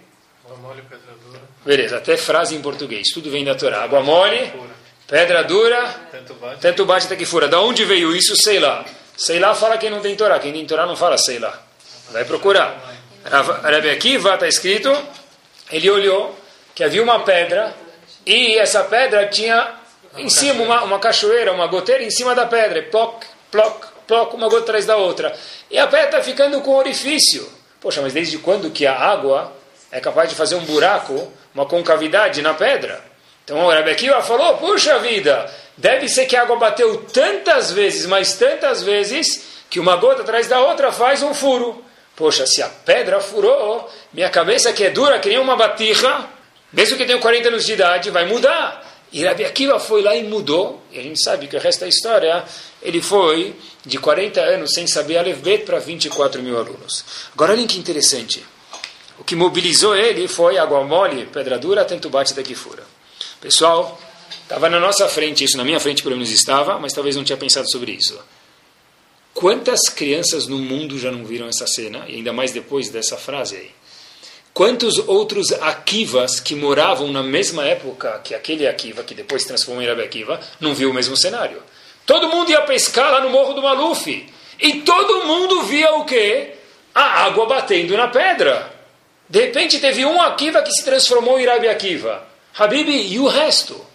Beleza, 1.65 1.98
até 1.98 2.17
frase 2.17 2.55
em 2.55 2.62
português, 2.62 3.09
tudo 3.13 3.29
vem 3.29 3.45
da 3.45 3.55
Torá. 3.55 3.83
Água 3.83 4.01
mole, 4.01 4.51
pedra 5.07 5.43
dura, 5.43 5.95
tanto 6.59 6.86
bate 6.86 7.05
até 7.05 7.15
que 7.15 7.25
fura. 7.25 7.48
Da 7.48 7.62
onde 7.62 7.86
veio 7.86 8.15
isso? 8.15 8.36
Sei 8.36 8.59
lá. 8.59 8.86
Sei 9.19 9.38
lá 9.38 9.53
fala 9.53 9.77
quem 9.77 9.89
não 9.89 9.99
tem 9.99 10.15
Torá. 10.15 10.39
Quem 10.39 10.53
tem 10.53 10.65
Torá 10.65 10.85
não 10.85 10.95
fala 10.95 11.17
sei 11.17 11.39
lá. 11.39 11.62
Vai 12.12 12.23
procurar. 12.23 12.79
Rabi 13.25 13.89
Akiva 13.89 14.36
está 14.36 14.47
escrito, 14.47 14.97
ele 15.69 15.89
olhou 15.91 16.34
que 16.73 16.86
havia 16.86 17.03
uma 17.03 17.19
pedra 17.19 17.75
e 18.25 18.58
essa 18.58 18.82
pedra 18.86 19.27
tinha 19.27 19.75
em 20.15 20.29
cima 20.29 20.63
uma, 20.63 20.84
uma 20.86 20.99
cachoeira, 20.99 21.51
uma 21.51 21.67
goteira 21.67 22.01
em 22.01 22.10
cima 22.10 22.34
da 22.34 22.45
pedra. 22.45 22.82
Ploc, 22.84 23.25
ploc, 23.51 23.88
ploc, 24.08 24.34
uma 24.36 24.47
gota 24.47 24.63
atrás 24.63 24.86
da 24.86 24.95
outra. 24.95 25.38
E 25.69 25.77
a 25.77 25.86
pedra 25.86 26.05
está 26.05 26.23
ficando 26.23 26.62
com 26.62 26.75
orifício. 26.75 27.45
Poxa, 27.82 28.01
mas 28.01 28.13
desde 28.13 28.38
quando 28.38 28.71
que 28.71 28.88
a 28.88 28.97
água 28.97 29.51
é 29.91 29.99
capaz 29.99 30.29
de 30.29 30.36
fazer 30.36 30.55
um 30.55 30.63
buraco, 30.63 31.29
uma 31.53 31.65
concavidade 31.65 32.41
na 32.41 32.53
pedra? 32.53 33.03
Então 33.43 33.65
o 33.65 33.69
Rebbe 33.69 33.91
Akiva 33.91 34.21
falou, 34.21 34.58
puxa 34.58 34.97
vida, 34.99 35.51
deve 35.80 36.10
ser 36.10 36.26
que 36.26 36.36
a 36.36 36.42
água 36.42 36.58
bateu 36.58 37.06
tantas 37.06 37.72
vezes, 37.72 38.06
mas 38.06 38.34
tantas 38.34 38.84
vezes, 38.84 39.44
que 39.70 39.80
uma 39.80 39.96
gota 39.96 40.22
atrás 40.22 40.48
da 40.48 40.60
outra 40.60 40.92
faz 40.92 41.24
um 41.24 41.34
furo. 41.34 41.84
Poxa, 42.15 42.46
se 42.46 42.62
a 42.62 42.68
pedra 42.68 43.22
furou, 43.22 43.89
minha 44.12 44.30
cabeça 44.30 44.74
que 44.74 44.84
é 44.84 44.89
dura, 44.89 45.20
que 45.20 45.30
nem 45.30 45.39
uma 45.39 45.56
batirra, 45.56 46.30
mesmo 46.74 46.98
que 46.98 47.06
tenha 47.06 47.18
40 47.18 47.48
anos 47.48 47.65
de 47.65 47.74
idade, 47.74 48.12
vai 48.12 48.26
mudar. 48.26 48.88
E 49.12 49.24
Rabi 49.24 49.46
Akiva 49.46 49.80
foi 49.80 50.02
lá 50.02 50.15
e 50.15 50.24
mudou, 50.24 50.84
e 50.92 51.00
a 51.00 51.02
gente 51.02 51.24
sabe 51.24 51.48
que 51.48 51.56
o 51.56 51.60
resto 51.60 51.80
da 51.80 51.88
história, 51.88 52.44
ele 52.82 53.02
foi 53.02 53.56
de 53.86 53.98
40 53.98 54.39
anos 54.42 54.74
sem 54.74 54.86
saber 54.86 55.18
Alefbet 55.18 55.63
para 55.63 55.80
24 55.80 56.44
mil 56.44 56.58
alunos. 56.58 57.06
Agora 57.34 57.54
olhem 57.54 57.65
que 57.65 57.80
interessante. 57.80 58.46
O 59.18 59.24
que 59.24 59.36
mobilizou 59.36 59.96
ele 59.96 60.28
foi 60.28 60.58
água 60.58 60.84
mole, 60.84 61.26
pedra 61.26 61.58
dura, 61.58 61.86
tanto 61.86 62.10
bate 62.10 62.34
que 62.34 62.54
fura. 62.54 62.84
Pessoal, 63.42 64.00
estava 64.49 64.67
na 64.67 64.79
nossa 64.79 65.07
frente, 65.07 65.43
isso 65.43 65.55
na 65.57 65.63
minha 65.63 65.79
frente 65.79 66.01
pelo 66.01 66.15
menos 66.15 66.31
estava, 66.31 66.79
mas 66.79 66.91
talvez 66.91 67.15
não 67.15 67.23
tinha 67.23 67.38
pensado 67.38 67.69
sobre 67.69 67.91
isso. 67.91 68.19
Quantas 69.31 69.88
crianças 69.88 70.47
no 70.47 70.57
mundo 70.57 70.97
já 70.97 71.12
não 71.12 71.23
viram 71.23 71.47
essa 71.47 71.67
cena, 71.67 72.05
e 72.07 72.15
ainda 72.15 72.33
mais 72.33 72.51
depois 72.51 72.89
dessa 72.89 73.15
frase 73.15 73.57
aí? 73.57 73.71
Quantos 74.51 74.97
outros 74.97 75.51
Akivas 75.51 76.39
que 76.39 76.55
moravam 76.55 77.12
na 77.12 77.21
mesma 77.21 77.63
época 77.63 78.19
que 78.23 78.33
aquele 78.33 78.67
Akiva, 78.67 79.03
que 79.03 79.13
depois 79.13 79.43
se 79.43 79.47
transformou 79.47 79.83
em 79.83 79.88
Rabi 79.88 80.01
Akiva, 80.01 80.39
não 80.59 80.73
viu 80.73 80.89
o 80.89 80.93
mesmo 80.93 81.15
cenário? 81.15 81.62
Todo 82.03 82.27
mundo 82.27 82.49
ia 82.49 82.63
pescar 82.63 83.12
lá 83.12 83.21
no 83.21 83.29
Morro 83.29 83.53
do 83.53 83.62
Maluf. 83.62 84.33
E 84.59 84.81
todo 84.81 85.25
mundo 85.25 85.62
via 85.62 85.93
o 85.93 86.05
quê? 86.05 86.55
A 86.93 87.25
água 87.25 87.45
batendo 87.45 87.95
na 87.95 88.07
pedra. 88.07 88.73
De 89.29 89.41
repente 89.41 89.79
teve 89.79 90.03
um 90.03 90.19
Akiva 90.19 90.63
que 90.63 90.71
se 90.71 90.83
transformou 90.83 91.39
em 91.39 91.45
Rabi 91.45 91.67
Akiva. 91.67 92.27
Habib 92.57 92.89
e 92.89 93.19
o 93.19 93.27
resto. 93.27 93.88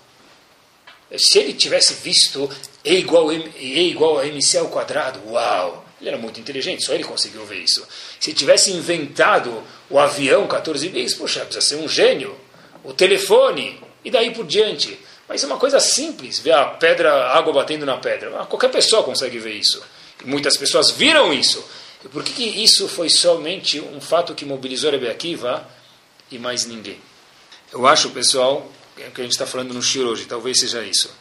Se 1.18 1.38
ele 1.38 1.53
tivesse 1.53 1.94
visto 1.94 2.50
E 2.85 2.94
igual, 2.96 3.33
e 3.33 3.90
igual 3.90 4.18
a 4.18 4.27
MC 4.27 4.59
ao 4.59 4.68
quadrado, 4.68 5.20
uau! 5.31 5.85
Ele 6.00 6.11
era 6.11 6.18
muito 6.18 6.38
inteligente, 6.38 6.85
só 6.85 6.92
ele 6.92 7.05
conseguiu 7.05 7.46
ver 7.46 7.61
isso. 7.61 7.87
Se 8.20 8.35
tivesse 8.35 8.70
inventado 8.70 9.62
o 9.88 9.98
avião 9.98 10.46
14 10.46 10.88
vezes, 10.88 11.16
poxa, 11.16 11.40
precisa 11.40 11.64
ser 11.64 11.77
um 11.77 11.88
gênio. 11.88 12.37
O 12.83 12.92
telefone, 12.92 13.81
e 14.05 14.11
daí 14.11 14.31
por 14.33 14.46
diante. 14.46 14.98
Mas 15.27 15.42
é 15.42 15.46
uma 15.46 15.57
coisa 15.57 15.81
simples, 15.81 16.38
ver 16.38 16.53
a 16.53 16.66
pedra, 16.66 17.11
a 17.11 17.38
água 17.38 17.55
batendo 17.55 17.87
na 17.87 17.96
pedra. 17.96 18.38
Ah, 18.38 18.44
qualquer 18.44 18.70
pessoa 18.70 19.03
consegue 19.03 19.38
ver 19.38 19.55
isso. 19.55 19.83
E 20.22 20.29
muitas 20.29 20.57
pessoas 20.57 20.90
viram 20.90 21.33
isso. 21.33 21.64
E 22.05 22.09
por 22.09 22.22
que, 22.22 22.33
que 22.33 22.62
isso 22.62 22.87
foi 22.87 23.09
somente 23.09 23.81
um 23.81 24.00
fato 24.00 24.35
que 24.35 24.44
mobilizou 24.44 24.90
Rebbe 24.90 25.09
Akiva 25.09 25.66
e 26.31 26.38
mais 26.38 26.66
ninguém? 26.66 26.98
Eu 27.72 27.87
acho, 27.87 28.11
pessoal, 28.11 28.70
é 28.98 29.09
o 29.09 29.11
que 29.11 29.20
a 29.20 29.24
gente 29.24 29.33
está 29.33 29.46
falando 29.46 29.74
no 29.74 29.83
Shir 29.83 30.07
hoje, 30.07 30.26
talvez 30.26 30.61
seja 30.61 30.83
isso. 30.83 31.14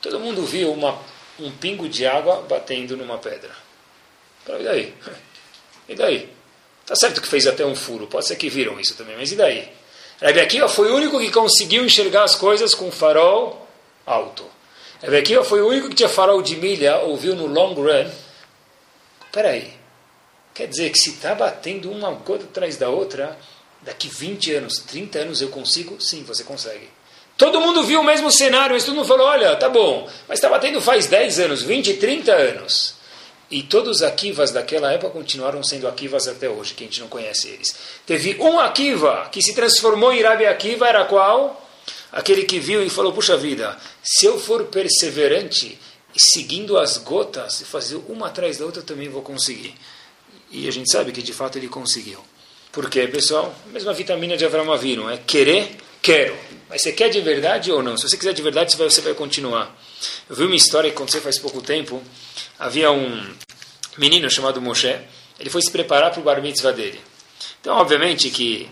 Todo 0.00 0.20
mundo 0.20 0.44
viu 0.44 0.72
uma, 0.72 0.98
um 1.38 1.50
pingo 1.50 1.88
de 1.88 2.06
água 2.06 2.42
batendo 2.42 2.96
numa 2.96 3.18
pedra. 3.18 3.50
E 4.48 4.62
daí? 4.64 4.94
E 5.88 5.94
daí? 5.94 6.28
Tá 6.84 6.96
certo 6.96 7.20
que 7.20 7.28
fez 7.28 7.46
até 7.46 7.64
um 7.64 7.76
furo, 7.76 8.08
pode 8.08 8.26
ser 8.26 8.34
que 8.34 8.48
viram 8.48 8.78
isso 8.80 8.96
também, 8.96 9.16
mas 9.16 9.30
e 9.30 9.36
daí? 9.36 9.68
Rebbe 10.20 10.40
Akiva 10.40 10.68
foi 10.68 10.90
o 10.90 10.96
único 10.96 11.20
que 11.20 11.30
conseguiu 11.30 11.84
enxergar 11.84 12.24
as 12.24 12.34
coisas 12.34 12.74
com 12.74 12.90
farol 12.90 13.68
alto. 14.04 14.44
Rebbe 15.02 15.18
Akiva 15.18 15.44
foi 15.44 15.60
o 15.60 15.68
único 15.68 15.88
que 15.88 15.94
tinha 15.94 16.08
farol 16.08 16.40
de 16.42 16.56
milha, 16.56 16.98
ouviu 16.98 17.34
no 17.34 17.46
long 17.46 17.74
run. 17.74 18.10
Peraí, 19.30 19.74
quer 20.54 20.68
dizer 20.68 20.90
que 20.90 20.98
se 20.98 21.10
está 21.10 21.34
batendo 21.34 21.90
uma 21.90 22.10
gota 22.12 22.44
atrás 22.44 22.76
da 22.76 22.88
outra, 22.88 23.38
daqui 23.82 24.08
20 24.08 24.54
anos, 24.54 24.78
30 24.78 25.18
anos 25.18 25.40
eu 25.42 25.48
consigo? 25.48 26.00
Sim, 26.00 26.24
você 26.24 26.44
consegue. 26.44 26.88
Todo 27.36 27.60
mundo 27.60 27.82
viu 27.84 28.00
o 28.00 28.04
mesmo 28.04 28.30
cenário, 28.30 28.74
mas 28.74 28.84
todo 28.84 28.94
mundo 28.94 29.06
falou, 29.06 29.26
olha, 29.26 29.54
tá 29.56 29.68
bom, 29.68 30.08
mas 30.26 30.38
está 30.38 30.48
batendo 30.48 30.80
faz 30.80 31.06
10 31.06 31.40
anos, 31.40 31.62
20, 31.62 31.94
30 31.94 32.32
anos. 32.32 32.94
E 33.50 33.62
todos 33.62 33.98
os 33.98 34.02
Akivas 34.02 34.50
daquela 34.50 34.90
época 34.90 35.12
continuaram 35.12 35.62
sendo 35.62 35.86
Akivas 35.86 36.26
até 36.26 36.48
hoje, 36.48 36.74
que 36.74 36.82
a 36.82 36.86
gente 36.86 37.00
não 37.00 37.08
conhece 37.08 37.48
eles. 37.48 37.76
Teve 38.04 38.36
um 38.40 38.58
Akiva 38.58 39.28
que 39.30 39.42
se 39.42 39.54
transformou 39.54 40.12
em 40.12 40.22
Rabi 40.22 40.46
Akiva, 40.46 40.88
era 40.88 41.04
qual? 41.04 41.62
Aquele 42.10 42.44
que 42.44 42.58
viu 42.58 42.82
e 42.82 42.90
falou, 42.90 43.12
puxa 43.12 43.36
vida, 43.36 43.76
se 44.02 44.26
eu 44.26 44.40
for 44.40 44.64
perseverante, 44.64 45.78
seguindo 46.16 46.78
as 46.78 46.96
gotas, 46.96 47.60
e 47.60 47.64
fazer 47.64 47.96
uma 48.08 48.28
atrás 48.28 48.58
da 48.58 48.64
outra, 48.64 48.82
também 48.82 49.08
vou 49.08 49.22
conseguir. 49.22 49.74
E 50.50 50.66
a 50.66 50.72
gente 50.72 50.90
sabe 50.90 51.12
que 51.12 51.22
de 51.22 51.32
fato 51.32 51.58
ele 51.58 51.68
conseguiu. 51.68 52.18
Por 52.72 52.88
quê, 52.90 53.06
pessoal? 53.06 53.54
A 53.68 53.72
mesma 53.72 53.92
vitamina 53.92 54.36
de 54.36 54.44
Avram 54.44 54.72
Avinu, 54.72 55.08
é 55.10 55.18
querer, 55.18 55.76
quero. 56.06 56.36
Mas 56.68 56.82
você 56.82 56.92
quer 56.92 57.08
de 57.08 57.20
verdade 57.20 57.72
ou 57.72 57.82
não? 57.82 57.96
Se 57.96 58.08
você 58.08 58.16
quiser 58.16 58.32
de 58.32 58.42
verdade, 58.42 58.72
você 58.72 58.78
vai, 58.78 58.90
você 58.90 59.00
vai 59.00 59.14
continuar. 59.14 59.76
Eu 60.30 60.36
vi 60.36 60.44
uma 60.44 60.54
história 60.54 60.88
que 60.88 60.96
aconteceu 60.96 61.20
faz 61.20 61.38
pouco 61.38 61.60
tempo. 61.60 62.00
Havia 62.58 62.92
um 62.92 63.34
menino 63.98 64.30
chamado 64.30 64.60
Moshe. 64.60 64.96
Ele 65.38 65.50
foi 65.50 65.62
se 65.62 65.70
preparar 65.70 66.12
para 66.12 66.20
o 66.20 66.22
bar 66.22 66.40
mitzvah 66.40 66.72
dele. 66.72 67.00
Então, 67.60 67.76
obviamente 67.76 68.30
que 68.30 68.68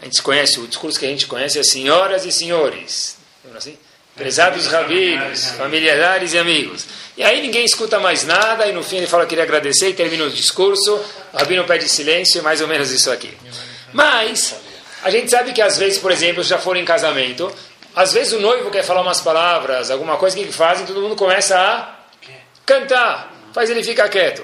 A 0.00 0.04
gente 0.06 0.22
conhece, 0.22 0.58
o 0.58 0.66
discurso 0.66 0.98
que 0.98 1.04
a 1.04 1.08
gente 1.08 1.26
conhece 1.26 1.58
é 1.58 1.62
senhoras 1.62 2.24
e 2.24 2.32
senhores. 2.32 3.18
Assim? 3.54 3.76
Prezados 4.16 4.66
rabinos, 4.66 5.50
familiares 5.50 6.32
e 6.32 6.38
amigos. 6.38 6.86
E 7.16 7.22
aí 7.22 7.42
ninguém 7.42 7.64
escuta 7.64 8.00
mais 8.00 8.24
nada, 8.24 8.66
e 8.66 8.72
no 8.72 8.82
fim 8.82 8.96
ele 8.96 9.06
fala 9.06 9.24
que 9.24 9.30
queria 9.30 9.44
agradecer 9.44 9.90
e 9.90 9.94
termina 9.94 10.24
o 10.24 10.30
discurso. 10.30 10.94
O 11.32 11.36
rabino 11.36 11.64
pede 11.64 11.86
silêncio, 11.88 12.38
é 12.38 12.42
mais 12.42 12.62
ou 12.62 12.68
menos 12.68 12.90
isso 12.90 13.10
aqui. 13.10 13.30
Mas, 13.92 14.54
a 15.02 15.10
gente 15.10 15.30
sabe 15.30 15.52
que 15.52 15.62
às 15.62 15.78
vezes, 15.78 15.98
por 15.98 16.10
exemplo, 16.10 16.42
já 16.42 16.58
foram 16.58 16.80
em 16.80 16.84
casamento, 16.84 17.50
às 17.94 18.12
vezes 18.12 18.32
o 18.32 18.40
noivo 18.40 18.70
quer 18.70 18.84
falar 18.84 19.00
umas 19.02 19.20
palavras, 19.20 19.90
alguma 19.90 20.16
coisa 20.16 20.36
que 20.36 20.52
fazem, 20.52 20.86
todo 20.86 21.00
mundo 21.00 21.16
começa 21.16 21.58
a 21.58 21.96
cantar, 22.64 23.32
faz 23.52 23.68
ele 23.70 23.82
ficar 23.82 24.08
quieto. 24.08 24.42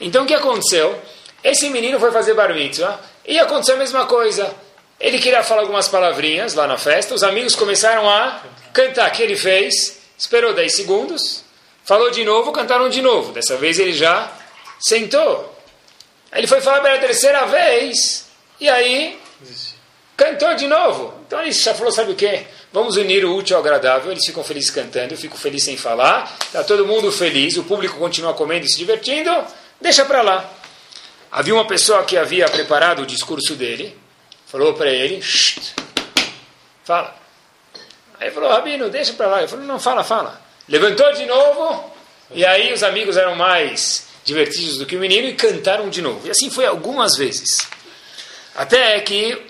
Então 0.00 0.24
o 0.24 0.26
que 0.26 0.34
aconteceu? 0.34 1.00
Esse 1.42 1.70
menino 1.70 2.00
foi 2.00 2.10
fazer 2.10 2.34
bar 2.34 2.52
mitzvah 2.52 2.98
e 3.24 3.38
aconteceu 3.38 3.76
a 3.76 3.78
mesma 3.78 4.06
coisa. 4.06 4.52
Ele 4.98 5.18
queria 5.18 5.42
falar 5.44 5.60
algumas 5.60 5.88
palavrinhas 5.88 6.54
lá 6.54 6.66
na 6.66 6.76
festa, 6.76 7.14
os 7.14 7.22
amigos 7.22 7.54
começaram 7.54 8.08
a 8.10 8.42
cantar. 8.72 9.10
O 9.10 9.12
que 9.12 9.22
ele 9.22 9.36
fez? 9.36 9.98
Esperou 10.18 10.52
10 10.52 10.74
segundos, 10.74 11.44
falou 11.84 12.10
de 12.10 12.24
novo, 12.24 12.50
cantaram 12.50 12.88
de 12.88 13.00
novo. 13.00 13.32
Dessa 13.32 13.56
vez 13.56 13.78
ele 13.78 13.92
já 13.92 14.28
sentou. 14.80 15.56
Aí 16.32 16.40
ele 16.40 16.48
foi 16.48 16.60
falar 16.60 16.80
pela 16.80 16.98
terceira 16.98 17.46
vez, 17.46 18.26
e 18.60 18.68
aí 18.68 19.18
cantou 20.18 20.52
de 20.54 20.66
novo. 20.66 21.14
Então 21.26 21.40
ele 21.40 21.52
já 21.52 21.72
falou: 21.72 21.92
sabe 21.92 22.12
o 22.12 22.16
que? 22.16 22.44
Vamos 22.72 22.96
unir 22.96 23.24
o 23.24 23.34
útil 23.34 23.56
ao 23.56 23.62
agradável. 23.62 24.10
Eles 24.10 24.26
ficam 24.26 24.44
felizes 24.44 24.68
cantando, 24.68 25.14
eu 25.14 25.18
fico 25.18 25.38
feliz 25.38 25.62
sem 25.62 25.78
falar. 25.78 26.36
Está 26.44 26.64
todo 26.64 26.84
mundo 26.84 27.10
feliz, 27.10 27.56
o 27.56 27.64
público 27.64 27.96
continua 27.96 28.34
comendo 28.34 28.66
e 28.66 28.68
se 28.68 28.76
divertindo. 28.76 29.30
Deixa 29.80 30.04
para 30.04 30.20
lá. 30.20 30.52
Havia 31.30 31.54
uma 31.54 31.66
pessoa 31.66 32.02
que 32.04 32.18
havia 32.18 32.48
preparado 32.48 33.02
o 33.02 33.06
discurso 33.06 33.54
dele, 33.54 33.96
falou 34.46 34.74
para 34.74 34.90
ele: 34.90 35.22
fala. 36.84 37.16
Aí 38.20 38.30
falou: 38.32 38.50
Rabino, 38.50 38.90
deixa 38.90 39.12
para 39.12 39.28
lá. 39.28 39.38
Ele 39.38 39.48
falou: 39.48 39.64
não, 39.64 39.78
fala, 39.78 40.02
fala. 40.02 40.42
Levantou 40.68 41.10
de 41.14 41.24
novo, 41.24 41.94
e 42.32 42.44
aí 42.44 42.72
os 42.74 42.82
amigos 42.82 43.16
eram 43.16 43.34
mais 43.36 44.06
divertidos 44.24 44.76
do 44.76 44.84
que 44.84 44.96
o 44.96 45.00
menino 45.00 45.28
e 45.28 45.34
cantaram 45.34 45.88
de 45.88 46.02
novo. 46.02 46.26
E 46.26 46.30
assim 46.30 46.50
foi 46.50 46.66
algumas 46.66 47.16
vezes. 47.16 47.58
Até 48.54 49.00
que 49.00 49.47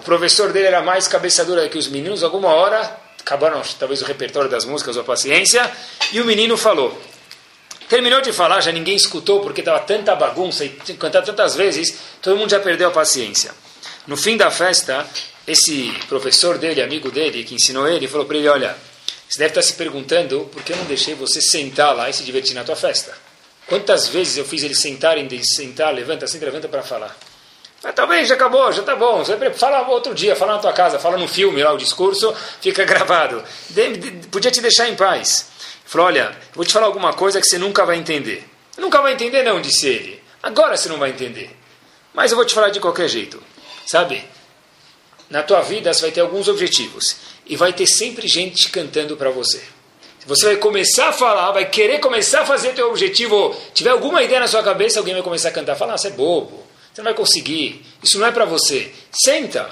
o 0.00 0.02
professor 0.02 0.50
dele 0.50 0.66
era 0.66 0.80
mais 0.80 1.06
cabeça 1.06 1.44
dura 1.44 1.68
que 1.68 1.76
os 1.76 1.86
meninos, 1.86 2.24
alguma 2.24 2.48
hora 2.48 2.98
acabaram 3.20 3.60
talvez 3.78 4.00
o 4.00 4.06
repertório 4.06 4.48
das 4.48 4.64
músicas 4.64 4.96
ou 4.96 5.02
a 5.02 5.04
paciência, 5.04 5.70
e 6.10 6.22
o 6.22 6.24
menino 6.24 6.56
falou. 6.56 6.98
Terminou 7.86 8.22
de 8.22 8.32
falar, 8.32 8.62
já 8.62 8.72
ninguém 8.72 8.96
escutou 8.96 9.40
porque 9.40 9.60
estava 9.60 9.78
tanta 9.80 10.16
bagunça 10.16 10.64
e 10.64 10.70
cantado 10.70 11.26
tantas 11.26 11.54
vezes, 11.54 11.94
todo 12.22 12.38
mundo 12.38 12.48
já 12.48 12.58
perdeu 12.58 12.88
a 12.88 12.90
paciência. 12.90 13.52
No 14.06 14.16
fim 14.16 14.38
da 14.38 14.50
festa, 14.50 15.06
esse 15.46 15.92
professor 16.08 16.56
dele, 16.56 16.80
amigo 16.80 17.10
dele, 17.10 17.44
que 17.44 17.54
ensinou 17.54 17.86
ele, 17.86 18.08
falou 18.08 18.24
para 18.24 18.38
ele: 18.38 18.48
Olha, 18.48 18.74
você 19.28 19.38
deve 19.38 19.50
estar 19.50 19.62
se 19.62 19.74
perguntando 19.74 20.48
por 20.50 20.62
que 20.62 20.72
eu 20.72 20.78
não 20.78 20.84
deixei 20.86 21.14
você 21.14 21.42
sentar 21.42 21.94
lá 21.94 22.08
e 22.08 22.14
se 22.14 22.22
divertir 22.22 22.54
na 22.54 22.64
tua 22.64 22.74
festa. 22.74 23.14
Quantas 23.66 24.08
vezes 24.08 24.38
eu 24.38 24.46
fiz 24.46 24.62
ele 24.62 24.74
sentar 24.74 25.18
sentar, 25.42 25.92
levanta, 25.92 26.26
senta, 26.26 26.46
levanta 26.46 26.68
para 26.68 26.82
falar. 26.82 27.14
Mas 27.82 27.94
talvez 27.94 28.28
já 28.28 28.34
acabou, 28.34 28.70
já 28.72 28.80
está 28.80 28.94
bom. 28.94 29.24
Fala 29.56 29.88
outro 29.88 30.14
dia, 30.14 30.36
fala 30.36 30.54
na 30.54 30.58
tua 30.58 30.72
casa, 30.72 30.98
fala 30.98 31.16
no 31.16 31.26
filme 31.26 31.62
lá 31.62 31.72
o 31.72 31.78
discurso, 31.78 32.34
fica 32.60 32.84
gravado. 32.84 33.42
De, 33.70 33.96
de, 33.96 34.28
podia 34.28 34.50
te 34.50 34.60
deixar 34.60 34.88
em 34.88 34.96
paz. 34.96 35.48
Falou: 35.84 36.06
Olha, 36.08 36.36
vou 36.54 36.64
te 36.64 36.72
falar 36.72 36.86
alguma 36.86 37.12
coisa 37.14 37.40
que 37.40 37.46
você 37.46 37.58
nunca 37.58 37.84
vai 37.86 37.96
entender. 37.96 38.46
Nunca 38.76 39.00
vai 39.00 39.14
entender, 39.14 39.42
não, 39.42 39.60
disse 39.60 39.88
ele. 39.88 40.22
Agora 40.42 40.76
você 40.76 40.88
não 40.88 40.98
vai 40.98 41.10
entender. 41.10 41.56
Mas 42.12 42.30
eu 42.30 42.36
vou 42.36 42.44
te 42.44 42.54
falar 42.54 42.70
de 42.70 42.80
qualquer 42.80 43.08
jeito. 43.08 43.42
Sabe? 43.86 44.24
Na 45.28 45.42
tua 45.42 45.60
vida 45.62 45.92
você 45.92 46.02
vai 46.02 46.10
ter 46.10 46.20
alguns 46.20 46.48
objetivos. 46.48 47.16
E 47.46 47.56
vai 47.56 47.72
ter 47.72 47.86
sempre 47.86 48.28
gente 48.28 48.70
cantando 48.70 49.16
para 49.16 49.30
você. 49.30 49.62
Você 50.26 50.46
vai 50.46 50.56
começar 50.56 51.08
a 51.08 51.12
falar, 51.12 51.50
vai 51.52 51.64
querer 51.64 51.98
começar 51.98 52.42
a 52.42 52.46
fazer 52.46 52.74
teu 52.74 52.90
objetivo, 52.90 53.56
tiver 53.72 53.90
alguma 53.90 54.22
ideia 54.22 54.38
na 54.38 54.46
sua 54.46 54.62
cabeça, 54.62 54.98
alguém 54.98 55.14
vai 55.14 55.22
começar 55.22 55.48
a 55.48 55.52
cantar, 55.52 55.76
falar, 55.76 55.94
ah, 55.94 55.98
você 55.98 56.08
é 56.08 56.10
bobo, 56.10 56.62
você 56.92 57.00
não 57.00 57.04
vai 57.04 57.14
conseguir, 57.14 57.84
isso 58.02 58.18
não 58.18 58.26
é 58.26 58.32
para 58.32 58.44
você. 58.44 58.92
Senta. 59.12 59.70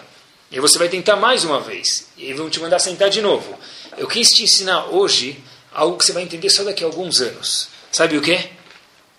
E 0.50 0.61
você 0.61 0.78
vai 0.78 0.88
tentar 0.88 1.16
mais 1.16 1.44
uma 1.44 1.61
vez. 1.61 2.09
E 2.16 2.33
vão 2.33 2.48
te 2.48 2.61
mandar 2.61 2.78
sentar 2.78 3.11
de 3.11 3.20
novo. 3.20 3.59
Eu 3.96 4.07
quis 4.07 4.28
te 4.28 4.44
ensinar 4.44 4.87
hoje 4.87 5.42
algo 5.72 5.98
que 5.98 6.07
você 6.07 6.12
vai 6.12 6.22
entender 6.22 6.48
só 6.48 6.64
daqui 6.64 6.83
a 6.83 6.87
alguns 6.87 7.20
anos. 7.20 7.68
Sabe 7.92 8.16
o 8.16 8.22
que? 8.22 8.48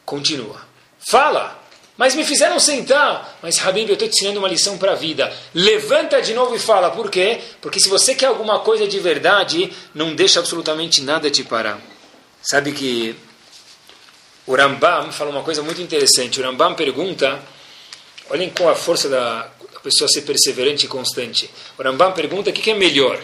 Continua. 0.06 0.62
Fala! 1.10 1.60
Mas 1.98 2.16
me 2.16 2.24
fizeram 2.24 2.58
sentar. 2.60 3.38
Mas, 3.44 3.60
Habib, 3.60 3.90
eu 3.90 3.94
estou 3.94 4.08
te 4.08 4.16
ensinando 4.16 4.40
uma 4.40 4.48
lição 4.48 4.78
para 4.78 4.94
a 4.94 4.96
vida. 4.96 5.32
Levanta 5.54 6.22
de 6.22 6.34
novo 6.34 6.56
e 6.56 6.60
fala. 6.60 6.90
Por 6.90 7.12
quê? 7.12 7.42
Porque 7.60 7.80
se 7.80 7.90
você 7.90 8.16
quer 8.16 8.28
alguma 8.28 8.60
coisa 8.60 8.88
de 8.88 9.00
verdade, 9.00 9.72
não 9.94 10.16
deixa 10.16 10.40
absolutamente 10.40 11.02
nada 11.02 11.30
te 11.30 11.44
parar. 11.44 11.78
Sabe 12.42 12.72
que 12.72 13.16
o 14.48 14.56
Rambam 14.56 15.12
fala 15.12 15.30
uma 15.30 15.44
coisa 15.44 15.62
muito 15.62 15.82
interessante. 15.82 16.40
O 16.40 16.44
Rambam 16.44 16.74
pergunta 16.74 17.38
Olhem 18.30 18.50
com 18.50 18.70
a 18.70 18.76
força 18.76 19.10
da 19.10 19.50
pessoa 19.84 20.08
ser 20.08 20.22
perseverante 20.22 20.86
e 20.86 20.90
constante. 20.90 21.50
O 21.78 21.84
Rambam 21.84 22.12
pergunta 22.14 22.50
o 22.50 22.54
que 22.54 22.70
é 22.70 22.74
melhor. 22.74 23.20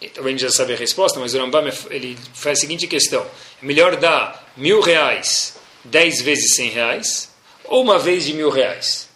E, 0.00 0.08
talvez 0.08 0.34
a 0.34 0.38
gente 0.38 0.50
já 0.50 0.56
sabe 0.56 0.74
a 0.74 0.76
resposta, 0.76 1.18
mas 1.18 1.34
o 1.34 1.38
Rambam 1.38 1.64
ele 1.90 2.16
faz 2.34 2.58
a 2.58 2.60
seguinte 2.60 2.86
questão: 2.86 3.26
é 3.62 3.66
melhor 3.66 3.96
dar 3.96 4.52
mil 4.56 4.80
reais 4.80 5.54
dez 5.84 6.20
vezes 6.20 6.54
cem 6.54 6.70
reais 6.70 7.30
ou 7.64 7.82
uma 7.82 7.98
vez 7.98 8.24
de 8.24 8.32
mil 8.32 8.50
reais? 8.50 9.08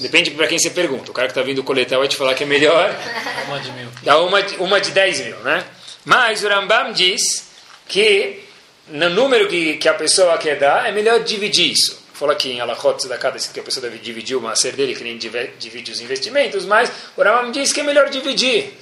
Depende 0.00 0.32
para 0.32 0.48
quem 0.48 0.58
você 0.58 0.70
pergunta. 0.70 1.10
O 1.10 1.14
cara 1.14 1.28
que 1.28 1.32
está 1.32 1.42
vindo 1.42 1.62
coletar 1.62 1.98
vai 1.98 2.08
te 2.08 2.16
falar 2.16 2.34
que 2.34 2.42
é 2.42 2.46
melhor 2.46 2.94
uma 3.46 3.60
de 3.60 3.70
mil. 3.72 3.88
dar 4.02 4.20
uma, 4.20 4.40
uma 4.58 4.80
de 4.80 4.90
dez 4.90 5.20
mil, 5.20 5.38
né? 5.38 5.64
Mas 6.04 6.42
o 6.42 6.48
Rambam 6.48 6.92
diz 6.92 7.48
que 7.86 8.44
no 8.88 9.08
número 9.08 9.48
que, 9.48 9.76
que 9.76 9.88
a 9.88 9.94
pessoa 9.94 10.36
quer 10.36 10.58
dar, 10.58 10.88
é 10.88 10.92
melhor 10.92 11.20
dividir 11.20 11.72
isso. 11.72 12.03
Fala 12.14 12.36
que 12.36 12.48
em 12.48 12.60
Alachot 12.60 13.08
da 13.08 13.18
cada 13.18 13.36
que 13.36 13.58
a 13.58 13.62
pessoa 13.62 13.82
deve 13.82 13.98
dividir 13.98 14.36
o 14.36 14.40
macer 14.40 14.74
dele, 14.76 14.94
que 14.94 15.02
nem 15.02 15.18
divide 15.18 15.90
os 15.90 16.00
investimentos, 16.00 16.64
mas 16.64 16.90
o 17.16 17.22
Ramam 17.22 17.50
diz 17.50 17.72
que 17.72 17.80
é 17.80 17.82
melhor 17.82 18.08
dividir. 18.08 18.72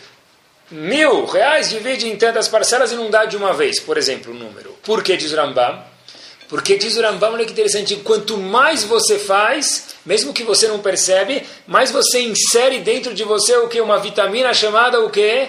Mil 0.70 1.24
reais 1.24 1.70
divide 1.70 2.06
em 2.06 2.16
tantas 2.16 2.46
parcelas 2.46 2.92
e 2.92 2.94
não 2.94 3.08
dá 3.08 3.24
de 3.24 3.36
uma 3.36 3.54
vez, 3.54 3.80
por 3.80 3.96
exemplo, 3.96 4.32
o 4.32 4.34
número. 4.34 4.76
Por 4.82 5.02
que 5.02 5.16
diz 5.16 5.32
o 5.32 5.36
Rambam? 5.36 5.82
Porque 6.46 6.76
diz 6.76 6.94
o 6.98 7.00
Rambam, 7.00 7.32
olha 7.32 7.46
que 7.46 7.52
interessante, 7.52 7.96
quanto 7.96 8.36
mais 8.36 8.84
você 8.84 9.18
faz, 9.18 9.94
mesmo 10.04 10.34
que 10.34 10.42
você 10.42 10.68
não 10.68 10.80
percebe, 10.80 11.42
mais 11.66 11.90
você 11.90 12.20
insere 12.20 12.80
dentro 12.80 13.14
de 13.14 13.24
você 13.24 13.56
o 13.56 13.68
que? 13.68 13.80
Uma 13.80 13.98
vitamina 13.98 14.52
chamada 14.52 15.00
o 15.00 15.08
que? 15.08 15.48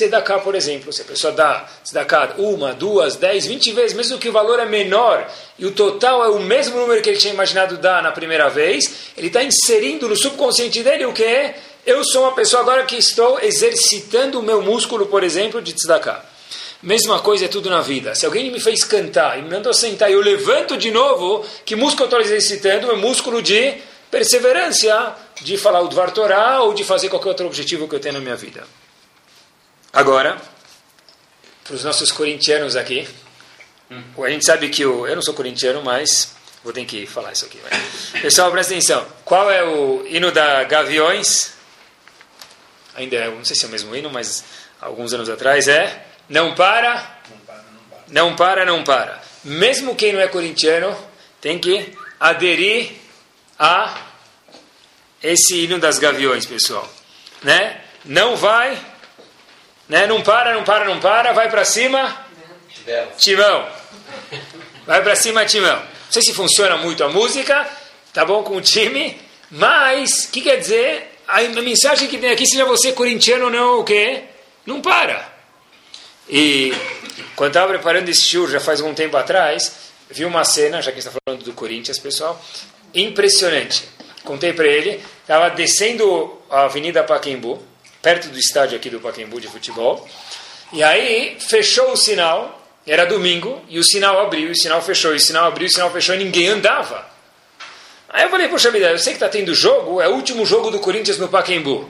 Tzedakah, 0.00 0.38
por 0.38 0.54
exemplo, 0.54 0.90
se 0.92 1.02
a 1.02 1.04
pessoa 1.04 1.30
dá 1.30 1.68
Tzedakah 1.84 2.36
uma, 2.38 2.72
duas, 2.72 3.16
dez, 3.16 3.44
vinte 3.44 3.70
vezes, 3.72 3.94
mesmo 3.94 4.18
que 4.18 4.30
o 4.30 4.32
valor 4.32 4.58
é 4.58 4.64
menor 4.64 5.30
e 5.58 5.66
o 5.66 5.72
total 5.72 6.24
é 6.24 6.28
o 6.28 6.38
mesmo 6.40 6.78
número 6.78 7.02
que 7.02 7.10
ele 7.10 7.18
tinha 7.18 7.34
imaginado 7.34 7.76
dar 7.76 8.02
na 8.02 8.10
primeira 8.10 8.48
vez, 8.48 9.12
ele 9.14 9.26
está 9.26 9.42
inserindo 9.42 10.08
no 10.08 10.16
subconsciente 10.16 10.82
dele 10.82 11.04
o 11.04 11.12
que 11.12 11.22
é? 11.22 11.58
Eu 11.84 12.02
sou 12.02 12.22
uma 12.22 12.32
pessoa 12.32 12.62
agora 12.62 12.84
que 12.84 12.96
estou 12.96 13.38
exercitando 13.40 14.40
o 14.40 14.42
meu 14.42 14.62
músculo, 14.62 15.06
por 15.06 15.22
exemplo, 15.22 15.60
de 15.60 15.74
Tzedakah. 15.74 16.24
Mesma 16.82 17.20
coisa 17.20 17.44
é 17.44 17.48
tudo 17.48 17.68
na 17.68 17.82
vida. 17.82 18.14
Se 18.14 18.24
alguém 18.24 18.50
me 18.50 18.58
fez 18.58 18.82
cantar 18.84 19.38
e 19.38 19.42
me 19.42 19.50
mandou 19.50 19.74
sentar 19.74 20.10
e 20.10 20.14
eu 20.14 20.22
levanto 20.22 20.78
de 20.78 20.90
novo, 20.90 21.44
que 21.66 21.76
músculo 21.76 22.04
eu 22.04 22.06
estou 22.06 22.20
exercitando? 22.20 22.86
O 22.86 22.96
meu 22.96 22.96
músculo 22.96 23.42
de 23.42 23.74
perseverança, 24.10 25.14
de 25.42 25.58
falar 25.58 25.82
o 25.82 25.88
Dvar 25.88 26.10
Torah 26.10 26.62
ou 26.62 26.72
de 26.72 26.84
fazer 26.84 27.10
qualquer 27.10 27.28
outro 27.28 27.46
objetivo 27.46 27.86
que 27.86 27.94
eu 27.94 28.00
tenho 28.00 28.14
na 28.14 28.20
minha 28.20 28.36
vida. 28.36 28.64
Agora, 29.92 30.40
para 31.64 31.74
os 31.74 31.82
nossos 31.82 32.12
corintianos 32.12 32.76
aqui, 32.76 33.08
hum. 33.90 34.24
a 34.24 34.30
gente 34.30 34.44
sabe 34.44 34.68
que 34.68 34.86
o, 34.86 35.04
eu 35.04 35.16
não 35.16 35.22
sou 35.22 35.34
corintiano, 35.34 35.82
mas 35.82 36.32
vou 36.62 36.72
ter 36.72 36.84
que 36.84 37.06
falar 37.06 37.32
isso 37.32 37.44
aqui. 37.44 37.58
Vai. 37.58 38.22
Pessoal, 38.22 38.52
presta 38.52 38.72
atenção. 38.72 39.04
Qual 39.24 39.50
é 39.50 39.64
o 39.64 40.06
hino 40.06 40.30
da 40.30 40.62
Gaviões? 40.62 41.54
Ainda 42.94 43.16
é, 43.16 43.30
não 43.30 43.44
sei 43.44 43.56
se 43.56 43.64
é 43.64 43.68
o 43.68 43.70
mesmo 43.70 43.94
hino, 43.96 44.10
mas 44.10 44.44
alguns 44.80 45.12
anos 45.12 45.28
atrás 45.28 45.66
é 45.66 46.06
Não 46.28 46.54
para, 46.54 47.20
não 47.28 47.38
para, 47.46 47.64
não 47.72 47.88
para. 47.88 48.04
Não 48.08 48.36
para, 48.36 48.64
não 48.64 48.84
para. 48.84 49.22
Mesmo 49.42 49.96
quem 49.96 50.12
não 50.12 50.20
é 50.20 50.28
corintiano 50.28 50.96
tem 51.40 51.58
que 51.58 51.96
aderir 52.20 52.92
a 53.58 54.06
esse 55.20 55.64
hino 55.64 55.80
das 55.80 55.98
Gaviões, 55.98 56.46
pessoal. 56.46 56.88
Né? 57.42 57.80
Não 58.04 58.36
vai 58.36 58.89
né? 59.90 60.06
Não 60.06 60.22
para, 60.22 60.54
não 60.54 60.62
para, 60.62 60.84
não 60.84 61.00
para, 61.00 61.32
vai 61.32 61.50
para 61.50 61.64
cima. 61.64 62.16
Timão. 63.18 63.68
Vai 64.86 65.02
para 65.02 65.16
cima, 65.16 65.44
Timão. 65.44 65.76
Não 65.76 66.12
sei 66.12 66.22
se 66.22 66.32
funciona 66.32 66.76
muito 66.76 67.02
a 67.04 67.08
música, 67.08 67.68
tá 68.12 68.24
bom 68.24 68.42
com 68.42 68.56
o 68.56 68.60
time, 68.60 69.20
mas 69.50 70.24
o 70.24 70.30
que 70.30 70.42
quer 70.42 70.56
dizer? 70.56 71.18
A 71.26 71.42
mensagem 71.42 72.08
que 72.08 72.18
tem 72.18 72.30
aqui, 72.30 72.46
seja 72.46 72.64
você 72.64 72.92
corintiano 72.92 73.46
ou 73.46 73.50
não, 73.50 73.80
o 73.80 73.84
quê? 73.84 74.22
Não 74.64 74.80
para. 74.80 75.28
E 76.28 76.72
quando 77.34 77.50
estava 77.50 77.68
preparando 77.68 78.08
esse 78.08 78.26
show, 78.26 78.48
já 78.48 78.60
faz 78.60 78.80
algum 78.80 78.94
tempo 78.94 79.16
atrás, 79.16 79.90
vi 80.08 80.24
uma 80.24 80.44
cena, 80.44 80.80
já 80.80 80.92
que 80.92 81.00
está 81.00 81.12
falando 81.24 81.44
do 81.44 81.52
Corinthians, 81.52 81.98
pessoal, 81.98 82.40
impressionante. 82.94 83.84
Contei 84.24 84.52
para 84.52 84.66
ele, 84.66 85.00
estava 85.22 85.50
descendo 85.50 86.40
a 86.48 86.64
Avenida 86.64 87.02
Paquembu, 87.02 87.60
perto 88.02 88.28
do 88.28 88.38
estádio 88.38 88.76
aqui 88.76 88.90
do 88.90 89.00
Paquembu 89.00 89.40
de 89.40 89.48
futebol, 89.48 90.08
e 90.72 90.82
aí 90.82 91.36
fechou 91.40 91.92
o 91.92 91.96
sinal, 91.96 92.60
era 92.86 93.04
domingo, 93.04 93.62
e 93.68 93.78
o 93.78 93.84
sinal 93.84 94.20
abriu, 94.20 94.48
e 94.48 94.52
o 94.52 94.56
sinal 94.56 94.80
fechou, 94.80 95.12
e 95.12 95.16
o 95.16 95.20
sinal 95.20 95.46
abriu, 95.46 95.66
e 95.66 95.70
o 95.70 95.72
sinal 95.72 95.90
fechou, 95.90 96.14
e 96.14 96.18
ninguém 96.18 96.48
andava. 96.48 97.08
Aí 98.08 98.24
eu 98.24 98.30
falei, 98.30 98.48
poxa 98.48 98.70
vida, 98.70 98.90
eu 98.90 98.98
sei 98.98 99.12
que 99.12 99.16
está 99.16 99.28
tendo 99.28 99.54
jogo, 99.54 100.00
é 100.00 100.08
o 100.08 100.12
último 100.12 100.44
jogo 100.44 100.70
do 100.70 100.80
Corinthians 100.80 101.18
no 101.18 101.28
Paquembu. 101.28 101.88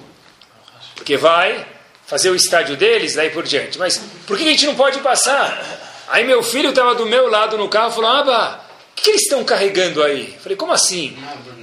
Porque 0.94 1.16
vai 1.16 1.66
fazer 2.06 2.28
o 2.28 2.34
estádio 2.34 2.76
deles, 2.76 3.14
daí 3.14 3.30
por 3.30 3.44
diante. 3.44 3.78
Mas 3.78 3.98
por 4.26 4.36
que 4.36 4.44
a 4.44 4.50
gente 4.50 4.66
não 4.66 4.74
pode 4.74 4.98
passar? 4.98 5.64
Aí 6.08 6.24
meu 6.24 6.42
filho 6.42 6.70
estava 6.70 6.94
do 6.94 7.06
meu 7.06 7.28
lado 7.28 7.56
no 7.56 7.68
carro 7.68 7.92
falou, 7.92 8.10
Aba, 8.10 8.60
o 8.90 8.94
que, 8.96 9.02
que 9.04 9.10
eles 9.10 9.22
estão 9.22 9.44
carregando 9.44 10.02
aí? 10.02 10.34
Eu 10.34 10.40
falei, 10.40 10.56
como 10.56 10.72
assim? 10.72 11.16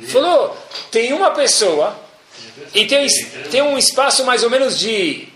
Falou, 0.08 0.58
tem 0.90 1.14
uma 1.14 1.32
pessoa 1.32 1.96
e 2.74 2.86
tem, 2.86 3.08
tem 3.50 3.62
um 3.62 3.78
espaço 3.78 4.24
mais 4.26 4.44
ou 4.44 4.50
menos 4.50 4.78
de 4.78 5.28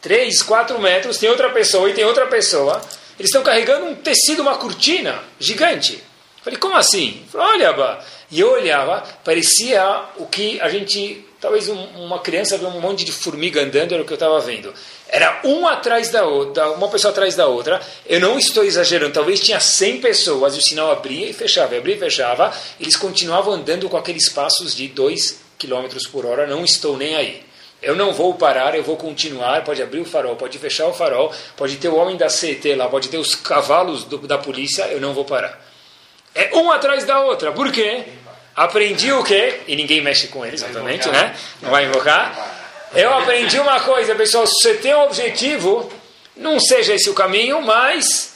3, 0.00 0.42
4 0.42 0.78
metros, 0.80 1.18
tem 1.18 1.28
outra 1.28 1.50
pessoa 1.50 1.88
e 1.88 1.94
tem 1.94 2.04
outra 2.04 2.26
pessoa. 2.26 2.80
Eles 3.18 3.30
estão 3.30 3.42
carregando 3.42 3.86
um 3.86 3.94
tecido, 3.94 4.42
uma 4.42 4.56
cortina 4.56 5.22
gigante. 5.38 6.02
Falei, 6.42 6.58
como 6.58 6.74
assim? 6.74 7.22
Falei, 7.30 7.66
olha, 7.66 8.00
e 8.28 8.40
eu 8.40 8.50
olhava, 8.50 9.04
parecia 9.24 10.04
o 10.16 10.26
que 10.26 10.60
a 10.60 10.68
gente, 10.68 11.24
talvez 11.40 11.68
um, 11.68 11.80
uma 12.04 12.18
criança 12.18 12.58
vê 12.58 12.66
um 12.66 12.80
monte 12.80 13.04
de 13.04 13.12
formiga 13.12 13.62
andando, 13.62 13.92
era 13.92 14.02
o 14.02 14.06
que 14.06 14.12
eu 14.12 14.16
estava 14.16 14.40
vendo. 14.40 14.74
Era 15.06 15.40
um 15.44 15.68
atrás 15.68 16.10
da 16.10 16.24
outra, 16.24 16.70
uma 16.72 16.88
pessoa 16.88 17.12
atrás 17.12 17.36
da 17.36 17.46
outra. 17.46 17.80
Eu 18.06 18.18
não 18.18 18.38
estou 18.38 18.64
exagerando, 18.64 19.12
talvez 19.12 19.38
tinha 19.38 19.60
100 19.60 20.00
pessoas, 20.00 20.56
e 20.56 20.58
o 20.58 20.62
sinal 20.62 20.90
abria 20.90 21.28
e 21.28 21.32
fechava, 21.32 21.76
abria 21.76 21.94
e 21.94 21.98
fechava. 21.98 22.52
Eles 22.80 22.96
continuavam 22.96 23.52
andando 23.52 23.88
com 23.88 23.96
aqueles 23.96 24.28
passos 24.28 24.74
de 24.74 24.88
2 24.88 25.41
km 25.66 26.10
por 26.10 26.26
hora, 26.26 26.46
não 26.46 26.64
estou 26.64 26.96
nem 26.96 27.14
aí. 27.14 27.42
Eu 27.82 27.96
não 27.96 28.12
vou 28.12 28.34
parar, 28.34 28.76
eu 28.76 28.82
vou 28.82 28.96
continuar. 28.96 29.64
Pode 29.64 29.82
abrir 29.82 30.00
o 30.00 30.04
farol, 30.04 30.36
pode 30.36 30.56
fechar 30.58 30.86
o 30.86 30.92
farol, 30.92 31.32
pode 31.56 31.76
ter 31.76 31.88
o 31.88 31.96
homem 31.96 32.16
da 32.16 32.28
CET 32.28 32.74
lá, 32.74 32.88
pode 32.88 33.08
ter 33.08 33.18
os 33.18 33.34
cavalos 33.34 34.04
do, 34.04 34.18
da 34.18 34.38
polícia, 34.38 34.84
eu 34.84 35.00
não 35.00 35.12
vou 35.12 35.24
parar. 35.24 35.60
É 36.34 36.54
um 36.54 36.70
atrás 36.70 37.04
da 37.04 37.20
outra. 37.20 37.50
Por 37.50 37.72
quê? 37.72 38.04
Aprendi 38.54 39.12
o 39.12 39.24
quê? 39.24 39.60
E 39.66 39.74
ninguém 39.74 40.00
mexe 40.00 40.28
com 40.28 40.46
eles, 40.46 40.62
obviamente, 40.62 41.08
né? 41.08 41.34
Não 41.60 41.70
vai 41.70 41.86
invocar. 41.86 42.60
Eu 42.94 43.12
aprendi 43.14 43.58
uma 43.58 43.80
coisa, 43.80 44.14
pessoal. 44.14 44.46
Se 44.46 44.52
você 44.62 44.74
tem 44.74 44.94
um 44.94 45.02
objetivo, 45.02 45.90
não 46.36 46.60
seja 46.60 46.94
esse 46.94 47.10
o 47.10 47.14
caminho, 47.14 47.60
mas 47.62 48.34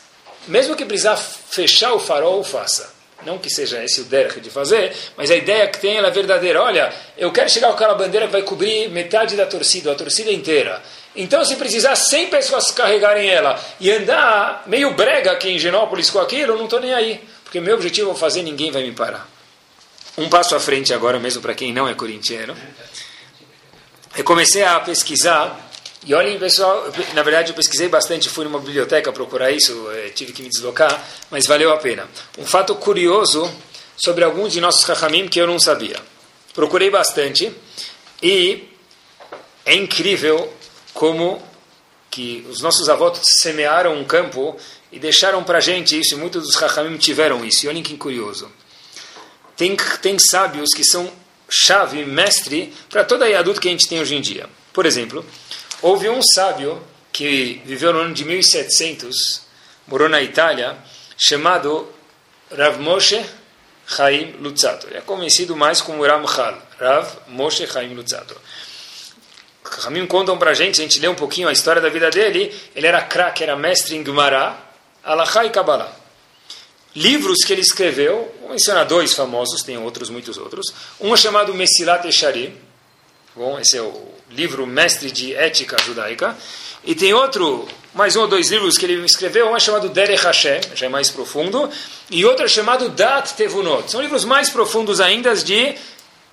mesmo 0.48 0.74
que 0.74 0.84
precisar 0.84 1.16
fechar 1.16 1.92
o 1.92 2.00
farol, 2.00 2.42
faça. 2.42 2.95
Não 3.24 3.38
que 3.38 3.48
seja 3.48 3.82
esse 3.82 4.02
o 4.02 4.04
derech 4.04 4.40
de 4.40 4.50
fazer, 4.50 4.94
mas 5.16 5.30
a 5.30 5.36
ideia 5.36 5.66
que 5.68 5.80
tem 5.80 5.96
ela 5.96 6.08
é 6.08 6.10
verdadeira. 6.10 6.62
Olha, 6.62 6.92
eu 7.16 7.32
quero 7.32 7.48
chegar 7.48 7.68
com 7.68 7.74
aquela 7.74 7.94
bandeira 7.94 8.26
que 8.26 8.32
vai 8.32 8.42
cobrir 8.42 8.88
metade 8.90 9.34
da 9.34 9.46
torcida, 9.46 9.92
a 9.92 9.94
torcida 9.94 10.30
inteira. 10.30 10.82
Então, 11.14 11.44
se 11.44 11.56
precisar 11.56 11.96
100 11.96 12.28
pessoas 12.28 12.70
carregarem 12.70 13.28
ela 13.28 13.58
e 13.80 13.90
andar 13.90 14.64
meio 14.66 14.92
brega 14.92 15.32
aqui 15.32 15.48
em 15.48 15.58
Genópolis 15.58 16.10
com 16.10 16.18
aquilo, 16.18 16.52
eu 16.52 16.58
não 16.58 16.64
estou 16.64 16.78
nem 16.78 16.92
aí. 16.92 17.20
Porque 17.42 17.58
meu 17.58 17.74
objetivo 17.74 18.10
é 18.10 18.14
fazer, 18.14 18.42
ninguém 18.42 18.70
vai 18.70 18.82
me 18.82 18.92
parar. 18.92 19.26
Um 20.18 20.28
passo 20.28 20.54
à 20.54 20.60
frente 20.60 20.92
agora, 20.92 21.18
mesmo 21.18 21.40
para 21.40 21.54
quem 21.54 21.72
não 21.72 21.88
é 21.88 21.94
corintiano. 21.94 22.56
Eu 24.16 24.24
comecei 24.24 24.62
a 24.64 24.80
pesquisar, 24.80 25.65
e 26.06 26.14
olhem 26.14 26.38
pessoal, 26.38 26.84
na 27.14 27.22
verdade 27.24 27.50
eu 27.50 27.54
pesquisei 27.56 27.88
bastante, 27.88 28.28
fui 28.28 28.44
numa 28.44 28.60
biblioteca 28.60 29.12
procurar 29.12 29.50
isso, 29.50 29.90
eh, 29.90 30.10
tive 30.10 30.32
que 30.32 30.40
me 30.40 30.48
deslocar, 30.48 31.04
mas 31.32 31.46
valeu 31.46 31.72
a 31.72 31.78
pena. 31.78 32.08
Um 32.38 32.46
fato 32.46 32.76
curioso 32.76 33.52
sobre 33.96 34.22
alguns 34.22 34.52
de 34.52 34.60
nossos 34.60 34.84
Rahamim 34.84 35.26
que 35.26 35.40
eu 35.40 35.48
não 35.48 35.58
sabia. 35.58 35.96
Procurei 36.54 36.90
bastante, 36.90 37.52
e 38.22 38.68
é 39.64 39.74
incrível 39.74 40.52
como 40.94 41.42
que 42.08 42.46
os 42.48 42.60
nossos 42.60 42.88
avós 42.88 43.18
semearam 43.42 43.94
um 43.94 44.04
campo 44.04 44.56
e 44.92 45.00
deixaram 45.00 45.42
para 45.42 45.58
a 45.58 45.60
gente 45.60 45.98
isso, 45.98 46.14
e 46.14 46.16
muitos 46.16 46.44
dos 46.44 46.54
Rahamim 46.54 46.96
tiveram 46.98 47.44
isso. 47.44 47.66
E 47.66 47.68
olhem 47.68 47.82
que 47.82 47.96
curioso. 47.96 48.48
Tem, 49.56 49.76
tem 50.00 50.16
sábios 50.18 50.70
que 50.74 50.84
são 50.84 51.12
chave, 51.48 52.04
mestre, 52.04 52.72
para 52.88 53.04
toda 53.04 53.26
a 53.26 53.38
adulto 53.38 53.60
que 53.60 53.68
a 53.68 53.70
gente 53.70 53.88
tem 53.88 54.00
hoje 54.00 54.14
em 54.14 54.20
dia. 54.20 54.48
Por 54.72 54.86
exemplo, 54.86 55.24
houve 55.82 56.08
um 56.08 56.20
sábio 56.22 56.82
que 57.12 57.62
viveu 57.64 57.92
no 57.92 58.00
ano 58.00 58.14
de 58.14 58.24
1700, 58.24 59.42
morou 59.86 60.08
na 60.08 60.22
Itália, 60.22 60.76
chamado 61.16 61.88
Rav 62.50 62.78
Moshe 62.78 63.24
Chaim 63.86 64.36
Luzzatto. 64.40 64.86
Ele 64.88 64.98
é 64.98 65.00
conhecido 65.00 65.56
mais 65.56 65.80
como 65.80 66.04
Ramchal, 66.04 66.60
Rav 66.78 67.08
Moshe 67.28 67.66
Chaim 67.66 67.94
Luzzatto. 67.94 68.36
Ramim 69.64 70.06
contam 70.06 70.38
para 70.38 70.52
a 70.52 70.54
gente, 70.54 70.80
a 70.80 70.84
gente 70.84 71.00
lê 71.00 71.08
um 71.08 71.14
pouquinho 71.14 71.48
a 71.48 71.52
história 71.52 71.82
da 71.82 71.88
vida 71.88 72.10
dele, 72.10 72.54
ele 72.74 72.86
era 72.86 73.02
craque, 73.02 73.42
era 73.42 73.56
mestre 73.56 73.96
em 73.96 74.04
Gemara, 74.04 74.56
Alachá 75.02 75.44
e 75.44 75.50
Kabbalah 75.50 76.06
livros 76.96 77.44
que 77.44 77.52
ele 77.52 77.60
escreveu, 77.60 78.34
vou 78.40 78.50
mencionar 78.50 78.86
dois 78.86 79.12
famosos, 79.12 79.62
tem 79.62 79.76
outros, 79.76 80.08
muitos 80.08 80.38
outros. 80.38 80.72
Um 80.98 81.12
é 81.12 81.16
chamado 81.16 81.54
Messilat 81.54 82.06
Eshari, 82.06 82.56
bom, 83.36 83.58
esse 83.58 83.76
é 83.76 83.82
o 83.82 83.92
livro 84.30 84.66
mestre 84.66 85.10
de 85.10 85.34
ética 85.34 85.76
judaica. 85.84 86.36
E 86.82 86.94
tem 86.94 87.12
outro, 87.12 87.68
mais 87.92 88.16
um 88.16 88.22
ou 88.22 88.28
dois 88.28 88.50
livros 88.50 88.78
que 88.78 88.86
ele 88.86 89.04
escreveu, 89.04 89.50
um 89.50 89.56
é 89.56 89.60
chamado 89.60 89.88
Derech 89.90 90.24
Hashem, 90.24 90.60
já 90.74 90.86
é 90.86 90.88
mais 90.88 91.10
profundo, 91.10 91.68
e 92.10 92.24
outro 92.24 92.46
é 92.46 92.48
chamado 92.48 92.88
Dat 92.88 93.34
Tevunot. 93.34 93.90
São 93.90 94.00
livros 94.00 94.24
mais 94.24 94.48
profundos 94.48 95.00
ainda 95.00 95.34
de 95.34 95.74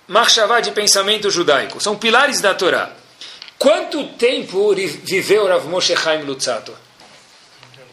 Marshavá 0.08 0.62
de 0.62 0.72
pensamento 0.72 1.30
judaico. 1.30 1.82
São 1.82 1.98
pilares 1.98 2.40
da 2.40 2.54
Torá. 2.54 2.92
Quanto 3.58 4.06
tempo 4.14 4.74
viveu 5.04 5.48
Rav 5.48 5.68
Moshe 5.68 5.96
Chaim 5.96 6.24
Lutzato? 6.24 6.74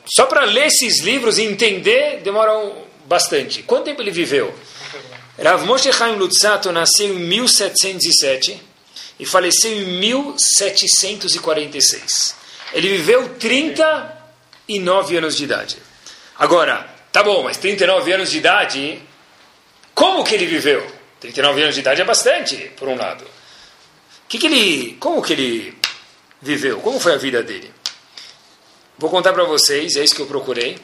Só 0.07 0.27
para 0.27 0.45
ler 0.45 0.67
esses 0.67 1.01
livros 1.01 1.39
e 1.39 1.43
entender, 1.43 2.21
demoram 2.23 2.75
bastante. 3.07 3.63
Quanto 3.63 3.85
tempo 3.85 4.03
ele 4.03 4.11
viveu? 4.11 4.55
Rav 5.43 5.65
Moshe 5.65 5.93
Chaim 5.93 6.17
Lutzato 6.17 6.71
nasceu 6.73 7.15
em 7.15 7.19
1707 7.19 8.70
e 9.21 9.27
faleceu 9.27 9.71
em 9.71 9.85
1746. 10.01 12.35
Ele 12.73 12.97
viveu 12.97 13.29
39 13.35 15.19
anos 15.19 15.37
de 15.37 15.45
idade. 15.45 15.77
Agora, 16.39 16.89
tá 17.13 17.23
bom, 17.23 17.43
mas 17.43 17.59
39 17.59 18.15
anos 18.15 18.31
de 18.31 18.39
idade, 18.39 18.99
como 19.95 20.25
que 20.25 20.35
ele 20.35 20.47
viveu? 20.47 20.91
39 21.21 21.63
anos 21.63 21.75
de 21.75 21.83
idade 21.83 22.01
é 22.01 22.05
bastante, 22.05 22.57
por 22.79 22.89
um 22.89 22.97
lado. 22.97 23.27
Que 24.27 24.39
que 24.39 24.47
ele, 24.47 24.97
como 24.99 25.23
que 25.23 25.35
ele 25.35 25.77
viveu? 26.41 26.81
Como 26.81 26.99
foi 26.99 27.13
a 27.13 27.19
vida 27.19 27.43
dele? 27.43 27.71
Vou 28.97 29.11
contar 29.11 29.35
para 29.35 29.45
vocês, 29.45 29.97
é 29.97 30.03
isso 30.03 30.15
que 30.15 30.23
eu 30.23 30.27
procurei. 30.27 30.79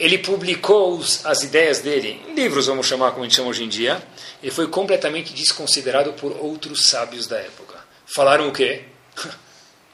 Ele 0.00 0.16
publicou 0.18 1.04
as 1.24 1.42
ideias 1.42 1.80
dele 1.80 2.22
em 2.28 2.34
livros, 2.34 2.66
vamos 2.66 2.86
chamar 2.86 3.10
como 3.10 3.24
a 3.24 3.28
gente 3.28 3.36
chama 3.36 3.50
hoje 3.50 3.62
em 3.62 3.68
dia. 3.68 4.02
Ele 4.42 4.50
foi 4.50 4.68
completamente 4.68 5.34
desconsiderado 5.34 6.14
por 6.14 6.34
outros 6.40 6.88
sábios 6.88 7.26
da 7.26 7.36
época. 7.36 7.73
Falaram 8.06 8.48
o 8.48 8.52
quê? 8.52 8.82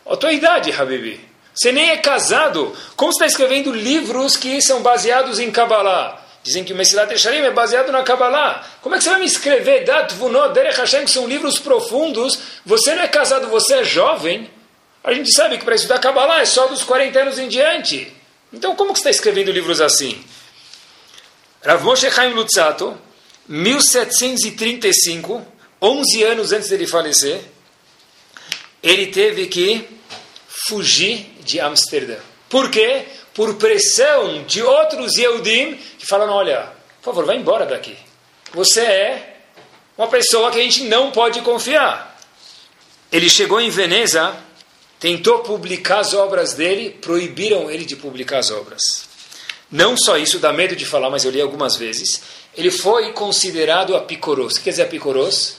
a 0.06 0.16
tua 0.16 0.32
idade, 0.32 0.72
Habibi. 0.72 1.28
Você 1.54 1.72
nem 1.72 1.90
é 1.90 1.98
casado. 1.98 2.74
Como 2.96 3.10
está 3.10 3.26
escrevendo 3.26 3.72
livros 3.72 4.36
que 4.36 4.60
são 4.62 4.82
baseados 4.82 5.38
em 5.38 5.50
Kabbalah? 5.50 6.20
Dizem 6.42 6.64
que 6.64 6.72
o 6.72 6.76
Messilat 6.76 7.12
Echarim 7.12 7.38
é 7.38 7.50
baseado 7.50 7.92
na 7.92 8.02
Kabbalah. 8.02 8.66
Como 8.80 8.94
é 8.94 8.98
que 8.98 9.04
você 9.04 9.10
vai 9.10 9.20
me 9.20 9.26
escrever 9.26 9.84
Dat 9.84 10.14
Vunot, 10.14 10.54
Derech 10.54 10.78
Hashem, 10.78 11.04
que 11.04 11.10
são 11.10 11.26
livros 11.26 11.58
profundos? 11.58 12.38
Você 12.64 12.94
não 12.94 13.02
é 13.02 13.08
casado, 13.08 13.48
você 13.48 13.80
é 13.80 13.84
jovem. 13.84 14.50
A 15.04 15.12
gente 15.12 15.32
sabe 15.34 15.58
que 15.58 15.64
para 15.64 15.74
estudar 15.74 15.98
Kabbalah 15.98 16.40
é 16.40 16.46
só 16.46 16.66
dos 16.66 16.82
40 16.82 17.20
anos 17.20 17.38
em 17.38 17.48
diante. 17.48 18.10
Então, 18.52 18.74
como 18.74 18.92
que 18.92 18.98
você 18.98 19.10
está 19.10 19.10
escrevendo 19.10 19.52
livros 19.52 19.80
assim? 19.80 20.24
Rav 21.62 21.84
Moshe 21.84 22.10
Chaim 22.10 22.32
Lutzato, 22.32 22.98
1735, 23.46 25.46
11 25.80 26.22
anos 26.24 26.52
antes 26.52 26.70
dele 26.70 26.86
falecer, 26.86 27.40
ele 28.82 29.06
teve 29.06 29.46
que 29.46 29.86
fugir 30.68 31.34
de 31.42 31.60
Amsterdã. 31.60 32.16
Por 32.48 32.70
quê? 32.70 33.04
Por 33.34 33.54
pressão 33.54 34.42
de 34.44 34.62
outros 34.62 35.16
Yehudim 35.16 35.76
que 35.98 36.06
falam, 36.06 36.30
olha, 36.30 36.72
por 37.02 37.12
favor, 37.12 37.24
vai 37.24 37.36
embora 37.36 37.64
daqui. 37.64 37.96
Você 38.52 38.80
é 38.80 39.36
uma 39.96 40.08
pessoa 40.08 40.50
que 40.50 40.58
a 40.58 40.62
gente 40.62 40.84
não 40.84 41.10
pode 41.10 41.40
confiar. 41.42 42.18
Ele 43.12 43.28
chegou 43.28 43.60
em 43.60 43.70
Veneza 43.70 44.36
tentou 45.00 45.38
publicar 45.38 46.00
as 46.00 46.12
obras 46.12 46.52
dele, 46.52 46.90
proibiram 46.90 47.70
ele 47.70 47.86
de 47.86 47.96
publicar 47.96 48.38
as 48.38 48.50
obras. 48.50 49.08
Não 49.70 49.96
só 49.96 50.18
isso, 50.18 50.38
dá 50.38 50.52
medo 50.52 50.76
de 50.76 50.84
falar, 50.84 51.08
mas 51.08 51.24
eu 51.24 51.30
li 51.30 51.40
algumas 51.40 51.76
vezes. 51.76 52.20
Ele 52.54 52.70
foi 52.70 53.12
considerado 53.12 53.96
apicoros. 53.96 54.52
O 54.52 54.56
que 54.56 54.64
quer 54.64 54.70
dizer 54.70 54.82
apicoros? 54.82 55.56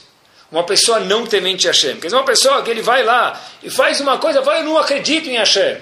Uma 0.52 0.64
pessoa 0.64 1.00
não 1.00 1.26
temente 1.26 1.66
a 1.66 1.70
Hashem. 1.70 1.96
Quer 1.96 2.08
dizer, 2.08 2.16
uma 2.16 2.24
pessoa 2.24 2.62
que 2.62 2.70
ele 2.70 2.82
vai 2.82 3.02
lá 3.02 3.40
e 3.62 3.70
faz 3.70 4.00
uma 4.00 4.18
coisa, 4.18 4.42
vai, 4.42 4.60
eu 4.60 4.64
não 4.64 4.78
acredito 4.78 5.28
em 5.28 5.38
Hashem. 5.38 5.78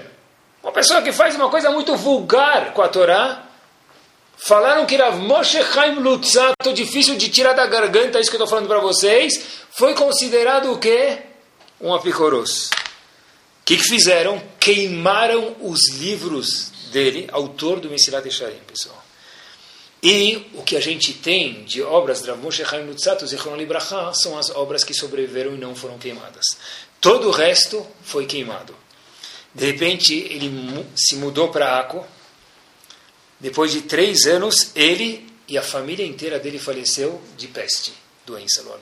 Uma 0.63 0.71
pessoa 0.71 1.01
que 1.01 1.11
faz 1.11 1.35
uma 1.35 1.49
coisa 1.49 1.69
muito 1.69 1.95
vulgar 1.95 2.73
com 2.73 2.81
a 2.81 2.87
Torá, 2.87 3.43
Falaram 4.43 4.87
que 4.87 4.95
Rav 4.95 5.19
Moshe 5.19 5.63
Chaim 5.63 5.99
Lutzato, 5.99 6.73
difícil 6.73 7.15
de 7.15 7.29
tirar 7.29 7.53
da 7.53 7.67
garganta, 7.67 8.17
é 8.17 8.21
isso 8.21 8.31
que 8.31 8.35
eu 8.35 8.43
estou 8.43 8.47
falando 8.47 8.67
para 8.67 8.79
vocês, 8.79 9.39
foi 9.69 9.93
considerado 9.93 10.71
o 10.71 10.79
quê? 10.79 11.19
Um 11.79 11.93
apicoros. 11.93 12.65
O 12.65 12.69
que, 13.63 13.77
que 13.77 13.83
fizeram? 13.83 14.41
Queimaram 14.59 15.55
os 15.61 15.91
livros 15.91 16.71
dele, 16.91 17.29
autor 17.31 17.79
do 17.79 17.87
Mesilat 17.87 18.25
Echarim, 18.25 18.59
pessoal. 18.65 18.97
E 20.03 20.47
o 20.55 20.63
que 20.63 20.75
a 20.75 20.79
gente 20.79 21.13
tem 21.13 21.63
de 21.63 21.81
obras 21.83 22.23
de 22.23 22.29
Rav 22.29 22.41
Moshe 22.41 22.65
Chaim 22.65 22.85
Lutzato, 22.85 23.27
Zichron 23.27 23.55
são 24.13 24.37
as 24.37 24.49
obras 24.49 24.83
que 24.83 24.95
sobreviveram 24.95 25.53
e 25.53 25.59
não 25.59 25.75
foram 25.75 25.99
queimadas. 25.99 26.45
Todo 26.99 27.27
o 27.27 27.31
resto 27.31 27.85
foi 28.01 28.25
queimado. 28.25 28.75
De 29.53 29.65
repente, 29.65 30.13
ele 30.15 30.49
se 30.95 31.15
mudou 31.17 31.49
para 31.49 31.77
Aco. 31.77 32.05
Depois 33.39 33.71
de 33.71 33.81
três 33.81 34.25
anos, 34.25 34.71
ele 34.75 35.27
e 35.47 35.57
a 35.57 35.61
família 35.61 36.05
inteira 36.05 36.39
dele 36.39 36.57
faleceu 36.57 37.21
de 37.37 37.47
peste, 37.47 37.93
doença 38.25 38.61
logo. 38.63 38.79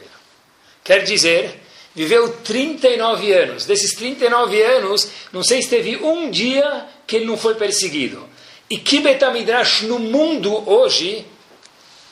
Quer 0.83 1.03
dizer, 1.03 1.59
viveu 1.95 2.31
39 2.43 3.33
anos. 3.33 3.65
Desses 3.65 3.93
39 3.95 4.61
anos, 4.61 5.07
não 5.33 5.43
sei 5.43 5.61
se 5.61 5.69
teve 5.69 5.97
um 5.97 6.29
dia 6.29 6.87
que 7.07 7.17
ele 7.17 7.25
não 7.25 7.37
foi 7.37 7.55
perseguido. 7.55 8.28
E 8.69 8.77
que 8.77 8.99
Betamidrash 8.99 9.83
no 9.83 9.97
mundo 9.97 10.69
hoje, 10.69 11.25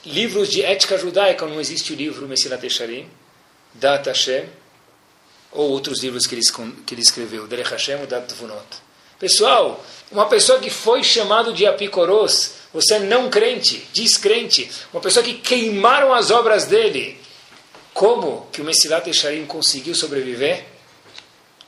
livros 0.04 0.50
de 0.50 0.64
ética 0.64 0.98
judaica, 0.98 1.46
não 1.46 1.60
existe 1.60 1.94
o 1.94 1.96
livro 1.96 2.28
Mesilat 2.28 2.64
Echarim, 2.66 3.08
Dat 3.74 4.08
Hashem, 4.08 4.46
ou 5.52 5.70
outros 5.70 6.02
livros 6.02 6.26
que 6.26 6.36
ele, 6.36 6.42
que 6.86 6.96
ele 6.96 7.02
escreveu, 7.02 7.48
Derech 7.48 7.70
Hashem 7.70 8.00
ou 8.00 8.08
Dat 8.08 8.28
Tvunot. 8.28 8.66
Pessoal, 9.20 9.84
uma 10.12 10.28
pessoa 10.28 10.60
que 10.60 10.70
foi 10.70 11.04
chamado 11.04 11.52
de 11.52 11.66
apicoros, 11.66 12.54
você 12.74 12.96
é 12.96 13.00
não 13.00 13.30
crente, 13.30 13.88
descrente, 13.94 14.70
uma 14.94 15.02
pessoa 15.02 15.24
que 15.24 15.36
queimaram 15.36 16.14
as 16.14 16.30
obras 16.32 16.66
dele, 16.66 17.20
como 17.94 18.48
que 18.52 18.62
o 18.62 18.64
Mesilat 18.64 19.08
Echarim 19.10 19.48
conseguiu 19.48 19.96
sobreviver? 19.96 20.66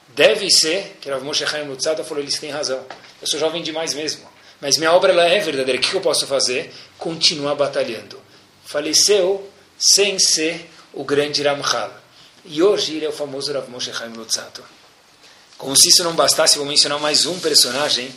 Deve 0.10 0.50
ser, 0.52 0.98
que 1.02 1.10
Rav 1.10 1.24
Moshe 1.24 1.46
Chaim 1.48 1.68
Lutzata 1.68 2.04
falou, 2.04 2.22
eles 2.22 2.38
têm 2.38 2.52
razão. 2.52 2.86
Eu 3.20 3.28
sou 3.28 3.40
jovem 3.40 3.64
demais 3.64 3.96
mesmo. 3.96 4.29
Mas 4.62 4.78
minha 4.78 4.92
obra 4.92 5.12
ela 5.12 5.26
é 5.26 5.40
verdadeira. 5.40 5.80
O 5.80 5.82
que 5.82 5.94
eu 5.94 6.02
posso 6.02 6.28
fazer? 6.28 6.74
Continuar 6.98 7.56
batalhando. 7.56 8.20
Faleceu 8.66 9.50
sem 9.78 10.20
ser 10.20 10.70
o 10.94 11.04
grande 11.04 11.42
Ramchal. 11.42 11.92
E 12.46 12.62
hoje 12.62 12.96
ele 12.96 13.06
é 13.06 13.10
o 13.10 13.14
famoso 13.14 13.54
Rav 13.54 13.70
Moshe 13.70 13.94
Chaim 13.94 14.14
Lutzato. 14.14 14.64
Como 15.58 15.76
se 15.76 15.90
isso 15.90 16.04
não 16.04 16.14
bastasse, 16.14 16.58
vou 16.58 16.66
mencionar 16.66 17.00
mais 17.00 17.26
um 17.26 17.40
personagem. 17.40 18.14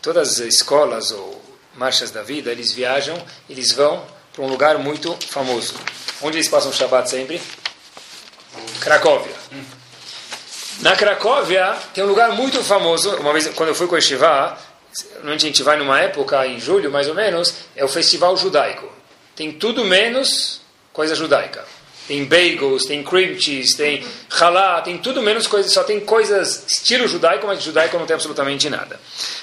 Todas 0.00 0.40
as 0.40 0.54
escolas 0.54 1.10
ou 1.10 1.42
marchas 1.74 2.10
da 2.10 2.22
vida, 2.22 2.50
eles 2.50 2.72
viajam, 2.72 3.16
eles 3.48 3.72
vão 3.72 4.04
para 4.32 4.42
um 4.42 4.48
lugar 4.48 4.78
muito 4.78 5.16
famoso. 5.28 5.74
Onde 6.22 6.38
eles 6.38 6.48
passam 6.48 6.70
o 6.70 6.74
Shabbat 6.74 7.08
sempre? 7.08 7.40
Cracóvia. 8.80 9.34
Na 10.80 10.96
Cracóvia 10.96 11.76
tem 11.92 12.04
um 12.04 12.06
lugar 12.06 12.32
muito 12.32 12.62
famoso. 12.62 13.16
Uma 13.16 13.32
vez, 13.32 13.48
quando 13.48 13.70
eu 13.70 13.74
fui 13.74 13.86
com 13.86 13.94
o 13.94 13.98
Estivá, 13.98 14.58
onde 15.22 15.32
a 15.32 15.38
gente 15.38 15.62
vai 15.62 15.76
numa 15.76 16.00
época, 16.00 16.46
em 16.46 16.58
julho 16.58 16.90
mais 16.90 17.08
ou 17.08 17.14
menos, 17.14 17.54
é 17.76 17.84
o 17.84 17.88
festival 17.88 18.36
judaico. 18.36 18.90
Tem 19.34 19.52
tudo 19.52 19.84
menos 19.84 20.60
coisa 20.92 21.14
judaica. 21.14 21.64
Tem 22.08 22.24
bagels, 22.24 22.86
tem 22.86 23.04
cream 23.04 23.38
cheese, 23.38 23.76
tem 23.76 24.02
halá, 24.40 24.80
tem 24.80 24.96
tudo 24.96 25.20
menos 25.20 25.46
coisas, 25.46 25.70
só 25.70 25.84
tem 25.84 26.00
coisas 26.00 26.64
estilo 26.66 27.06
judaico, 27.06 27.46
mas 27.46 27.62
judaico 27.62 27.98
não 27.98 28.06
tem 28.06 28.14
absolutamente 28.14 28.70
nada. 28.70 28.98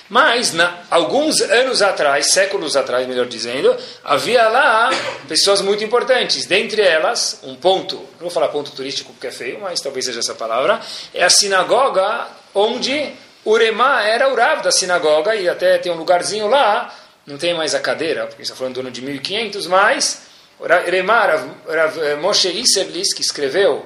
Mas, 0.09 0.51
na, 0.51 0.79
alguns 0.89 1.41
anos 1.41 1.83
atrás, 1.83 2.31
séculos 2.31 2.75
atrás, 2.75 3.07
melhor 3.07 3.27
dizendo, 3.27 3.75
havia 4.03 4.47
lá 4.49 4.89
pessoas 5.27 5.61
muito 5.61 5.83
importantes. 5.83 6.47
Dentre 6.47 6.81
elas, 6.81 7.39
um 7.43 7.53
ponto, 7.55 7.97
não 7.97 8.21
vou 8.21 8.29
falar 8.31 8.47
ponto 8.47 8.71
turístico 8.71 9.13
porque 9.13 9.27
é 9.27 9.31
feio, 9.31 9.59
mas 9.61 9.79
talvez 9.79 10.05
seja 10.05 10.19
essa 10.19 10.33
palavra, 10.33 10.81
é 11.13 11.23
a 11.23 11.29
sinagoga 11.29 12.27
onde 12.53 13.13
Urema 13.45 14.01
era 14.03 14.27
o 14.27 14.35
Rav 14.35 14.63
da 14.63 14.71
sinagoga 14.71 15.35
e 15.35 15.47
até 15.47 15.77
tem 15.77 15.91
um 15.91 15.95
lugarzinho 15.95 16.47
lá, 16.47 16.93
não 17.27 17.37
tem 17.37 17.53
mais 17.53 17.75
a 17.75 17.79
cadeira, 17.79 18.25
porque 18.25 18.41
está 18.41 18.55
falando 18.55 18.75
do 18.75 18.79
ano 18.79 18.91
de 18.91 19.01
1500, 19.01 19.67
mas 19.67 20.23
Urema, 20.59 21.25
Rav, 21.67 21.99
eh, 21.99 22.15
Moshe 22.15 22.49
Isserlis, 22.49 23.13
que 23.13 23.21
escreveu 23.21 23.85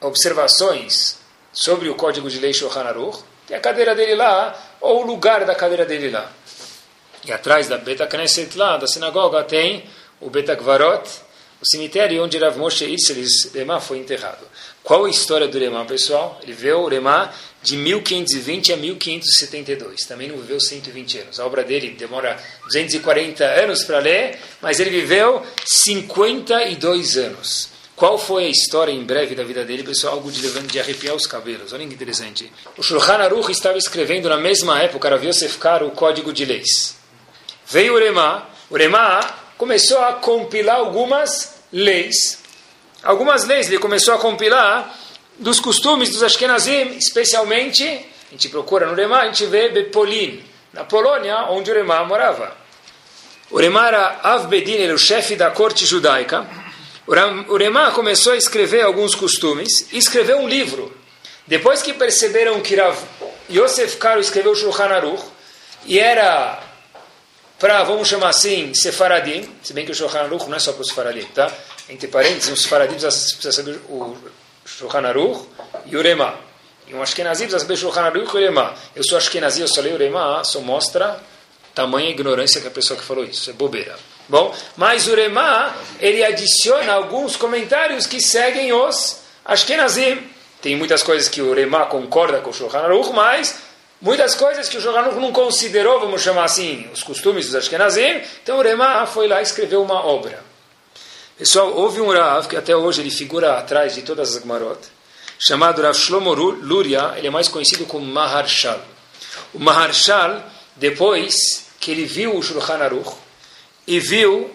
observações 0.00 1.18
sobre 1.52 1.88
o 1.88 1.94
código 1.94 2.30
de 2.30 2.38
lei 2.38 2.54
Shulchan 2.54 2.84
Aruch, 2.84 3.18
tem 3.46 3.56
a 3.56 3.60
cadeira 3.60 3.94
dele 3.94 4.14
lá, 4.14 4.54
ou 4.80 5.02
o 5.02 5.06
lugar 5.06 5.44
da 5.44 5.54
cadeira 5.54 5.84
dele 5.84 6.10
lá. 6.10 6.30
E 7.24 7.32
atrás 7.32 7.68
da 7.68 7.78
Beta 7.78 8.06
Knesset 8.06 8.56
lá, 8.56 8.76
da 8.76 8.86
sinagoga, 8.86 9.42
tem 9.42 9.84
o 10.20 10.30
Beta 10.30 10.54
Gvarot, 10.54 11.08
o 11.60 11.66
cemitério 11.66 12.22
onde 12.22 12.38
Rav 12.38 12.56
Moshe 12.56 12.84
Isserlis 12.84 13.46
Urema 13.46 13.80
foi 13.80 13.98
enterrado. 13.98 14.46
Qual 14.84 15.06
a 15.06 15.10
história 15.10 15.48
do 15.48 15.56
Urema, 15.56 15.84
pessoal? 15.84 16.38
Ele 16.42 16.52
vê 16.52 16.72
o 16.72 16.82
Urema 16.82 17.32
de 17.62 17.76
1520 17.76 18.72
a 18.72 18.76
1572. 18.76 20.00
Também 20.06 20.28
não 20.28 20.36
viveu 20.38 20.60
120 20.60 21.18
anos. 21.18 21.40
A 21.40 21.46
obra 21.46 21.64
dele 21.64 21.90
demora 21.90 22.40
240 22.64 23.44
anos 23.44 23.84
para 23.84 23.98
ler, 23.98 24.38
mas 24.60 24.80
ele 24.80 24.90
viveu 24.90 25.44
52 25.64 27.16
anos. 27.16 27.70
Qual 27.96 28.16
foi 28.16 28.44
a 28.44 28.48
história 28.48 28.92
em 28.92 29.02
breve 29.02 29.34
da 29.34 29.42
vida 29.42 29.64
dele, 29.64 29.82
pessoal? 29.82 30.14
Algo 30.14 30.30
de, 30.30 30.40
de 30.40 30.78
arrepiar 30.78 31.16
os 31.16 31.26
cabelos. 31.26 31.72
Olha 31.72 31.84
que 31.84 31.94
interessante. 31.94 32.50
O 32.76 32.82
Shulchan 32.82 33.14
Aruch 33.14 33.50
estava 33.50 33.76
escrevendo 33.76 34.28
na 34.28 34.36
mesma 34.36 34.80
época, 34.80 35.08
Rav 35.08 35.24
Yosef 35.26 35.58
Kar, 35.58 35.82
o 35.82 35.90
Código 35.90 36.32
de 36.32 36.44
Leis. 36.44 36.96
Veio 37.66 37.94
o 37.94 37.98
Rema. 37.98 38.46
O 38.70 38.76
começou 39.56 39.98
a 39.98 40.12
compilar 40.12 40.76
algumas 40.76 41.56
leis. 41.72 42.38
Algumas 43.02 43.44
leis 43.44 43.66
ele 43.66 43.78
começou 43.78 44.14
a 44.14 44.18
compilar 44.18 44.96
dos 45.38 45.60
costumes 45.60 46.10
dos 46.10 46.22
Ashkenazim, 46.22 46.96
especialmente, 46.96 47.84
a 47.84 48.32
gente 48.32 48.48
procura 48.48 48.86
no 48.86 48.94
Remá, 48.94 49.20
a 49.20 49.26
gente 49.26 49.46
vê 49.46 49.68
Bepolin, 49.68 50.42
na 50.72 50.84
Polônia, 50.84 51.46
onde 51.50 51.70
o 51.70 51.74
Remá 51.74 52.04
morava. 52.04 52.56
O 53.50 53.58
Remá 53.58 53.88
era 53.88 54.20
Avbedin, 54.22 54.82
era 54.82 54.94
o 54.94 54.98
chefe 54.98 55.36
da 55.36 55.50
corte 55.50 55.86
judaica. 55.86 56.46
O 57.48 57.56
Remá 57.56 57.90
começou 57.92 58.34
a 58.34 58.36
escrever 58.36 58.82
alguns 58.82 59.14
costumes 59.14 59.90
e 59.92 59.98
escreveu 59.98 60.38
um 60.38 60.48
livro. 60.48 60.94
Depois 61.46 61.80
que 61.80 61.94
perceberam 61.94 62.60
que 62.60 62.76
Rav 62.76 62.98
Yosef 63.50 63.96
Karo 63.96 64.20
escreveu 64.20 64.54
Shulchan 64.54 64.84
Aruch, 64.84 65.22
e 65.86 65.98
era 65.98 66.62
para, 67.58 67.82
vamos 67.84 68.06
chamar 68.06 68.28
assim, 68.28 68.74
Sefaradim, 68.74 69.48
se 69.62 69.72
bem 69.72 69.86
que 69.86 69.92
o 69.92 69.94
Shulchan 69.94 70.24
Aruch 70.24 70.46
não 70.48 70.56
é 70.56 70.60
só 70.60 70.72
para 70.72 70.82
os 70.82 70.88
Sefaradim, 70.88 71.24
tá? 71.34 71.50
Entre 71.88 72.06
parênteses, 72.08 72.52
os 72.52 72.62
Sefaradim 72.62 72.96
precisa 72.96 73.52
saber 73.52 73.80
o 73.88 74.14
Shulchan 74.78 75.08
Aruch 75.08 75.44
e 75.86 75.96
Urema. 75.96 76.36
E 76.86 76.94
um 76.94 77.02
Ashkenazi 77.02 77.44
precisa 77.44 77.58
saber 77.58 77.76
Shulchan 77.76 78.02
Aruch 78.02 78.32
e 78.32 78.36
Urema. 78.36 78.74
Eu 78.94 79.02
sou 79.02 79.18
Ashkenazi, 79.18 79.60
eu 79.60 79.66
só 79.66 79.80
leio 79.80 79.96
Urema, 79.96 80.44
só 80.44 80.60
mostra 80.60 81.20
tamanha 81.74 82.08
ignorância 82.10 82.60
que 82.60 82.68
a 82.68 82.70
pessoa 82.70 82.96
que 82.96 83.04
falou 83.04 83.24
isso. 83.24 83.50
É 83.50 83.52
bobeira. 83.52 83.96
Bom, 84.28 84.54
mas 84.76 85.08
Urema, 85.08 85.74
ele 85.98 86.24
adiciona 86.24 86.92
alguns 86.92 87.36
comentários 87.36 88.06
que 88.06 88.20
seguem 88.20 88.72
os 88.72 89.20
Ashkenazim. 89.44 90.22
Tem 90.62 90.76
muitas 90.76 91.02
coisas 91.02 91.28
que 91.28 91.42
o 91.42 91.50
Urema 91.50 91.86
concorda 91.86 92.38
com 92.38 92.50
o 92.50 92.54
Shulchan 92.54 92.78
Aruch, 92.78 93.12
mas 93.12 93.58
muitas 94.00 94.36
coisas 94.36 94.68
que 94.68 94.76
o 94.76 94.80
Shulchan 94.80 95.00
Aruch 95.00 95.16
não 95.16 95.32
considerou, 95.32 95.98
vamos 95.98 96.22
chamar 96.22 96.44
assim, 96.44 96.88
os 96.94 97.02
costumes 97.02 97.46
dos 97.46 97.56
Ashkenazim. 97.56 98.20
Então 98.44 98.58
Urema 98.58 99.04
foi 99.06 99.26
lá 99.26 99.40
e 99.40 99.42
escreveu 99.42 99.82
uma 99.82 100.06
obra. 100.06 100.47
Pessoal, 101.38 101.72
houve 101.72 102.00
um 102.00 102.10
Rav, 102.10 102.48
que 102.48 102.56
até 102.56 102.74
hoje 102.74 103.00
ele 103.00 103.12
figura 103.12 103.58
atrás 103.58 103.94
de 103.94 104.02
todas 104.02 104.34
as 104.34 104.42
Gmarot, 104.42 104.80
chamado 105.38 105.80
Rav 105.80 105.96
Shlomo 105.96 106.34
Luria, 106.34 107.14
ele 107.16 107.28
é 107.28 107.30
mais 107.30 107.46
conhecido 107.46 107.86
como 107.86 108.04
Maharshal. 108.04 108.84
O 109.54 109.60
Maharshal, 109.60 110.44
depois 110.74 111.36
que 111.78 111.92
ele 111.92 112.06
viu 112.06 112.36
o 112.36 112.42
Shulchan 112.42 112.78
Aruch 112.78 113.12
e 113.86 114.00
viu 114.00 114.50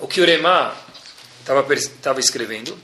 o 0.00 0.08
que 0.08 0.20
o 0.20 0.26
Rema 0.26 0.74
estava 1.38 2.18
escrevendo, 2.18 2.76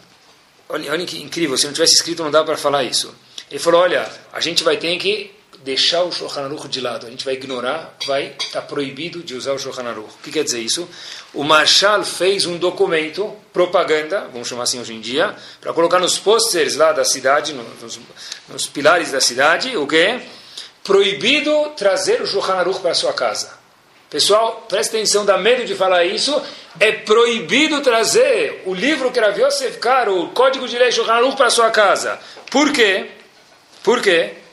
olha, 0.69 0.93
olha 0.93 1.05
que 1.05 1.21
incrível, 1.21 1.59
se 1.59 1.67
não 1.67 1.73
tivesse 1.73 1.95
escrito 1.95 2.23
não 2.23 2.31
dá 2.31 2.45
para 2.45 2.57
falar 2.57 2.85
isso. 2.85 3.13
Ele 3.51 3.59
falou, 3.59 3.81
olha, 3.81 4.09
a 4.33 4.39
gente 4.39 4.63
vai 4.63 4.77
ter 4.77 4.97
que 4.99 5.36
deixar 5.67 6.05
o 6.05 6.13
Shulchan 6.13 6.45
Aruch 6.45 6.69
de 6.69 6.81
lado, 6.81 7.09
a 7.09 7.11
gente 7.11 7.25
vai 7.25 7.35
ignorar, 7.35 7.97
vai 8.07 8.37
estar 8.39 8.61
tá 8.61 8.63
proibido 8.63 9.21
de 9.21 9.35
usar 9.35 9.53
o 9.53 9.59
Shulchan 9.59 9.83
Aruch. 9.83 10.15
O 10.15 10.23
que 10.23 10.31
quer 10.31 10.45
dizer 10.45 10.61
isso? 10.61 10.89
O 11.35 11.43
Marshal 11.43 12.05
fez 12.05 12.47
um 12.47 12.57
documento, 12.57 13.35
propaganda, 13.53 14.29
vamos 14.33 14.47
chamar 14.47 14.63
assim 14.63 14.81
hoje 14.81 14.95
em 14.95 15.01
dia, 15.01 15.35
para 15.61 15.73
colocar 15.73 15.99
nos 15.99 16.21
posters 16.21 16.77
lá 16.77 16.93
da 16.93 17.05
cidade, 17.05 17.53
nos, 17.53 17.99
nos 18.49 18.67
pilares 18.69 19.11
da 19.11 19.21
cidade, 19.21 19.77
o 19.77 19.89
que? 19.89 20.21
Proibido 20.85 21.71
trazer 21.77 22.23
o 22.23 22.27
Shulchan 22.27 22.55
Aruch 22.55 22.79
para 22.79 22.95
sua 22.95 23.13
casa. 23.13 23.59
Pessoal, 24.09 24.65
presta 24.69 24.97
atenção, 24.97 25.27
dá 25.27 25.37
medo 25.37 25.65
de 25.65 25.75
falar 25.75 26.05
isso. 26.05 26.41
É 26.79 26.93
proibido 26.93 27.81
trazer 27.81 28.63
o 28.67 28.73
livro 28.73 29.11
que 29.11 29.19
era 29.19 29.37
Yosef 29.37 29.79
Karo, 29.79 30.17
o 30.23 30.29
Código 30.29 30.69
de 30.69 30.79
Lei 30.79 30.93
Shulchan 30.93 31.15
Aruch 31.15 31.37
para 31.37 31.51
sua 31.51 31.73
casa. 31.73 32.21
Por 32.53 32.73
quê? 32.73 33.11
Por 33.83 34.01
quê? 34.01 34.46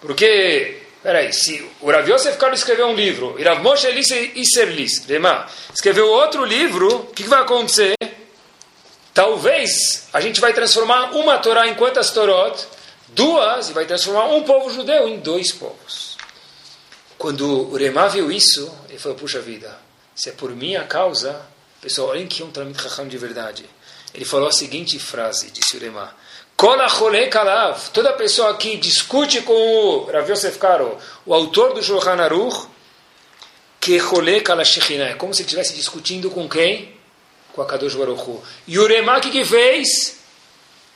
Porque 0.00 0.80
Peraí, 1.02 1.32
se 1.32 1.66
o 1.80 1.90
Rav 1.90 2.06
Yosef 2.06 2.36
Karo 2.36 2.54
escreveu 2.54 2.86
um 2.88 2.94
livro, 2.94 3.34
e 3.38 3.42
Rav 3.42 3.62
Moshe 3.62 3.88
Isserlis, 3.88 5.06
escreveu 5.72 6.06
outro 6.06 6.44
livro, 6.44 6.94
o 6.94 7.06
que, 7.06 7.22
que 7.22 7.28
vai 7.28 7.40
acontecer? 7.40 7.94
Talvez 9.14 10.08
a 10.12 10.20
gente 10.20 10.42
vai 10.42 10.52
transformar 10.52 11.12
uma 11.12 11.38
Torá 11.38 11.66
em 11.66 11.74
quantas 11.74 12.10
Torot? 12.10 12.66
Duas, 13.08 13.70
e 13.70 13.72
vai 13.72 13.86
transformar 13.86 14.26
um 14.26 14.42
povo 14.42 14.72
judeu 14.72 15.08
em 15.08 15.18
dois 15.18 15.52
povos. 15.52 16.18
Quando 17.16 17.70
o 17.70 17.76
Remá 17.76 18.06
viu 18.06 18.30
isso, 18.30 18.72
ele 18.88 18.98
falou, 18.98 19.16
puxa 19.16 19.40
vida, 19.40 19.76
se 20.14 20.28
é 20.28 20.32
por 20.32 20.50
minha 20.54 20.84
causa, 20.84 21.40
pessoal, 21.80 22.08
olhem 22.08 22.26
que 22.26 22.42
é 22.42 22.44
um 22.44 22.50
Talmud 22.50 22.76
de 23.08 23.18
verdade. 23.18 23.64
Ele 24.14 24.24
falou 24.26 24.48
a 24.48 24.52
seguinte 24.52 24.98
frase, 24.98 25.50
disse 25.50 25.76
o 25.76 25.80
Remá, 25.80 26.14
Toda 27.94 28.12
pessoa 28.12 28.54
que 28.58 28.76
discute 28.76 29.40
com 29.40 29.54
o 29.54 30.04
Rav 30.12 30.30
Yosef 30.30 30.58
Karo, 30.58 30.98
o 31.24 31.32
autor 31.32 31.72
do 31.72 31.82
Shulchan 31.82 32.20
Aruch, 32.20 32.66
que 33.80 33.96
é 33.96 35.14
como 35.14 35.32
se 35.32 35.40
estivesse 35.40 35.72
discutindo 35.72 36.30
com 36.30 36.46
quem? 36.46 36.94
Com 37.54 37.62
a 37.62 37.66
Kadosh 37.66 37.94
Baruch 37.94 38.20
Hu. 38.28 38.42
E 38.68 38.78
o 38.78 38.86
Remá 38.86 39.18
que 39.20 39.42
fez? 39.42 40.18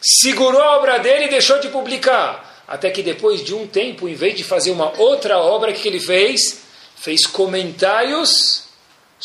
Segurou 0.02 0.60
a 0.60 0.76
obra 0.76 0.98
dele 0.98 1.24
e 1.24 1.30
deixou 1.30 1.58
de 1.58 1.68
publicar. 1.68 2.62
Até 2.68 2.90
que 2.90 3.02
depois 3.02 3.42
de 3.42 3.54
um 3.54 3.66
tempo, 3.66 4.06
em 4.06 4.14
vez 4.14 4.36
de 4.36 4.44
fazer 4.44 4.70
uma 4.70 4.92
outra 5.00 5.38
obra, 5.38 5.72
que 5.72 5.88
ele 5.88 5.98
fez? 5.98 6.60
Fez 6.94 7.24
comentários 7.24 8.63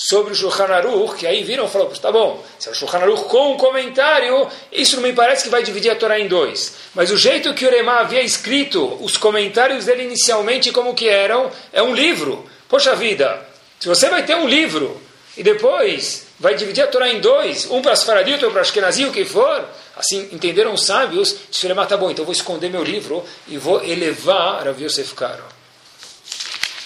sobre 0.02 0.32
o 0.32 0.36
Shulchan 0.36 0.68
Aruch, 0.68 1.18
que 1.18 1.28
aí 1.28 1.44
viram 1.44 1.66
e 1.66 1.70
falaram, 1.70 1.92
tá 1.92 2.10
bom, 2.10 2.42
se 2.58 2.70
é 2.70 2.72
o 2.72 2.76
Shulchan 2.76 3.00
Aruch 3.00 3.26
com 3.26 3.52
um 3.52 3.58
comentário, 3.58 4.48
isso 4.72 4.96
não 4.96 5.04
me 5.04 5.12
parece 5.12 5.44
que 5.44 5.50
vai 5.50 5.62
dividir 5.62 5.92
a 5.92 5.96
Torá 5.96 6.18
em 6.18 6.26
dois. 6.26 6.74
Mas 6.96 7.12
o 7.12 7.18
jeito 7.18 7.54
que 7.54 7.66
o 7.66 7.70
Remá 7.70 8.00
havia 8.00 8.22
escrito, 8.22 8.98
os 9.02 9.18
comentários 9.18 9.84
dele 9.84 10.04
inicialmente 10.04 10.72
como 10.72 10.96
que 10.96 11.10
eram, 11.10 11.52
é 11.74 11.84
um 11.84 11.94
livro. 11.94 12.50
Poxa 12.70 12.96
vida, 12.96 13.46
se 13.78 13.90
você 13.90 14.08
vai 14.08 14.24
ter 14.24 14.38
um 14.38 14.48
livro 14.48 15.02
e 15.36 15.44
depois 15.44 16.28
vai 16.40 16.56
dividir 16.56 16.86
a 16.86 16.88
Torá 16.88 17.10
em 17.10 17.20
dois, 17.20 17.70
um 17.70 17.82
para 17.82 17.92
as 17.92 18.02
Faradi, 18.02 18.32
outro 18.32 18.52
para 18.52 18.62
Ashkenazi, 18.62 19.04
o 19.04 19.12
que 19.12 19.26
for, 19.26 19.66
assim 19.98 20.30
entenderam 20.32 20.74
os 20.74 20.86
sábios, 20.86 21.36
disse 21.52 21.66
o 21.66 21.68
Remá, 21.68 21.86
tá 21.86 21.98
bom, 21.98 22.10
então 22.10 22.24
vou 22.24 22.32
esconder 22.34 22.70
meu 22.70 22.86
livro 22.86 23.22
e 23.50 23.58
vou 23.58 23.84
elevar 23.84 24.64
Rav 24.64 24.82
Yosef 24.82 25.14
Karo 25.14 25.59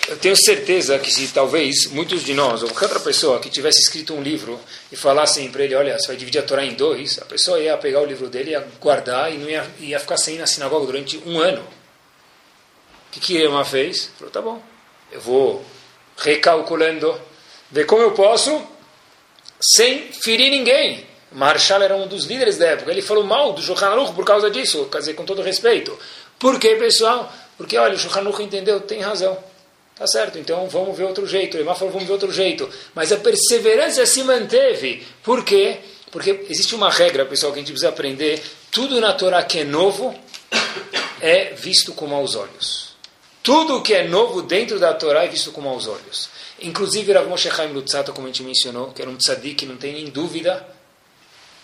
eu 0.07 0.17
tenho 0.17 0.35
certeza 0.35 0.99
que 0.99 1.11
se 1.11 1.29
talvez 1.29 1.87
muitos 1.87 2.23
de 2.23 2.33
nós, 2.33 2.61
ou 2.61 2.69
qualquer 2.69 2.85
outra 2.85 2.99
pessoa 2.99 3.39
que 3.39 3.49
tivesse 3.49 3.79
escrito 3.79 4.13
um 4.13 4.21
livro 4.21 4.59
e 4.91 4.97
falassem 4.97 5.49
para 5.49 5.63
ele, 5.63 5.75
olha, 5.75 5.97
você 5.97 6.07
vai 6.07 6.17
dividir 6.17 6.39
a 6.39 6.43
Torá 6.43 6.65
em 6.65 6.73
dois, 6.73 7.19
a 7.19 7.25
pessoa 7.25 7.59
ia 7.59 7.77
pegar 7.77 8.01
o 8.01 8.05
livro 8.05 8.27
dele, 8.27 8.51
ia 8.51 8.67
guardar 8.81 9.33
e 9.33 9.37
não 9.37 9.49
ia, 9.49 9.65
ia 9.79 9.99
ficar 9.99 10.17
sem 10.17 10.35
ir 10.35 10.39
na 10.39 10.45
sinagoga 10.45 10.85
durante 10.85 11.17
um 11.25 11.39
ano. 11.39 11.61
O 11.61 13.11
que, 13.11 13.19
que 13.21 13.37
Ema 13.37 13.63
fez? 13.63 14.09
Falou, 14.17 14.31
tá 14.31 14.41
bom, 14.41 14.61
eu 15.11 15.21
vou 15.21 15.65
recalculando, 16.17 17.19
ver 17.71 17.85
como 17.85 18.01
eu 18.01 18.11
posso, 18.11 18.61
sem 19.61 20.11
ferir 20.11 20.51
ninguém. 20.51 21.07
Marshall 21.31 21.81
era 21.81 21.95
um 21.95 22.07
dos 22.07 22.25
líderes 22.25 22.57
da 22.57 22.67
época, 22.67 22.91
ele 22.91 23.01
falou 23.01 23.23
mal 23.23 23.53
do 23.53 23.61
Shulchan 23.61 23.95
por 24.13 24.25
causa 24.25 24.51
disso, 24.51 24.85
quer 24.91 24.99
dizer, 24.99 25.13
com 25.13 25.23
todo 25.23 25.41
respeito. 25.41 25.97
Por 26.37 26.59
quê, 26.59 26.75
pessoal? 26.75 27.31
Porque, 27.57 27.77
olha, 27.77 27.95
o 27.95 27.97
Shulchan 27.97 28.29
entendeu, 28.41 28.81
tem 28.81 28.99
razão. 28.99 29.52
Tá 29.95 30.07
certo, 30.07 30.39
então 30.39 30.67
vamos 30.67 30.97
ver 30.97 31.03
outro 31.03 31.27
jeito. 31.27 31.57
Emar 31.57 31.75
falou, 31.75 31.93
vamos 31.93 32.07
ver 32.07 32.13
outro 32.13 32.31
jeito. 32.31 32.69
Mas 32.95 33.11
a 33.11 33.17
perseverança 33.17 34.05
se 34.05 34.23
manteve. 34.23 35.05
Por 35.21 35.43
quê? 35.45 35.77
Porque 36.11 36.45
existe 36.49 36.75
uma 36.75 36.89
regra, 36.89 37.25
pessoal, 37.25 37.51
que 37.51 37.59
a 37.59 37.61
gente 37.61 37.71
precisa 37.71 37.89
aprender. 37.89 38.41
Tudo 38.71 38.99
na 38.99 39.13
Torá 39.13 39.43
que 39.43 39.59
é 39.59 39.63
novo 39.63 40.13
é 41.21 41.53
visto 41.53 41.93
com 41.93 42.07
maus 42.07 42.35
olhos. 42.35 42.93
Tudo 43.43 43.81
que 43.81 43.93
é 43.93 44.07
novo 44.07 44.41
dentro 44.41 44.79
da 44.79 44.93
Torá 44.93 45.25
é 45.25 45.27
visto 45.27 45.51
com 45.51 45.61
maus 45.61 45.87
olhos. 45.87 46.29
Inclusive 46.61 47.11
Rav 47.11 47.27
Moshe 47.27 47.51
Chaim 47.51 47.73
Lutzata, 47.73 48.11
como 48.11 48.27
a 48.27 48.29
gente 48.31 48.41
mencionou, 48.43 48.91
que 48.91 49.01
era 49.01 49.11
um 49.11 49.17
tzadik, 49.17 49.65
não 49.65 49.75
tem 49.75 49.93
nem 49.93 50.05
dúvida. 50.05 50.65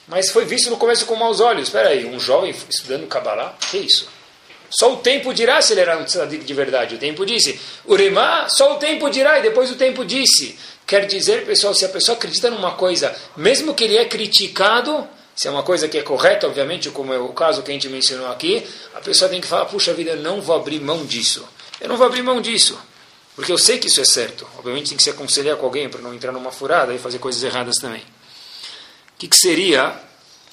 Mas 0.08 0.30
foi 0.30 0.46
visto 0.46 0.70
no 0.70 0.78
começo 0.78 1.06
com 1.06 1.16
maus 1.16 1.40
olhos. 1.40 1.68
Espera 1.68 1.90
aí, 1.90 2.06
um 2.06 2.20
jovem 2.20 2.52
estudando 2.52 3.08
Kabbalah? 3.08 3.56
Que 3.72 3.78
isso? 3.78 4.10
Só 4.70 4.94
o 4.94 4.98
tempo 4.98 5.34
dirá 5.34 5.62
se 5.62 5.74
ele 5.74 5.82
era 5.82 5.98
um 5.98 6.04
tzadik 6.04 6.44
de 6.44 6.54
verdade. 6.54 6.96
O 6.96 6.98
tempo 6.98 7.26
disse. 7.26 7.60
Uremá, 7.88 8.48
só 8.50 8.76
o 8.76 8.78
tempo 8.78 9.10
dirá 9.10 9.40
e 9.40 9.42
depois 9.42 9.72
o 9.72 9.76
tempo 9.76 10.06
disse. 10.06 10.58
Quer 10.86 11.06
dizer, 11.06 11.46
pessoal, 11.46 11.74
se 11.74 11.86
a 11.86 11.90
pessoa 11.90 12.18
acredita 12.18 12.50
numa 12.50 12.72
coisa, 12.72 13.16
mesmo 13.38 13.74
que 13.74 13.84
ele 13.84 13.98
é 13.98 14.06
criticado, 14.06 15.08
se 15.36 15.48
é 15.48 15.52
uma 15.52 15.64
coisa 15.64 15.88
que 15.88 15.98
é 15.98 16.02
correta, 16.02 16.48
obviamente, 16.48 16.90
como 16.90 17.14
é 17.14 17.18
o 17.18 17.30
caso 17.30 17.62
que 17.62 17.72
a 17.72 17.74
gente 17.74 17.88
mencionou 17.88 18.28
aqui, 18.28 18.66
a 18.94 19.00
pessoa 19.00 19.30
tem 19.30 19.40
que 19.40 19.48
falar, 19.48 19.66
puxa 19.66 19.94
vida, 19.94 20.12
eu 20.12 20.18
não 20.18 20.42
vou 20.42 20.56
abrir 20.56 20.80
mão 20.82 21.06
disso. 21.06 21.48
Eu 21.80 21.88
não 21.88 21.96
vou 21.96 22.06
abrir 22.06 22.22
mão 22.22 22.42
disso. 22.42 22.78
Porque 23.36 23.52
eu 23.52 23.58
sei 23.58 23.78
que 23.78 23.88
isso 23.88 24.02
é 24.02 24.06
certo. 24.06 24.46
Obviamente 24.58 24.90
tem 24.90 24.98
que 24.98 25.04
se 25.04 25.10
aconselhar 25.10 25.56
com 25.56 25.66
alguém 25.66 25.88
para 25.88 26.02
não 26.02 26.14
entrar 26.14 26.32
numa 26.32 26.52
furada 26.52 26.94
e 26.94 27.00
fazer 27.00 27.20
coisas 27.20 27.42
erradas 27.42 27.78
também. 27.78 28.02
O 28.02 29.18
que, 29.18 29.28
que 29.30 29.38
seria 29.38 29.96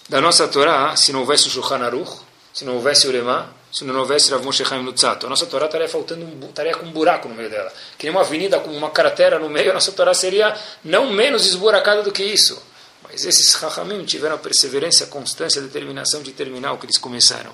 da 0.08 0.20
nossa 0.20 0.46
Torá 0.46 0.94
se 0.94 1.12
não 1.12 1.20
houvesse 1.20 1.48
o 1.48 1.50
Shulchan 1.50 1.84
Aruch, 1.84 2.20
se 2.54 2.64
não 2.64 2.74
houvesse 2.74 3.06
o 3.06 3.10
Uremá, 3.10 3.48
se 3.76 3.84
não 3.84 3.94
houvesse 4.00 4.30
Rav 4.30 4.42
Moshe 4.42 4.64
Chaim 4.64 4.82
Lutzato. 4.82 5.26
A 5.26 5.28
nossa 5.28 5.44
Torá 5.44 5.66
estaria 5.66 5.86
faltando 5.86 6.24
um, 6.24 6.48
estaria 6.48 6.74
com 6.74 6.86
um 6.86 6.90
buraco 6.90 7.28
no 7.28 7.34
meio 7.34 7.50
dela. 7.50 7.70
Que 7.98 8.06
nem 8.06 8.10
uma 8.10 8.22
avenida 8.22 8.58
com 8.58 8.70
uma 8.70 8.88
cratera 8.88 9.38
no 9.38 9.50
meio, 9.50 9.70
a 9.70 9.74
nossa 9.74 9.92
Torá 9.92 10.14
seria 10.14 10.58
não 10.82 11.12
menos 11.12 11.44
esburacada 11.44 12.02
do 12.02 12.10
que 12.10 12.24
isso. 12.24 12.58
Mas 13.02 13.26
esses 13.26 13.54
Chachamim 13.54 14.02
tiveram 14.06 14.36
a 14.36 14.38
perseverança, 14.38 15.04
a 15.04 15.08
constância, 15.08 15.60
a 15.60 15.64
determinação 15.64 16.22
de 16.22 16.32
terminar 16.32 16.72
o 16.72 16.78
que 16.78 16.86
eles 16.86 16.96
começaram. 16.96 17.52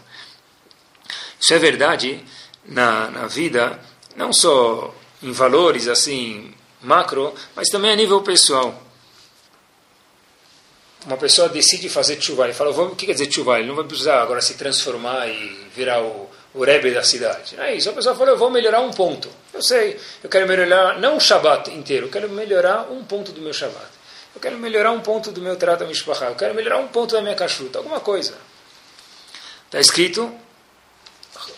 Isso 1.40 1.54
é 1.54 1.58
verdade 1.58 2.24
na, 2.64 3.10
na 3.10 3.26
vida, 3.26 3.80
não 4.14 4.32
só 4.32 4.94
em 5.20 5.32
valores 5.32 5.88
assim 5.88 6.54
macro, 6.80 7.34
mas 7.56 7.68
também 7.68 7.90
a 7.90 7.96
nível 7.96 8.22
pessoal 8.22 8.80
uma 11.06 11.16
pessoa 11.16 11.48
decide 11.48 11.88
fazer 11.88 12.20
chuva, 12.20 12.44
ele 12.44 12.52
fala, 12.52 12.70
o 12.70 12.94
que 12.94 13.06
quer 13.06 13.12
dizer 13.12 13.30
chuva? 13.30 13.58
Ele 13.58 13.68
não 13.68 13.74
vai 13.74 13.84
precisar 13.84 14.22
agora 14.22 14.40
se 14.40 14.54
transformar 14.54 15.28
e 15.28 15.66
virar 15.74 16.00
o, 16.00 16.30
o 16.54 16.64
Rebbe 16.64 16.92
da 16.92 17.02
cidade. 17.02 17.56
Não 17.56 17.64
é 17.64 17.74
isso. 17.74 17.90
A 17.90 17.92
pessoa 17.92 18.14
fala, 18.14 18.30
eu 18.30 18.38
vou 18.38 18.50
melhorar 18.50 18.80
um 18.80 18.90
ponto. 18.90 19.28
Eu 19.52 19.62
sei, 19.62 19.98
eu 20.22 20.30
quero 20.30 20.46
melhorar, 20.46 21.00
não 21.00 21.16
o 21.16 21.20
Shabat 21.20 21.70
inteiro, 21.70 22.06
eu 22.06 22.10
quero 22.10 22.28
melhorar 22.28 22.90
um 22.90 23.02
ponto 23.04 23.32
do 23.32 23.40
meu 23.40 23.52
Shabat. 23.52 24.02
Eu 24.34 24.40
quero 24.40 24.56
melhorar 24.58 24.92
um 24.92 25.00
ponto 25.00 25.30
do 25.32 25.40
meu 25.40 25.56
Trata 25.56 25.84
Mishpachá. 25.84 26.26
Eu 26.26 26.36
quero 26.36 26.54
melhorar 26.54 26.78
um 26.78 26.88
ponto 26.88 27.14
da 27.14 27.20
minha 27.20 27.34
cachuta, 27.34 27.78
alguma 27.78 28.00
coisa. 28.00 28.34
Está 29.66 29.80
escrito, 29.80 30.32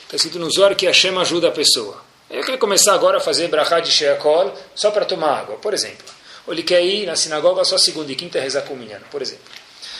está 0.04 0.16
escrito 0.16 0.38
no 0.38 0.50
Zohar 0.50 0.74
que 0.74 0.86
Hashem 0.86 1.16
ajuda 1.18 1.48
a 1.48 1.52
pessoa. 1.52 2.02
Eu 2.30 2.42
quero 2.42 2.58
começar 2.58 2.94
agora 2.94 3.18
a 3.18 3.20
fazer 3.20 3.48
brachá 3.48 3.78
de 3.80 3.90
Sheakol 3.90 4.54
só 4.74 4.90
para 4.90 5.04
tomar 5.04 5.40
água, 5.40 5.56
por 5.56 5.74
exemplo 5.74 6.13
ou 6.46 6.52
ele 6.52 6.62
quer 6.62 6.82
ir 6.84 7.06
na 7.06 7.16
sinagoga 7.16 7.64
só 7.64 7.78
segunda 7.78 8.12
e 8.12 8.16
quinta 8.16 8.40
rezar 8.40 8.62
com 8.62 8.74
o 8.74 8.76
minyan, 8.76 9.00
por 9.10 9.22
exemplo. 9.22 9.44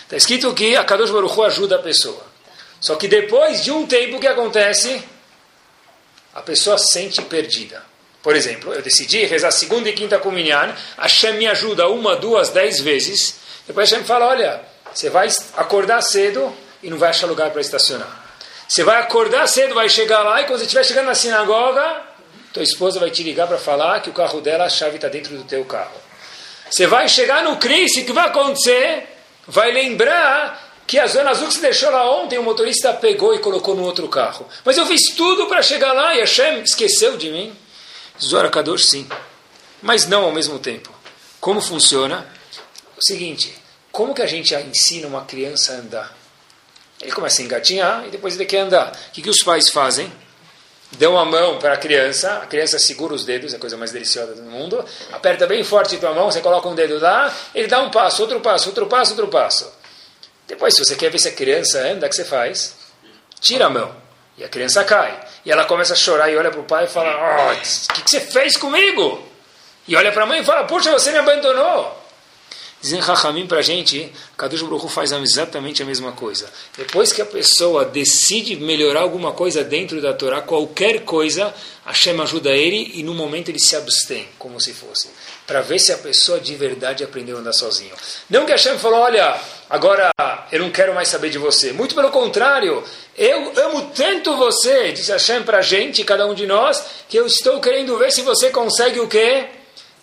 Está 0.03 0.17
escrito 0.17 0.53
que 0.55 0.77
a 0.77 0.85
Kadosh 0.85 1.11
Baruch 1.11 1.39
Hu 1.39 1.43
ajuda 1.45 1.77
a 1.77 1.79
pessoa. 1.79 2.25
Só 2.81 2.97
que 2.97 3.09
depois 3.09 3.65
de 3.65 3.71
um 3.71 3.87
tempo, 3.87 4.17
o 4.17 4.21
que 4.21 4.27
acontece? 4.27 5.03
A 6.35 6.43
pessoa 6.43 6.77
se 6.77 6.93
sente 6.93 7.23
perdida. 7.23 7.83
Por 8.23 8.37
exemplo, 8.37 8.73
eu 8.73 8.83
decidi 8.83 9.25
rezar 9.25 9.51
segunda 9.51 9.89
e 9.89 9.93
quinta 9.93 10.19
com 10.19 10.29
o 10.29 10.33
minyan, 10.33 10.75
Hashem 10.99 11.35
me 11.35 11.47
ajuda 11.47 11.89
uma, 11.89 12.17
duas, 12.17 12.51
dez 12.51 12.81
vezes. 12.81 13.37
Depois 13.67 13.91
Hashem 13.91 14.05
fala, 14.05 14.27
olha, 14.27 14.61
você 14.93 15.11
vai 15.11 15.29
acordar 15.57 16.01
cedo 16.03 16.55
e 16.83 16.91
não 16.91 16.99
vai 16.99 17.11
achar 17.11 17.27
lugar 17.27 17.51
para 17.51 17.61
estacionar. 17.61 18.25
Você 18.69 18.83
vai 18.83 19.01
acordar 19.01 19.47
cedo, 19.47 19.75
vai 19.75 19.89
chegar 19.89 20.23
lá 20.23 20.41
e 20.41 20.47
quando 20.47 20.59
você 20.59 20.65
estiver 20.65 20.85
chegando 20.85 21.07
na 21.07 21.15
sinagoga, 21.15 22.03
tua 22.53 22.63
esposa 22.63 23.01
vai 23.01 23.11
te 23.11 23.23
ligar 23.23 23.47
para 23.47 23.59
falar 23.59 24.01
que 24.01 24.11
o 24.11 24.13
carro 24.13 24.41
dela, 24.41 24.65
a 24.65 24.71
chave 24.71 24.97
está 24.97 25.09
dentro 25.09 25.37
do 25.37 25.45
teu 25.45 25.65
carro. 25.65 26.04
Você 26.75 26.89
vai 26.89 27.09
chegar 27.09 27.45
no 27.45 27.57
Cris 27.57 27.97
e 27.97 28.01
o 28.01 28.05
que 28.05 28.13
vai 28.13 28.27
acontecer? 28.27 29.07
Vai 29.47 29.71
lembrar 29.71 30.83
que 30.85 30.99
a 30.99 31.07
zona 31.07 31.31
azul 31.31 31.47
que 31.47 31.55
você 31.55 31.61
deixou 31.61 31.89
lá 31.89 32.21
ontem, 32.21 32.37
o 32.37 32.43
motorista 32.43 32.93
pegou 32.93 33.33
e 33.33 33.39
colocou 33.39 33.77
no 33.77 33.85
outro 33.85 34.09
carro. 34.09 34.49
Mas 34.65 34.77
eu 34.77 34.85
fiz 34.85 35.15
tudo 35.15 35.47
para 35.47 35.63
chegar 35.63 35.93
lá 35.93 36.17
e 36.17 36.19
Hashem 36.19 36.63
esqueceu 36.63 37.17
de 37.17 37.31
mim. 37.31 37.57
Zora 38.21 38.51
Kadosh, 38.51 38.87
sim. 38.87 39.09
Mas 39.81 40.09
não 40.09 40.25
ao 40.25 40.33
mesmo 40.33 40.59
tempo. 40.59 40.93
Como 41.41 41.61
funciona? 41.61 42.27
O 42.97 43.05
seguinte, 43.07 43.55
como 43.93 44.13
que 44.13 44.23
a 44.23 44.27
gente 44.27 44.53
ensina 44.53 45.07
uma 45.07 45.25
criança 45.25 45.75
a 45.75 45.77
andar? 45.77 46.17
Ele 47.01 47.13
começa 47.13 47.41
a 47.41 47.45
engatinhar 47.45 48.05
e 48.09 48.11
depois 48.11 48.35
ele 48.35 48.47
quer 48.47 48.63
andar. 48.63 48.91
O 48.91 49.13
que, 49.13 49.23
que 49.23 49.31
os 49.31 49.45
pais 49.45 49.69
fazem? 49.71 50.13
Dão 50.97 51.19
a 51.19 51.25
mão 51.25 51.59
para 51.59 51.75
a 51.75 51.77
criança, 51.77 52.39
a 52.43 52.47
criança 52.47 52.79
segura 52.79 53.15
os 53.15 53.25
dedos, 53.25 53.53
é 53.53 53.57
a 53.57 53.61
coisa 53.61 53.77
mais 53.77 53.93
deliciosa 53.93 54.35
do 54.35 54.43
mundo, 54.43 54.85
aperta 55.13 55.47
bem 55.47 55.63
forte 55.65 55.97
a 55.97 55.99
tua 55.99 56.13
mão, 56.13 56.31
você 56.31 56.41
coloca 56.41 56.69
um 56.69 56.75
dedo 56.75 56.99
lá, 56.99 57.35
ele 57.55 57.67
dá 57.67 57.81
um 57.81 57.91
passo, 57.91 58.23
outro 58.23 58.41
passo, 58.41 58.69
outro 58.69 58.87
passo, 58.87 59.13
outro 59.13 59.29
passo. 59.29 59.73
Depois, 60.47 60.75
se 60.75 60.85
você 60.85 60.95
quer 60.95 61.11
ver 61.11 61.19
se 61.19 61.29
a 61.29 61.33
criança 61.33 61.79
anda, 61.81 62.07
o 62.07 62.09
que 62.09 62.17
você 62.17 62.25
faz? 62.25 62.77
Tira 63.41 63.67
a 63.67 63.71
mão. 63.71 63.95
E 64.37 64.45
a 64.45 64.49
criança 64.49 64.85
cai. 64.85 65.19
E 65.45 65.51
ela 65.51 65.65
começa 65.65 65.93
a 65.93 65.97
chorar 65.97 66.31
e 66.31 66.37
olha 66.37 66.51
para 66.51 66.61
o 66.61 66.65
pai 66.65 66.85
e 66.85 66.89
fala, 66.89 67.11
o 67.11 67.53
oh, 67.53 67.93
que, 67.93 68.03
que 68.03 68.11
você 68.11 68.21
fez 68.21 68.57
comigo? 68.57 69.27
E 69.87 69.97
olha 69.97 70.13
para 70.13 70.25
a 70.25 70.27
mãe 70.27 70.41
e 70.41 70.45
fala, 70.45 70.65
puxa, 70.65 70.91
você 70.91 71.13
me 71.13 71.19
abandonou. 71.19 72.04
Dizem 72.85 73.01
Rahamim 73.01 73.47
para 73.47 73.61
a 73.61 73.63
gente, 73.63 74.13
Kadosh 74.37 74.61
Baruch 74.61 74.91
faz 74.91 75.11
exatamente 75.11 75.83
a 75.83 75.87
mesma 75.87 76.13
coisa. 76.13 76.53
Depois 76.77 77.15
que 77.15 77.23
a 77.23 77.25
pessoa 77.25 77.87
decide 77.87 78.57
melhorar 78.57 79.01
alguma 79.01 79.33
coisa 79.33 79.65
dentro 79.65 80.03
da 80.03 80.13
Torá, 80.13 80.43
qualquer 80.43 81.01
coisa, 81.01 81.55
Hashem 81.87 82.21
ajuda 82.21 82.51
ele 82.51 82.93
e 82.93 83.03
no 83.03 83.15
momento 83.15 83.49
ele 83.49 83.59
se 83.59 83.75
abstém, 83.75 84.29
como 84.39 84.61
se 84.61 84.75
fosse. 84.75 85.09
Para 85.47 85.63
ver 85.63 85.79
se 85.79 85.93
a 85.95 85.97
pessoa 85.97 86.39
de 86.39 86.55
verdade 86.57 87.03
aprendeu 87.03 87.39
a 87.39 87.41
andar 87.41 87.55
sozinho. 87.55 87.95
Não 88.29 88.45
que 88.45 88.53
Hashem 88.53 88.79
falou, 88.79 89.01
olha, 89.01 89.41
agora 89.71 90.11
eu 90.53 90.61
não 90.61 90.71
quero 90.71 90.95
mais 90.95 91.09
saber 91.09 91.31
de 91.31 91.39
você. 91.39 91.73
Muito 91.73 91.95
pelo 91.95 92.11
contrário, 92.11 92.85
eu 93.17 93.51
amo 93.65 93.93
tanto 93.95 94.37
você, 94.37 94.93
disse 94.93 95.11
Hashem 95.11 95.43
para 95.43 95.61
a 95.61 95.63
gente, 95.63 96.05
cada 96.05 96.27
um 96.27 96.35
de 96.35 96.47
nós, 96.47 96.85
que 97.09 97.17
eu 97.17 97.25
estou 97.25 97.63
querendo 97.63 97.97
ver 97.97 98.13
se 98.13 98.21
você 98.21 98.51
consegue 98.51 99.01
o 99.01 99.09
quê? 99.09 99.47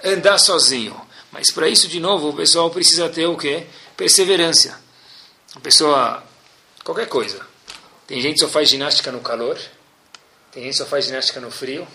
Andar 0.04 0.40
sozinho. 0.40 1.01
Mas 1.32 1.52
para 1.52 1.68
isso, 1.68 1.88
de 1.88 2.00
novo, 2.00 2.30
o 2.30 2.34
pessoal 2.34 2.70
precisa 2.70 3.10
ter 3.10 3.26
o 3.26 3.38
quê? 3.38 3.66
Perseverança. 3.96 4.80
A 5.56 5.60
pessoa, 5.60 6.24
qualquer 6.84 7.08
coisa. 7.08 7.40
Tem 8.08 8.22
gente 8.22 8.34
que 8.34 8.40
só 8.42 8.50
faz 8.50 8.70
ginástica 8.70 9.12
no 9.12 9.22
calor, 9.22 9.58
tem 10.52 10.64
gente 10.64 10.74
que 10.74 10.78
só 10.80 10.86
faz 10.86 11.06
ginástica 11.06 11.40
no 11.40 11.50
frio, 11.50 11.88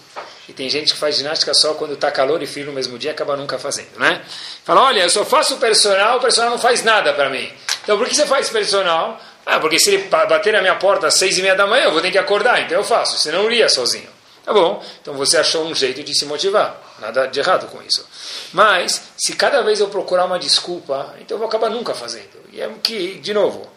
e 0.49 0.53
tem 0.53 0.71
gente 0.71 0.95
que 0.95 0.99
faz 0.99 1.17
ginástica 1.17 1.53
só 1.53 1.75
quando 1.75 1.93
está 1.93 2.11
calor 2.11 2.43
e 2.43 2.47
frio 2.47 2.67
no 2.67 2.73
mesmo 2.73 2.99
dia, 2.99 3.11
acaba 3.11 3.37
nunca 3.37 3.59
fazendo, 3.59 3.99
né? 3.99 4.25
Fala, 4.65 4.85
olha, 4.85 5.03
eu 5.03 5.11
só 5.11 5.25
faço 5.25 5.59
personal, 5.59 6.17
o 6.17 6.21
personal 6.21 6.51
não 6.51 6.59
faz 6.59 6.83
nada 6.83 7.13
para 7.13 7.29
mim. 7.29 7.53
Então, 7.83 7.99
por 7.99 8.09
que 8.09 8.15
você 8.15 8.25
faz 8.27 8.49
personal? 8.49 9.21
Ah, 9.45 9.61
porque 9.61 9.79
se 9.79 9.91
ele 9.91 10.09
bater 10.09 10.55
na 10.55 10.61
minha 10.61 10.77
porta 10.77 11.07
às 11.07 11.15
seis 11.15 11.37
e 11.37 11.43
meia 11.43 11.55
da 11.55 11.67
manhã, 11.67 11.85
eu 11.85 11.93
vou 11.93 12.01
ter 12.01 12.11
que 12.11 12.19
acordar, 12.19 12.63
então 12.63 12.79
eu 12.79 12.85
faço, 12.85 13.19
senão 13.19 13.43
eu 13.43 13.53
iria 13.53 13.69
sozinho. 13.69 14.09
Tá 14.45 14.53
bom, 14.53 14.83
então 15.03 15.15
você 15.15 15.37
achou 15.37 15.67
um 15.67 15.75
jeito 15.75 16.03
de 16.03 16.17
se 16.17 16.25
motivar. 16.25 16.81
Nada 16.99 17.27
de 17.27 17.39
errado 17.39 17.67
com 17.69 17.83
isso. 17.83 18.07
Mas, 18.53 19.03
se 19.17 19.35
cada 19.35 19.63
vez 19.63 19.81
eu 19.81 19.89
procurar 19.89 20.25
uma 20.25 20.39
desculpa, 20.39 21.15
então 21.21 21.35
eu 21.35 21.39
vou 21.39 21.49
acabar 21.49 21.71
nunca 21.71 21.95
fazendo. 21.95 22.41
E 22.53 22.61
é 22.61 22.71
que, 22.83 23.19
de 23.19 23.35
novo, 23.35 23.69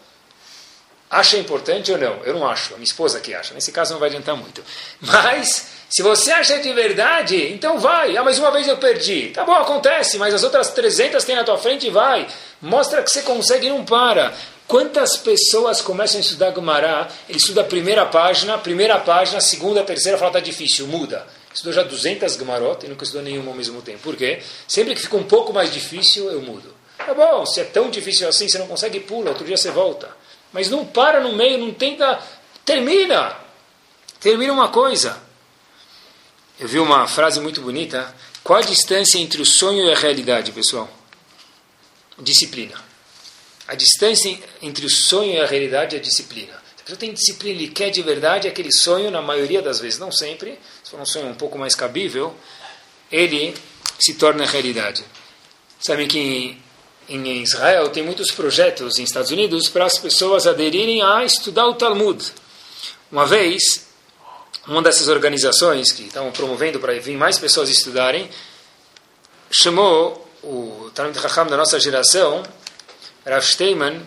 acha 1.10 1.38
importante 1.38 1.92
ou 1.92 1.98
não? 1.98 2.24
Eu 2.24 2.34
não 2.34 2.48
acho, 2.48 2.74
a 2.74 2.78
minha 2.78 2.86
esposa 2.86 3.20
que 3.20 3.34
acha. 3.34 3.54
Nesse 3.54 3.72
caso 3.72 3.94
não 3.94 4.00
vai 4.00 4.10
adiantar 4.10 4.36
muito. 4.38 4.64
Mas, 5.02 5.68
se 5.90 6.02
você 6.02 6.32
acha 6.32 6.60
de 6.60 6.72
verdade, 6.72 7.52
então 7.52 7.80
vai. 7.80 8.16
Ah, 8.16 8.24
mas 8.24 8.40
uma 8.40 8.52
vez 8.52 8.68
eu 8.68 8.78
perdi. 8.78 9.30
Tá 9.30 9.44
bom, 9.44 9.56
acontece, 9.56 10.18
mas 10.18 10.34
as 10.34 10.44
outras 10.44 10.70
300 10.70 11.24
tem 11.24 11.36
na 11.36 11.44
tua 11.44 11.58
frente 11.58 11.90
vai. 11.90 12.28
Mostra 12.62 13.02
que 13.02 13.10
você 13.10 13.22
consegue 13.24 13.68
e 13.68 13.70
não 13.70 13.84
para. 13.84 14.34
Quantas 14.68 15.18
pessoas 15.18 15.82
começam 15.82 16.20
a 16.20 16.22
estudar 16.22 16.52
Gumará, 16.52 17.08
ele 17.28 17.40
estuda 17.40 17.62
a 17.62 17.64
primeira 17.64 18.06
página, 18.06 18.56
primeira 18.56 19.00
página, 19.00 19.42
segunda, 19.42 19.84
terceira, 19.84 20.16
fala, 20.16 20.30
está 20.30 20.40
difícil, 20.40 20.86
muda. 20.86 21.26
Estudou 21.54 21.74
já 21.74 21.84
200 21.84 22.36
Gumarot 22.36 22.86
e 22.86 22.90
nunca 22.90 23.04
estudou 23.04 23.24
nenhuma 23.24 23.52
ao 23.52 23.58
mesmo 23.58 23.82
tempo. 23.82 24.00
Por 24.00 24.16
quê? 24.16 24.42
Sempre 24.68 24.96
que 24.96 25.02
fica 25.02 25.18
um 25.18 25.24
pouco 25.24 25.52
mais 25.52 25.72
difícil, 25.74 26.30
eu 26.30 26.42
mudo. 26.42 26.74
Tá 26.98 27.14
bom, 27.14 27.46
se 27.46 27.62
é 27.62 27.64
tão 27.64 27.90
difícil 27.90 28.28
assim, 28.28 28.48
você 28.48 28.58
não 28.58 28.68
consegue, 28.68 29.00
pula, 29.00 29.30
outro 29.30 29.46
dia 29.46 29.58
você 29.58 29.72
volta. 29.72 30.16
Mas 30.52 30.70
não 30.70 30.86
para 30.86 31.20
no 31.20 31.34
meio, 31.34 31.58
não 31.58 31.74
tenta, 31.74 32.22
termina. 32.66 33.36
Termina 34.20 34.54
uma 34.54 34.70
coisa. 34.70 35.22
Eu 36.60 36.68
vi 36.68 36.78
uma 36.80 37.08
frase 37.08 37.40
muito 37.40 37.62
bonita. 37.62 38.14
Qual 38.44 38.60
a 38.60 38.62
distância 38.62 39.18
entre 39.18 39.42
o 39.42 39.46
sonho 39.46 39.86
e 39.86 39.92
a 39.92 39.96
realidade, 39.96 40.52
pessoal? 40.52 40.90
Disciplina. 42.18 42.76
A 43.68 43.76
distância 43.76 44.38
entre 44.62 44.86
o 44.86 44.90
sonho 44.90 45.34
e 45.34 45.40
a 45.40 45.46
realidade 45.46 45.96
é 45.96 46.00
a 46.00 46.02
disciplina. 46.02 46.54
Se 46.76 46.82
a 46.82 46.84
pessoa 46.84 47.00
tem 47.00 47.14
disciplina 47.14 47.62
e 47.62 47.68
quer 47.70 47.92
de 47.92 48.02
verdade 48.02 48.48
aquele 48.48 48.74
sonho, 48.74 49.10
na 49.10 49.22
maioria 49.22 49.62
das 49.62 49.80
vezes, 49.80 50.00
não 50.00 50.12
sempre, 50.12 50.60
for 50.90 51.00
um 51.00 51.06
sonho 51.06 51.28
um 51.28 51.36
pouco 51.36 51.58
mais 51.58 51.76
cabível, 51.76 52.36
ele 53.12 53.56
se 54.00 54.16
torna 54.16 54.46
realidade. 54.46 55.06
Sabem 55.80 56.08
que 56.08 56.58
em 57.08 57.44
Israel 57.44 57.90
tem 57.90 58.02
muitos 58.02 58.32
projetos 58.32 58.98
em 58.98 59.04
Estados 59.04 59.30
Unidos 59.30 59.70
para 59.70 59.86
as 59.86 60.00
pessoas 60.00 60.48
aderirem 60.48 61.02
a 61.04 61.24
estudar 61.24 61.68
o 61.68 61.76
Talmud. 61.76 62.24
Uma 63.12 63.26
vez, 63.26 63.88
uma 64.68 64.82
dessas 64.82 65.08
organizações 65.08 65.92
que 65.92 66.04
estavam 66.04 66.32
promovendo 66.32 66.80
para 66.80 67.00
vir 67.00 67.18
mais 67.18 67.38
pessoas 67.38 67.70
estudarem, 67.70 68.28
chamou 69.52 70.28
o 70.44 70.90
Talmud 70.96 71.18
Raham 71.20 71.48
da 71.48 71.58
nossa 71.58 71.80
geração 71.80 72.44
Rav 73.26 73.46
Steinman, 73.46 74.02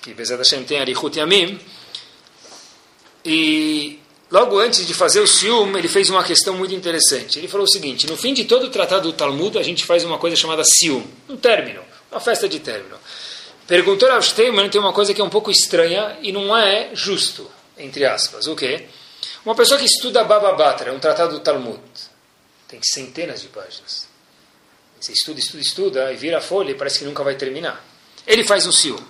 que 0.00 0.14
Bezat 0.14 0.38
Hashem 0.38 0.64
tem 0.64 0.80
Arichut 0.80 1.18
Yamim, 1.18 1.60
e 3.22 3.99
logo 4.30 4.58
antes 4.58 4.86
de 4.86 4.94
fazer 4.94 5.20
o 5.20 5.26
Sium, 5.26 5.76
ele 5.76 5.88
fez 5.88 6.08
uma 6.08 6.22
questão 6.22 6.54
muito 6.54 6.74
interessante. 6.74 7.38
Ele 7.38 7.48
falou 7.48 7.64
o 7.64 7.70
seguinte: 7.70 8.06
no 8.06 8.16
fim 8.16 8.32
de 8.32 8.44
todo 8.44 8.66
o 8.66 8.70
tratado 8.70 9.10
do 9.10 9.16
Talmud, 9.16 9.58
a 9.58 9.62
gente 9.62 9.84
faz 9.84 10.04
uma 10.04 10.18
coisa 10.18 10.36
chamada 10.36 10.62
Sium, 10.64 11.04
um 11.28 11.36
término, 11.36 11.82
uma 12.10 12.20
festa 12.20 12.48
de 12.48 12.60
término. 12.60 12.96
Perguntou 13.66 14.08
Rav 14.08 14.22
Steinman, 14.22 14.68
tem 14.68 14.80
uma 14.80 14.92
coisa 14.92 15.14
que 15.14 15.20
é 15.20 15.24
um 15.24 15.30
pouco 15.30 15.50
estranha 15.50 16.18
e 16.22 16.32
não 16.32 16.56
é 16.56 16.90
justo, 16.92 17.48
entre 17.78 18.04
aspas. 18.04 18.46
O 18.46 18.56
quê? 18.56 18.86
Uma 19.44 19.54
pessoa 19.54 19.78
que 19.78 19.86
estuda 19.86 20.24
Baba 20.24 20.52
Batra, 20.52 20.92
um 20.92 20.98
tratado 20.98 21.34
do 21.34 21.40
Talmud, 21.40 21.80
tem 22.66 22.80
centenas 22.82 23.40
de 23.40 23.48
páginas. 23.48 24.08
Você 25.00 25.12
estuda, 25.12 25.38
estuda, 25.38 25.62
estuda, 25.62 26.12
e 26.12 26.16
vira 26.16 26.38
a 26.38 26.40
folha 26.40 26.72
e 26.72 26.74
parece 26.74 26.98
que 26.98 27.04
nunca 27.04 27.24
vai 27.24 27.36
terminar. 27.36 27.82
Ele 28.26 28.44
faz 28.44 28.66
um 28.66 28.72
ciúme. 28.72 29.06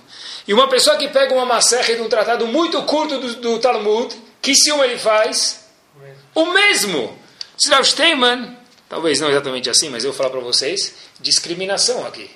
E 0.46 0.54
uma 0.54 0.68
pessoa 0.68 0.96
que 0.96 1.08
pega 1.08 1.34
uma 1.34 1.44
macerra 1.44 1.94
de 1.94 2.00
um 2.00 2.08
tratado 2.08 2.46
muito 2.46 2.80
curto 2.84 3.18
do, 3.18 3.34
do 3.36 3.58
Talmud, 3.58 4.14
que 4.40 4.54
ciúme 4.54 4.84
ele 4.84 4.98
faz? 4.98 5.66
O 6.34 6.46
mesmo. 6.46 7.18
Srav 7.62 7.84
Steinman, 7.84 8.56
talvez 8.88 9.20
não 9.20 9.30
exatamente 9.30 9.68
assim, 9.68 9.90
mas 9.90 10.04
eu 10.04 10.12
vou 10.12 10.16
falar 10.16 10.30
para 10.30 10.40
vocês, 10.40 10.94
discriminação 11.20 12.06
aqui. 12.06 12.30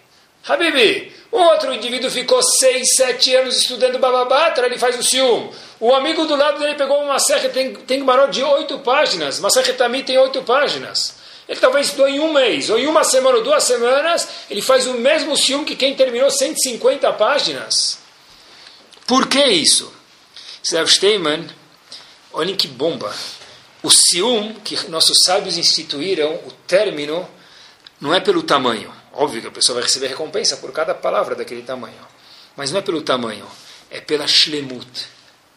Habibi, 0.47 1.11
um 1.33 1.41
outro 1.41 1.73
indivíduo 1.73 2.11
ficou 2.11 2.43
seis, 2.43 2.95
sete 2.97 3.35
anos 3.35 3.57
estudando 3.57 3.99
Bababatra, 3.99 4.67
ele 4.67 4.79
faz 4.79 4.99
o 4.99 5.03
ciúme. 5.03 5.51
O 5.81 5.95
amigo 5.95 6.27
do 6.27 6.37
lado 6.37 6.59
dele 6.59 6.75
pegou 6.75 6.99
uma 6.99 7.15
macerra, 7.15 7.49
tem, 7.49 7.75
tem 7.75 8.01
maró 8.03 8.27
de 8.27 8.43
oito 8.43 8.79
páginas. 8.81 9.41
Macerra 9.41 9.73
também 9.73 10.03
tem 10.03 10.19
oito 10.19 10.43
páginas. 10.43 11.15
Ele 11.49 11.59
talvez 11.59 11.87
estudou 11.87 12.09
em 12.09 12.21
um 12.21 12.33
mês, 12.33 12.69
ou 12.69 12.79
em 12.79 12.87
uma 12.87 13.05
semana 13.05 13.39
ou 13.39 13.43
duas 13.43 13.65
semanas, 13.65 14.29
ele 14.51 14.63
faz 14.63 14.87
o 14.87 14.95
mesmo 14.95 15.37
ciúme 15.37 15.65
que 15.65 15.77
quem 15.77 15.95
terminou 15.95 16.31
150 16.31 17.11
páginas. 17.15 17.99
Por 19.07 19.27
que 19.27 19.43
isso? 19.45 19.93
Zev 20.67 20.89
Steinman, 20.89 21.49
olhem 22.35 22.57
que 22.57 22.68
bomba. 22.68 23.14
O 23.82 23.91
ciúme 23.91 24.55
que 24.64 24.89
nossos 24.89 25.18
sábios 25.24 25.57
instituíram, 25.57 26.35
o 26.47 26.51
término, 26.66 27.28
não 28.01 28.14
é 28.14 28.20
pelo 28.20 28.43
tamanho. 28.43 28.93
Óbvio 29.12 29.41
que 29.43 29.49
a 29.49 29.51
pessoa 29.51 29.74
vai 29.76 29.85
receber 29.85 30.09
recompensa 30.09 30.57
por 30.57 30.72
cada 30.72 30.95
palavra 30.95 31.35
daquele 31.35 31.62
tamanho. 31.62 31.95
Mas 32.57 32.70
não 32.70 32.78
é 32.78 32.82
pelo 32.82 33.03
tamanho, 33.03 33.47
é 33.91 34.01
pela 34.01 34.26
shlemut. 34.26 35.07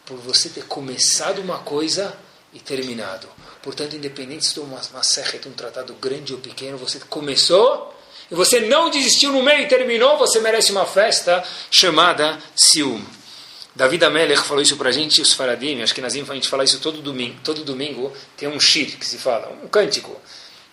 Por 0.06 0.16
você 0.18 0.48
ter 0.48 0.64
começado 0.64 1.40
uma 1.40 1.58
coisa 1.58 2.16
e 2.52 2.60
terminado. 2.60 3.28
Portanto, 3.62 3.96
independente 3.96 4.46
se 4.46 4.58
uma, 4.60 4.80
uma 4.92 5.02
serra 5.02 5.38
um 5.46 5.52
tratado 5.52 5.92
grande 5.94 6.32
ou 6.32 6.38
pequeno, 6.38 6.78
você 6.78 6.98
começou 7.00 7.94
e 8.30 8.34
você 8.34 8.60
não 8.60 8.90
desistiu 8.90 9.32
no 9.32 9.42
meio 9.42 9.62
e 9.62 9.68
terminou, 9.68 10.18
você 10.18 10.40
merece 10.40 10.70
uma 10.70 10.86
festa 10.86 11.42
chamada 11.70 12.38
Sium. 12.54 13.04
David 13.78 14.04
Amelech 14.06 14.42
falou 14.42 14.60
isso 14.60 14.76
para 14.76 14.88
a 14.88 14.92
gente, 14.92 15.22
os 15.22 15.32
Faradim, 15.32 15.80
acho 15.82 15.94
que 15.94 16.00
nas 16.00 16.12
a 16.12 16.16
gente 16.16 16.48
fala 16.48 16.64
isso 16.64 16.80
todo 16.80 17.00
domingo, 17.00 17.36
todo 17.44 17.62
domingo 17.62 18.12
tem 18.36 18.48
um 18.48 18.58
shir 18.58 18.98
que 18.98 19.06
se 19.06 19.18
fala, 19.18 19.56
um 19.62 19.68
cântico. 19.68 20.20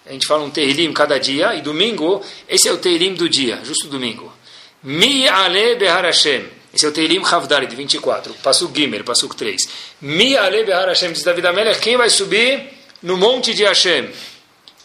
A 0.08 0.12
gente 0.12 0.26
fala 0.26 0.44
um 0.44 0.50
Teilim 0.50 0.92
cada 0.92 1.20
dia, 1.20 1.54
e 1.54 1.62
domingo, 1.62 2.24
esse 2.50 2.68
é 2.68 2.72
o 2.72 2.78
Teilim 2.78 3.14
do 3.14 3.30
dia, 3.30 3.62
justo 3.64 3.88
domingo. 3.90 4.34
Mi 4.82 5.28
ale 5.28 5.76
behar 5.76 6.04
Hashem. 6.04 6.48
Esse 6.74 6.88
é 6.88 6.90
o 6.90 6.92
Teilim 6.92 7.22
Havdari, 7.24 7.68
de 7.68 7.76
24. 7.76 8.34
Passuk 8.42 8.76
Gimer, 8.76 9.04
Passuk 9.04 9.36
3. 9.36 9.70
Mi 10.02 10.36
ale 10.36 10.64
behar 10.64 10.88
Hashem, 10.88 11.14
diz 11.14 11.22
David 11.22 11.46
Amelech, 11.46 11.80
quem 11.80 11.98
vai 11.98 12.10
subir 12.10 12.74
no 13.04 13.18
monte 13.18 13.54
de 13.54 13.66
Hashem. 13.66 14.10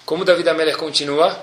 Como 0.04 0.26
David 0.26 0.46
Amelech 0.46 0.76
continua? 0.76 1.42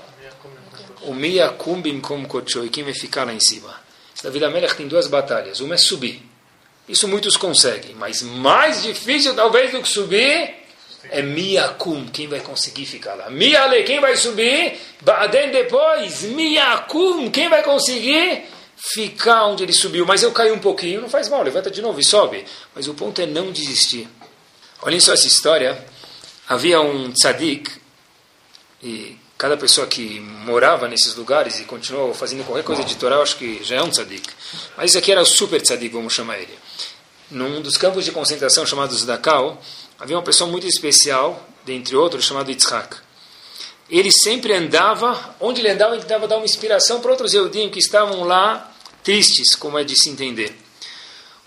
O 1.01 1.13
Mia 1.15 1.49
Kumbim 1.49 1.99
Kom 2.01 2.23
Kochoi, 2.25 2.69
quem 2.69 2.84
vai 2.84 2.93
ficar 2.93 3.23
lá 3.23 3.34
em 3.34 3.39
cima? 3.39 3.73
David 4.21 4.45
Amelech 4.45 4.75
tem 4.75 4.88
duas 4.88 5.07
batalhas. 5.07 5.59
Uma 5.59 5.73
é 5.73 5.80
subir. 5.80 6.26
Isso 6.88 7.08
muitos 7.08 7.36
conseguem. 7.36 7.96
Mas 7.96 8.22
mais 8.22 8.84
difícil, 8.84 9.36
talvez, 9.36 9.72
do 9.72 9.82
que 9.82 9.90
subir 9.90 10.56
é 11.10 11.22
Miakum, 11.22 12.08
quem 12.08 12.28
vai 12.28 12.40
conseguir 12.40 12.86
ficar 12.86 13.16
lá. 13.16 13.30
Miale, 13.30 13.84
quem 13.84 14.00
vai 14.00 14.16
subir? 14.16 14.80
Baden 15.02 15.52
depois, 15.52 16.24
Miakum, 16.24 17.30
quem 17.32 17.50
vai 17.50 17.64
conseguir 17.64 18.46
ficar 18.76 19.46
onde 19.46 19.64
ele 19.64 19.74
subiu? 19.74 20.06
Mas 20.06 20.24
eu 20.24 20.32
caí 20.32 20.52
um 20.52 20.60
pouquinho, 20.60 21.02
não 21.02 21.10
faz 21.10 21.30
mal, 21.30 21.42
levanta 21.44 21.72
de 21.72 21.82
novo 21.82 22.00
e 22.00 22.04
sobe. 22.04 22.46
Mas 22.76 22.88
o 22.88 22.94
ponto 22.94 23.22
é 23.22 23.26
não 23.26 23.52
desistir. 23.52 24.08
Olhem 24.82 25.00
só 25.00 25.14
essa 25.14 25.28
história 25.28 25.86
havia 26.48 26.80
um 26.80 27.12
tzadik, 27.12 27.70
e 28.82 29.18
cada 29.38 29.58
pessoa 29.58 29.86
que 29.86 30.20
morava 30.20 30.88
nesses 30.88 31.16
lugares 31.16 31.60
e 31.60 31.64
continuou 31.64 32.14
fazendo 32.14 32.44
qualquer 32.46 32.64
coisa 32.64 32.84
eu 33.02 33.22
acho 33.22 33.38
que 33.38 33.64
já 33.64 33.76
é 33.76 33.82
um 33.82 33.90
tzadik. 33.90 34.30
Mas 34.78 34.92
esse 34.92 34.98
aqui 34.98 35.12
era 35.12 35.22
o 35.22 35.26
super 35.26 35.62
tzadik, 35.62 35.94
vamos 35.94 36.14
chamar 36.14 36.38
ele. 36.38 36.58
Num 37.30 37.61
dos 37.61 37.75
campos 37.75 38.05
de 38.05 38.11
concentração 38.11 38.65
chamados 38.65 39.03
Dachau, 39.03 39.61
havia 39.99 40.15
uma 40.15 40.23
pessoa 40.23 40.49
muito 40.49 40.65
especial, 40.65 41.45
dentre 41.65 41.93
outros, 41.93 42.23
chamado 42.23 42.49
Yitzhak. 42.49 42.95
ele 43.89 44.11
sempre 44.11 44.53
andava, 44.53 45.36
onde 45.39 45.59
ele 45.59 45.69
andava, 45.69 45.95
ele 45.95 46.05
dava 46.05 46.25
dar 46.25 46.38
uma 46.38 46.45
inspiração 46.45 47.01
para 47.01 47.11
outros 47.11 47.34
Eudim 47.34 47.69
que 47.69 47.80
estavam 47.80 48.23
lá 48.23 48.73
tristes, 49.03 49.55
como 49.55 49.78
é 49.78 49.84
de 49.84 49.97
se 50.01 50.09
entender. 50.09 50.57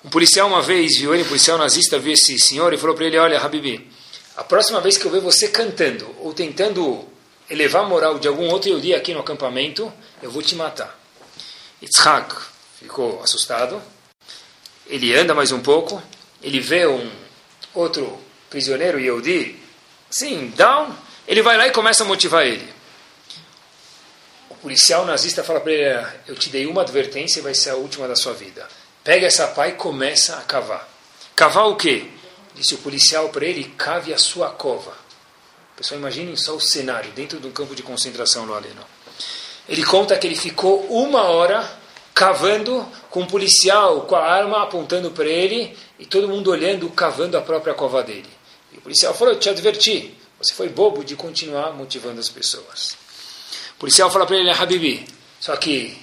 Um 0.05 0.11
policial 0.11 0.49
uma 0.49 0.61
vez 0.61 0.99
viu 0.99 1.15
ele, 1.15 1.23
um 1.23 1.29
policial 1.29 1.57
nazista, 1.57 1.99
viu 1.99 2.13
esse 2.13 2.39
senhor 2.39 2.73
e 2.75 2.79
falou 2.79 2.95
para 2.95 3.07
ele, 3.07 3.19
olha, 3.19 3.41
Habibi, 3.41 3.91
a 4.37 4.45
próxima 4.45 4.81
vez 4.83 4.99
que 4.99 5.07
eu 5.07 5.11
ver 5.11 5.21
você 5.21 5.49
cantando 5.49 6.15
ou 6.19 6.35
tentando 6.35 7.07
elevar 7.49 7.85
a 7.85 7.89
moral 7.89 8.19
de 8.19 8.29
algum 8.29 8.49
outro 8.49 8.69
Yehudi 8.69 8.95
aqui 8.95 9.15
no 9.15 9.21
acampamento, 9.21 9.91
eu 10.23 10.31
vou 10.31 10.43
te 10.43 10.55
matar. 10.55 10.99
Yitzhak 11.83 12.35
ficou 12.79 13.23
assustado, 13.23 13.83
ele 14.91 15.17
anda 15.17 15.35
mais 15.35 15.53
um 15.53 15.61
pouco, 15.61 16.03
ele 16.43 16.59
vê 16.59 16.87
um 16.87 17.11
outro 17.73 18.19
prisioneiro 18.51 18.99
Yehudi, 18.99 19.57
sim, 20.11 20.53
down, 20.57 20.95
ele 21.27 21.43
vai 21.43 21.57
lá 21.57 21.69
e 21.69 21.71
começa 21.71 22.03
a 22.03 22.07
motivar 22.07 22.45
ele. 22.45 22.69
O 24.51 24.55
policial 24.57 25.07
nazista 25.07 25.45
fala 25.45 25.61
para 25.61 25.73
ele: 25.73 26.07
Eu 26.27 26.35
te 26.35 26.51
dei 26.51 26.67
uma 26.67 26.83
advertência 26.83 27.39
e 27.39 27.43
vai 27.43 27.55
ser 27.55 27.71
a 27.71 27.77
última 27.77 28.09
da 28.09 28.17
sua 28.17 28.33
vida. 28.33 28.69
Pega 29.05 29.27
essa 29.27 29.47
pá 29.47 29.69
e 29.69 29.73
começa 29.73 30.37
a 30.37 30.43
cavar. 30.43 30.87
Cavar 31.37 31.69
o 31.69 31.77
quê? 31.77 32.09
Disse 32.55 32.75
o 32.75 32.79
policial 32.79 33.29
para 33.29 33.47
ele: 33.47 33.73
Cave 33.79 34.13
a 34.13 34.19
sua 34.19 34.51
cova. 34.51 34.93
Pessoal, 35.77 36.01
imaginem 36.01 36.37
só 36.37 36.57
o 36.57 36.61
cenário 36.61 37.11
dentro 37.13 37.39
de 37.39 37.47
um 37.47 37.53
campo 37.53 37.75
de 37.75 37.83
concentração 37.83 38.45
no 38.45 38.55
Aleno. 38.55 38.85
Ele 39.69 39.85
conta 39.85 40.19
que 40.19 40.27
ele 40.27 40.37
ficou 40.37 40.85
uma 40.91 41.23
hora 41.23 41.80
cavando 42.15 42.87
com 43.11 43.21
um 43.21 43.27
policial 43.27 44.03
com 44.03 44.15
a 44.15 44.25
arma 44.25 44.63
apontando 44.63 45.11
para 45.11 45.27
ele 45.27 45.77
e 45.99 46.07
todo 46.07 46.29
mundo 46.29 46.51
olhando, 46.51 46.89
cavando 46.91 47.37
a 47.37 47.41
própria 47.41 47.75
cova 47.75 48.03
dele. 48.03 48.29
E 48.73 48.79
o 48.79 48.81
policial 48.81 49.15
falou: 49.15 49.35
Eu 49.35 49.41
te 49.41 49.49
adverti. 49.49 50.15
Você 50.39 50.55
foi 50.55 50.69
bobo 50.69 51.05
de 51.05 51.17
continuar 51.17 51.73
motivando 51.73 52.19
as 52.19 52.29
pessoas. 52.29 52.97
O 53.77 53.81
policial 53.81 54.11
fala 54.11 54.27
para 54.27 54.37
ele, 54.37 54.51
Habibi, 54.51 55.07
só 55.39 55.55
que 55.57 55.99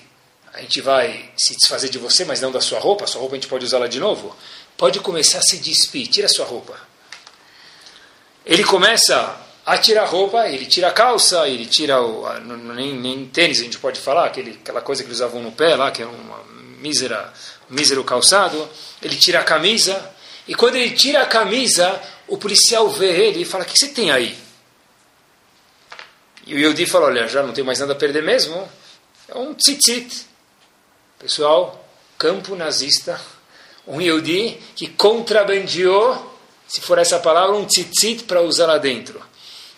a 0.53 0.61
gente 0.61 0.81
vai 0.81 1.31
se 1.35 1.55
desfazer 1.55 1.89
de 1.89 1.97
você, 1.97 2.23
mas 2.25 2.41
não 2.41 2.51
da 2.51 2.61
sua 2.61 2.79
roupa, 2.79 3.07
sua 3.07 3.19
roupa 3.19 3.35
a 3.35 3.39
gente 3.39 3.47
pode 3.47 3.65
usá-la 3.65 3.87
de 3.87 3.99
novo. 3.99 4.35
Pode 4.75 4.99
começar 4.99 5.39
a 5.39 5.41
se 5.41 5.57
despir, 5.57 6.07
tira 6.07 6.27
a 6.27 6.29
sua 6.29 6.45
roupa. 6.45 6.79
Ele 8.45 8.63
começa 8.63 9.39
a 9.67 9.77
tirar 9.77 10.03
a 10.03 10.05
roupa, 10.05 10.47
ele 10.47 10.65
tira 10.65 10.87
a 10.87 10.93
calça, 10.93 11.45
ele 11.45 11.65
tira 11.65 12.01
o. 12.01 12.25
nem, 12.73 12.95
nem 12.95 13.25
tênis 13.25 13.59
a 13.59 13.63
gente 13.63 13.77
pode 13.77 13.99
falar, 13.99 14.25
aquele, 14.25 14.51
aquela 14.51 14.79
coisa 14.79 15.03
que 15.03 15.09
eles 15.09 15.17
usavam 15.17 15.43
no 15.43 15.51
pé 15.51 15.75
lá, 15.75 15.91
que 15.91 16.01
é 16.01 16.05
uma 16.05 16.41
mísera, 16.79 17.33
um 17.69 17.75
mísero 17.75 18.01
calçado. 18.05 18.65
Ele 19.01 19.17
tira 19.17 19.41
a 19.41 19.43
camisa, 19.43 20.09
e 20.47 20.55
quando 20.55 20.77
ele 20.77 20.91
tira 20.91 21.21
a 21.21 21.25
camisa, 21.25 22.01
o 22.29 22.37
policial 22.37 22.87
vê 22.87 23.27
ele 23.27 23.41
e 23.41 23.45
fala: 23.45 23.65
O 23.65 23.67
que 23.67 23.77
você 23.77 23.89
tem 23.89 24.09
aí? 24.09 24.37
E 26.45 26.55
o 26.55 26.59
Yodi 26.59 26.85
fala: 26.85 27.07
Olha, 27.07 27.27
já 27.27 27.43
não 27.43 27.51
tenho 27.51 27.67
mais 27.67 27.79
nada 27.79 27.91
a 27.91 27.95
perder 27.97 28.23
mesmo. 28.23 28.69
É 29.27 29.37
um 29.37 29.53
tzitzit. 29.53 30.27
Pessoal, 31.19 31.85
campo 32.17 32.55
nazista. 32.55 33.19
Um 33.85 33.99
Yodi 33.99 34.57
que 34.77 34.87
contrabandeou, 34.87 36.39
se 36.65 36.79
for 36.79 36.97
essa 36.99 37.19
palavra, 37.19 37.57
um 37.57 37.65
tzitzit 37.65 38.23
para 38.23 38.41
usar 38.41 38.67
lá 38.67 38.77
dentro. 38.77 39.26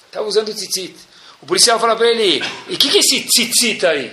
Estava 0.09 0.27
usando 0.27 0.49
o 0.49 0.53
tzitzit. 0.53 0.95
O 1.39 1.45
policial 1.45 1.79
fala 1.79 1.95
para 1.95 2.09
ele: 2.09 2.43
E 2.67 2.73
o 2.73 2.77
que, 2.77 2.89
que 2.89 2.97
é 2.97 2.99
esse 2.99 3.21
tzitzit 3.21 3.85
aí? 3.85 4.11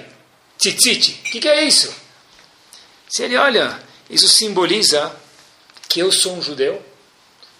Tzitzit? 0.58 1.22
O 1.26 1.30
que, 1.30 1.40
que 1.40 1.48
é 1.48 1.64
isso? 1.64 1.92
Se 3.08 3.22
ele 3.22 3.36
olha, 3.36 3.82
isso 4.10 4.28
simboliza 4.28 5.14
que 5.88 6.00
eu 6.00 6.12
sou 6.12 6.36
um 6.36 6.42
judeu 6.42 6.84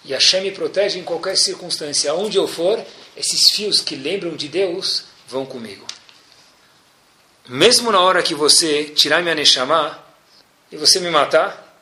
e 0.05 0.13
Hashem 0.13 0.41
me 0.41 0.51
protege 0.51 0.99
em 0.99 1.03
qualquer 1.03 1.35
circunstância. 1.35 2.11
Aonde 2.11 2.37
eu 2.37 2.47
for, 2.47 2.83
esses 3.15 3.41
fios 3.55 3.81
que 3.81 3.95
lembram 3.95 4.35
de 4.35 4.47
Deus 4.47 5.05
vão 5.27 5.45
comigo. 5.45 5.85
Mesmo 7.49 7.91
na 7.91 7.99
hora 7.99 8.21
que 8.21 8.35
você 8.35 8.85
tirar 8.85 9.23
minha 9.23 9.33
Neshama 9.33 10.03
e 10.71 10.77
você 10.77 10.99
me 10.99 11.09
matar, 11.09 11.81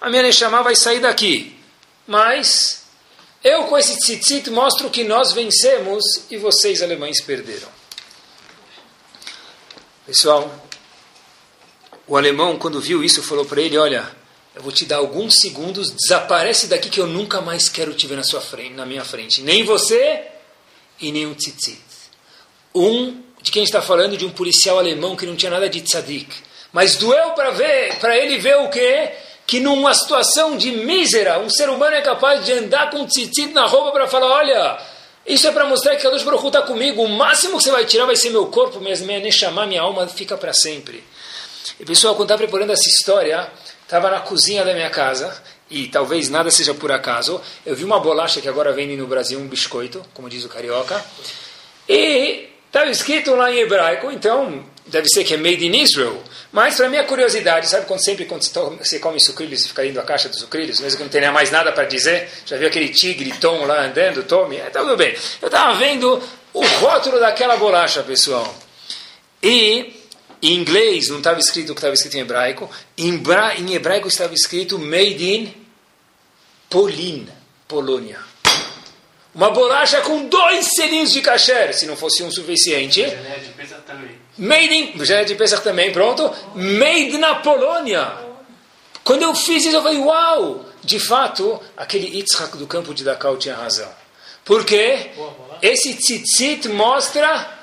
a 0.00 0.08
minha 0.08 0.22
Neshama 0.22 0.62
vai 0.62 0.76
sair 0.76 1.00
daqui. 1.00 1.58
Mas 2.06 2.81
eu 3.42 3.64
com 3.64 3.76
esse 3.76 3.96
tzitzit 3.98 4.50
mostro 4.50 4.90
que 4.90 5.04
nós 5.04 5.32
vencemos 5.32 6.02
e 6.30 6.36
vocês 6.36 6.82
alemães 6.82 7.20
perderam. 7.20 7.68
Pessoal, 10.06 10.68
o 12.06 12.16
alemão 12.16 12.58
quando 12.58 12.80
viu 12.80 13.02
isso 13.02 13.22
falou 13.22 13.44
para 13.44 13.60
ele, 13.60 13.78
olha, 13.78 14.08
eu 14.54 14.62
vou 14.62 14.72
te 14.72 14.84
dar 14.84 14.96
alguns 14.96 15.34
segundos, 15.40 15.90
desaparece 15.90 16.66
daqui 16.66 16.90
que 16.90 17.00
eu 17.00 17.06
nunca 17.06 17.40
mais 17.40 17.68
quero 17.68 17.94
te 17.94 18.06
ver 18.06 18.16
na, 18.16 18.24
sua 18.24 18.40
frente, 18.40 18.74
na 18.74 18.84
minha 18.84 19.04
frente. 19.04 19.40
Nem 19.40 19.64
você 19.64 20.26
e 21.00 21.10
nem 21.10 21.26
um 21.26 21.34
tzitzit. 21.34 21.80
Um, 22.74 23.22
de 23.40 23.50
quem 23.50 23.64
está 23.64 23.82
falando? 23.82 24.16
De 24.16 24.24
um 24.24 24.30
policial 24.30 24.78
alemão 24.78 25.16
que 25.16 25.26
não 25.26 25.36
tinha 25.36 25.50
nada 25.50 25.68
de 25.68 25.80
tzadik. 25.80 26.34
Mas 26.72 26.96
doeu 26.96 27.30
para 27.30 27.50
ver, 27.50 27.98
para 27.98 28.16
ele 28.16 28.38
ver 28.38 28.56
o 28.58 28.68
quê? 28.68 29.12
Que 29.46 29.60
numa 29.60 29.92
situação 29.94 30.56
de 30.56 30.70
mísera, 30.70 31.38
um 31.40 31.50
ser 31.50 31.68
humano 31.68 31.94
é 31.94 32.00
capaz 32.00 32.44
de 32.44 32.52
andar 32.52 32.90
com 32.90 33.04
tzitzit 33.06 33.52
na 33.52 33.66
roupa 33.66 33.92
para 33.92 34.06
falar, 34.06 34.28
olha, 34.28 34.78
isso 35.26 35.46
é 35.46 35.52
para 35.52 35.66
mostrar 35.66 35.96
que 35.96 36.02
Deus 36.08 36.22
Baruch 36.22 36.46
está 36.46 36.62
comigo. 36.62 37.02
O 37.02 37.08
máximo 37.08 37.58
que 37.58 37.64
você 37.64 37.70
vai 37.70 37.84
tirar 37.84 38.06
vai 38.06 38.16
ser 38.16 38.30
meu 38.30 38.46
corpo, 38.46 38.80
mas 38.80 39.00
nem 39.00 39.30
chamar 39.30 39.66
minha 39.66 39.82
alma 39.82 40.06
fica 40.06 40.36
para 40.36 40.52
sempre. 40.52 41.04
E 41.78 41.84
pessoal, 41.84 42.14
quando 42.14 42.30
está 42.30 42.38
preparando 42.38 42.72
essa 42.72 42.88
história, 42.88 43.50
Estava 43.92 44.10
na 44.10 44.20
cozinha 44.20 44.64
da 44.64 44.72
minha 44.72 44.88
casa, 44.88 45.36
e 45.68 45.86
talvez 45.86 46.30
nada 46.30 46.50
seja 46.50 46.72
por 46.72 46.90
acaso, 46.90 47.38
eu 47.66 47.76
vi 47.76 47.84
uma 47.84 48.00
bolacha 48.00 48.40
que 48.40 48.48
agora 48.48 48.72
vende 48.72 48.96
no 48.96 49.06
Brasil, 49.06 49.38
um 49.38 49.46
biscoito, 49.46 50.02
como 50.14 50.30
diz 50.30 50.46
o 50.46 50.48
carioca, 50.48 51.04
e 51.86 52.48
estava 52.66 52.90
escrito 52.90 53.34
lá 53.34 53.52
em 53.52 53.58
hebraico, 53.58 54.10
então 54.10 54.64
deve 54.86 55.10
ser 55.10 55.24
que 55.24 55.34
é 55.34 55.36
made 55.36 55.66
in 55.66 55.82
Israel. 55.82 56.18
Mas, 56.52 56.76
para 56.76 56.88
minha 56.90 57.04
curiosidade, 57.04 57.66
sabe 57.66 57.86
quando 57.86 58.04
sempre 58.04 58.26
quando 58.26 58.42
você 58.42 58.98
come 58.98 59.18
sucrilhos 59.18 59.64
e 59.64 59.68
fica 59.68 59.86
indo 59.86 59.98
a 59.98 60.02
caixa 60.02 60.28
dos 60.28 60.38
sucrilhos, 60.38 60.80
mesmo 60.80 60.98
que 60.98 61.02
não 61.02 61.10
tenha 61.10 61.32
mais 61.32 61.50
nada 61.50 61.72
para 61.72 61.84
dizer, 61.84 62.28
já 62.44 62.58
viu 62.58 62.68
aquele 62.68 62.90
tigre 62.90 63.32
Tom 63.40 63.64
lá 63.64 63.86
andando, 63.86 64.22
tome? 64.24 64.56
É, 64.56 64.68
tudo 64.68 64.94
bem. 64.94 65.16
Eu 65.40 65.46
estava 65.46 65.72
vendo 65.78 66.22
o 66.52 66.62
rótulo 66.62 67.18
daquela 67.18 67.56
bolacha, 67.56 68.02
pessoal. 68.02 68.54
E 69.42 69.94
em 70.42 70.54
inglês 70.54 71.08
não 71.08 71.18
estava 71.18 71.40
escrito 71.40 71.70
o 71.70 71.74
que 71.74 71.78
estava 71.78 71.94
escrito 71.94 72.18
em 72.18 72.20
hebraico. 72.20 72.70
Em, 72.98 73.16
bra, 73.16 73.54
em 73.56 73.74
hebraico 73.74 74.08
estava 74.08 74.34
escrito 74.34 74.78
Made 74.78 75.24
in 75.24 75.54
Polin, 76.68 77.28
Polônia. 77.66 78.18
Uma 79.34 79.50
bolacha 79.50 80.02
com 80.02 80.26
dois 80.26 80.66
selinhos 80.74 81.12
de 81.12 81.22
kasher, 81.22 81.72
se 81.72 81.86
não 81.86 81.96
fosse 81.96 82.22
um 82.22 82.30
suficiente. 82.30 83.00
Made 84.42 84.74
in, 84.74 85.04
já 85.04 85.20
é 85.20 85.24
de 85.24 85.36
Pesach 85.36 85.62
também, 85.62 85.92
pronto. 85.92 86.28
Made 86.54 87.16
na 87.18 87.36
Polônia. 87.36 88.12
Quando 89.04 89.22
eu 89.22 89.34
fiz 89.34 89.64
isso, 89.64 89.76
eu 89.76 89.82
falei, 89.82 89.98
uau! 89.98 90.66
De 90.82 90.98
fato, 90.98 91.60
aquele 91.76 92.16
Yitzhak 92.16 92.56
do 92.56 92.66
campo 92.66 92.92
de 92.92 93.04
Dakar 93.04 93.36
tinha 93.36 93.54
razão. 93.54 93.88
Porque 94.44 95.10
esse 95.62 95.94
tzitzit 95.94 96.68
mostra 96.68 97.62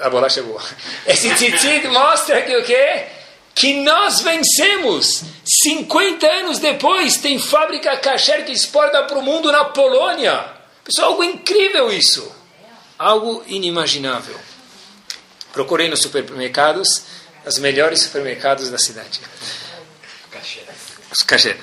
a 0.00 0.08
bolacha 0.08 0.40
é 0.40 0.42
boa. 0.42 0.62
Esse 1.06 1.34
tzitzit 1.34 1.88
mostra 1.88 2.42
que 2.42 2.56
o 2.56 2.64
quê? 2.64 3.06
Que 3.54 3.74
nós 3.82 4.20
vencemos. 4.20 5.24
50 5.64 6.26
anos 6.26 6.58
depois, 6.58 7.16
tem 7.16 7.38
fábrica 7.38 7.96
kasher 7.96 8.44
que 8.44 8.52
exporta 8.52 9.02
para 9.02 9.18
o 9.18 9.22
mundo 9.22 9.50
na 9.50 9.64
Polônia. 9.66 10.44
Pessoal, 10.84 11.10
algo 11.10 11.24
incrível 11.24 11.92
isso. 11.92 12.30
Algo 12.98 13.42
inimaginável. 13.46 14.38
Procurei 15.52 15.88
nos 15.88 16.00
supermercados, 16.00 17.02
os 17.44 17.58
melhores 17.58 18.00
supermercados 18.00 18.70
da 18.70 18.78
cidade. 18.78 19.20
Os 21.10 21.22
kasher. 21.22 21.58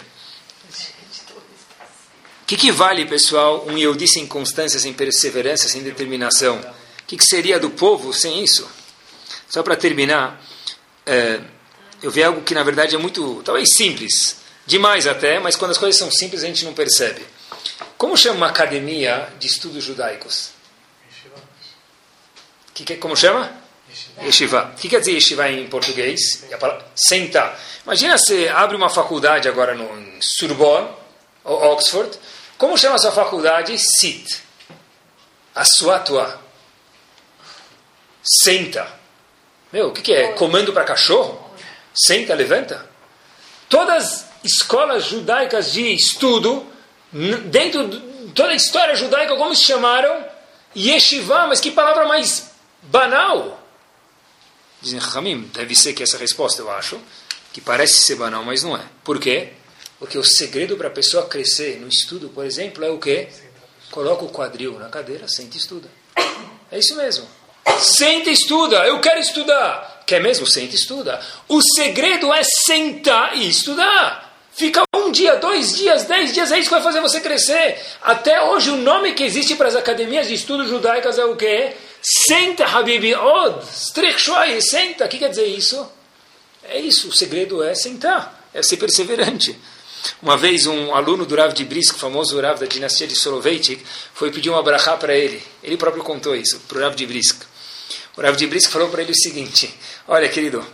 O 2.42 2.46
que, 2.48 2.56
que 2.56 2.72
vale, 2.72 3.06
pessoal, 3.06 3.66
um 3.68 3.78
Yehudi 3.78 4.08
sem 4.08 4.26
constância, 4.26 4.80
sem 4.80 4.94
perseverança, 4.94 5.68
sem 5.68 5.84
determinação? 5.84 6.58
O 6.58 7.06
que, 7.06 7.18
que 7.18 7.26
seria 7.26 7.60
do 7.60 7.70
povo 7.70 8.14
sem 8.14 8.44
isso? 8.44 8.70
Só 9.50 9.64
para 9.64 9.76
terminar, 9.76 10.42
é, 11.06 11.42
eu 12.02 12.12
vi 12.12 12.24
algo 12.24 12.42
que 12.42 12.54
na 12.54 12.64
verdade 12.64 12.96
é 12.96 12.98
muito, 12.98 13.42
talvez 13.44 13.70
simples, 13.74 14.38
demais 14.66 15.08
até, 15.08 15.40
mas 15.40 15.56
quando 15.56 15.72
as 15.72 15.78
coisas 15.78 15.98
são 15.98 16.12
simples 16.12 16.44
a 16.44 16.48
gente 16.48 16.64
não 16.64 16.74
percebe. 16.74 17.26
Como 17.98 18.16
chama 18.16 18.38
uma 18.38 18.48
academia 18.48 19.30
de 19.40 19.48
estudos 19.48 19.84
judaicos? 19.84 20.52
Que, 22.74 22.84
que, 22.84 22.96
como 22.98 23.16
chama? 23.16 23.67
Yeshiva. 24.22 24.72
O 24.74 24.80
que 24.80 24.90
quer 24.90 25.00
dizer 25.00 25.14
yeshiva 25.14 25.50
em 25.50 25.68
português? 25.68 26.44
Sentar. 26.96 27.60
Imagina 27.84 28.18
você 28.18 28.50
abre 28.50 28.76
uma 28.76 28.90
faculdade 28.90 29.48
agora 29.48 29.74
no 29.74 29.88
Sorbonne, 30.22 30.90
ou 31.44 31.74
Oxford. 31.74 32.18
Como 32.58 32.78
chama 32.78 32.96
a 32.96 33.00
sua 33.00 33.12
faculdade? 33.12 33.78
Sit. 33.78 34.42
A 35.56 35.64
sua 35.64 36.00
tua. 36.00 36.42
Senta. 38.24 38.88
Meu, 39.72 39.88
o 39.88 39.92
que, 39.94 40.02
que 40.02 40.14
é? 40.14 40.34
Comando 40.34 40.74
para 40.74 40.84
cachorro? 40.84 41.52
Senta, 41.96 42.34
levanta. 42.34 42.86
Todas 43.70 44.26
escolas 44.44 45.06
judaicas 45.06 45.72
de 45.72 45.94
estudo, 45.94 46.66
dentro 47.46 47.88
de 47.88 48.32
toda 48.32 48.50
a 48.50 48.56
história 48.56 48.96
judaica, 48.96 49.36
como 49.36 49.56
se 49.56 49.64
chamaram? 49.64 50.26
Yeshiva, 50.76 51.48
mas 51.48 51.60
que 51.60 51.72
palavra 51.72 52.06
mais 52.06 52.52
banal. 52.84 53.57
Dizem 54.82 55.00
Ramim, 55.00 55.50
deve 55.54 55.76
ser 55.76 55.94
que 55.94 56.04
essa 56.04 56.18
resposta 56.18 56.62
eu 56.62 56.72
acho, 56.72 57.00
que 57.52 57.60
parece 57.60 57.96
ser 58.02 58.16
banal, 58.16 58.44
mas 58.44 58.64
não 58.64 58.76
é. 58.76 58.84
Por 59.04 59.20
quê? 59.20 59.50
Porque 60.00 60.18
o 60.18 60.24
segredo 60.24 60.78
para 60.78 60.88
a 60.88 60.92
pessoa 60.92 61.26
crescer 61.26 61.80
no 61.80 61.88
estudo, 61.88 62.30
por 62.30 62.46
exemplo, 62.46 62.86
é 62.86 62.90
o 62.90 63.00
quê? 63.00 63.30
Coloca 63.90 64.26
o 64.26 64.30
quadril 64.30 64.78
na 64.78 64.90
cadeira, 64.90 65.28
senta 65.28 65.56
e 65.56 65.60
estuda. 65.60 65.90
É 66.72 66.78
isso 66.78 66.96
mesmo. 66.96 67.28
Senta 67.80 68.30
e 68.30 68.34
estuda. 68.34 68.86
Eu 68.86 69.00
quero 69.02 69.20
estudar. 69.20 70.04
Quer 70.06 70.22
mesmo? 70.22 70.46
Senta 70.46 70.74
e 70.74 70.76
estuda. 70.76 71.20
O 71.48 71.62
segredo 71.62 72.32
é 72.34 72.44
sentar 72.44 73.36
e 73.38 73.50
estudar. 73.50 74.28
Fica 74.54 74.82
um 74.96 75.12
dia, 75.12 75.36
dois 75.36 75.76
dias, 75.76 76.06
dez 76.06 76.34
dias, 76.34 76.52
é 76.52 76.58
isso 76.58 76.68
que 76.68 76.74
vai 76.74 76.84
fazer 76.84 77.00
você 77.00 77.22
crescer. 77.22 77.80
Até 78.02 78.42
hoje, 78.42 78.72
o 78.72 78.78
nome 78.78 79.14
que 79.14 79.24
existe 79.24 79.56
para 79.56 79.68
as 79.68 79.76
academias 79.76 80.28
de 80.28 80.34
estudo 80.34 80.68
judaicas 80.68 81.20
é 81.20 81.26
o 81.26 81.36
quê? 81.36 81.76
Senta, 82.10 82.66
Habibi, 82.66 83.14
Od, 83.14 83.66
Strichshoi, 83.66 84.62
senta. 84.62 85.06
O 85.06 85.10
que 85.10 85.18
quer 85.18 85.30
dizer 85.30 85.46
isso? 85.46 85.92
É 86.64 86.80
isso, 86.80 87.10
o 87.10 87.14
segredo 87.14 87.62
é 87.62 87.76
sentar, 87.76 88.50
é 88.54 88.64
ser 88.64 88.78
perseverante. 88.78 89.60
Uma 90.22 90.38
vez 90.38 90.68
um 90.68 90.96
aluno 90.96 91.26
do 91.26 91.36
Rav 91.36 91.54
de 91.54 91.66
Brisk, 91.66 91.98
famoso 91.98 92.40
Rav 92.40 92.60
da 92.62 92.66
dinastia 92.66 93.08
de 93.08 93.16
Soloveitchik, 93.16 93.84
foi 94.14 94.32
pedir 94.32 94.50
um 94.50 94.58
abrahá 94.58 94.96
para 94.96 95.14
ele. 95.14 95.44
Ele 95.62 95.76
próprio 95.76 96.02
contou 96.02 96.34
isso, 96.34 96.62
para 96.62 96.78
o 96.78 96.82
Rav 96.82 96.96
de 96.96 97.06
Brisk. 97.06 97.42
O 98.16 98.22
Rav 98.22 98.38
de 98.38 98.48
Brisk 98.48 98.72
falou 98.72 98.88
para 98.88 99.02
ele 99.02 99.12
o 99.12 99.16
seguinte, 99.16 99.74
olha 100.08 100.30
querido, 100.30 100.66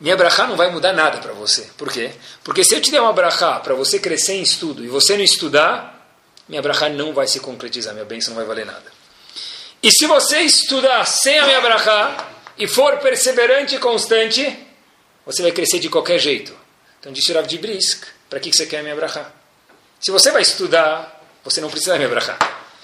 minha 0.00 0.16
brachá 0.16 0.46
não 0.46 0.56
vai 0.56 0.70
mudar 0.70 0.94
nada 0.94 1.18
para 1.18 1.34
você. 1.34 1.68
Por 1.76 1.92
quê? 1.92 2.12
Porque 2.42 2.64
se 2.64 2.74
eu 2.74 2.80
te 2.80 2.90
der 2.90 3.02
uma 3.02 3.12
brachá 3.12 3.60
para 3.60 3.74
você 3.74 3.98
crescer 3.98 4.34
em 4.34 4.42
estudo 4.42 4.82
e 4.82 4.88
você 4.88 5.18
não 5.18 5.24
estudar, 5.24 6.16
minha 6.48 6.62
brachá 6.62 6.88
não 6.88 7.12
vai 7.12 7.26
se 7.26 7.40
concretizar, 7.40 7.92
minha 7.92 8.06
bênção 8.06 8.32
não 8.32 8.38
vai 8.38 8.46
valer 8.46 8.64
nada. 8.64 8.95
E 9.82 9.90
se 9.90 10.06
você 10.06 10.40
estudar 10.40 11.04
sem 11.04 11.38
a 11.38 11.46
minha 11.46 11.60
brachá 11.60 12.28
e 12.58 12.66
for 12.66 12.98
perseverante 12.98 13.76
e 13.76 13.78
constante, 13.78 14.58
você 15.24 15.42
vai 15.42 15.52
crescer 15.52 15.78
de 15.78 15.88
qualquer 15.88 16.18
jeito. 16.18 16.56
Então 16.98 17.12
disse 17.12 17.32
Rav 17.32 17.46
de 17.46 17.58
Brisk, 17.58 18.04
para 18.28 18.40
que 18.40 18.52
você 18.52 18.66
quer 18.66 18.80
a 18.80 18.82
minha 18.82 18.96
brachá? 18.96 19.30
Se 20.00 20.10
você 20.10 20.30
vai 20.30 20.42
estudar, 20.42 21.22
você 21.44 21.60
não 21.60 21.70
precisa 21.70 21.92
da 21.92 21.98
minha 21.98 22.08
brachá. 22.08 22.38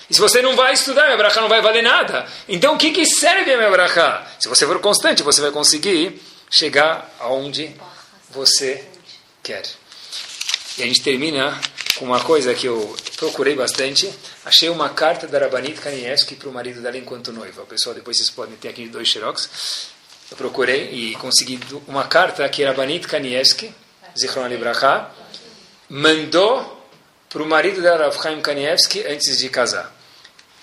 E 0.08 0.14
se 0.14 0.20
você 0.20 0.42
não 0.42 0.54
vai 0.54 0.74
estudar, 0.74 1.04
minha 1.06 1.16
brachá 1.16 1.40
não 1.40 1.48
vai 1.48 1.62
valer 1.62 1.82
nada. 1.82 2.26
Então 2.48 2.74
o 2.74 2.78
que, 2.78 2.90
que 2.90 3.06
serve 3.06 3.52
a 3.52 3.56
minha 3.56 3.70
brachá? 3.70 4.26
Se 4.38 4.48
você 4.48 4.66
for 4.66 4.78
constante, 4.80 5.22
você 5.22 5.40
vai 5.40 5.50
conseguir 5.50 6.20
chegar 6.50 7.10
aonde 7.18 7.74
você 8.30 8.84
quer. 9.42 9.62
E 10.78 10.82
a 10.82 10.86
gente 10.86 11.02
termina 11.02 11.58
com 11.98 12.04
uma 12.04 12.20
coisa 12.20 12.54
que 12.54 12.66
eu 12.66 12.96
procurei 13.16 13.54
bastante. 13.54 14.12
Achei 14.44 14.68
uma 14.68 14.88
carta 14.88 15.28
da 15.28 15.38
Rabanit 15.38 15.80
Kanievski 15.80 16.34
para 16.34 16.48
o 16.48 16.52
marido 16.52 16.80
dela 16.80 16.98
enquanto 16.98 17.32
noiva. 17.32 17.64
Pessoal, 17.64 17.94
depois 17.94 18.16
vocês 18.16 18.28
podem 18.28 18.56
ter 18.56 18.68
aqui 18.68 18.88
dois 18.88 19.08
xerox. 19.08 19.92
Eu 20.32 20.36
procurei 20.36 20.90
e 20.90 21.14
consegui 21.14 21.60
uma 21.86 22.08
carta 22.08 22.48
que 22.48 22.64
Rabanit 22.64 23.06
Kanievski, 23.06 23.72
Zichron 24.18 24.48
Libraha, 24.48 25.12
mandou 25.88 26.88
para 27.28 27.42
o 27.42 27.46
marido 27.46 27.80
dela, 27.80 28.04
Rav 28.04 28.20
Chaim 28.20 28.40
Kanievski, 28.40 29.06
antes 29.06 29.38
de 29.38 29.48
casar. 29.48 29.94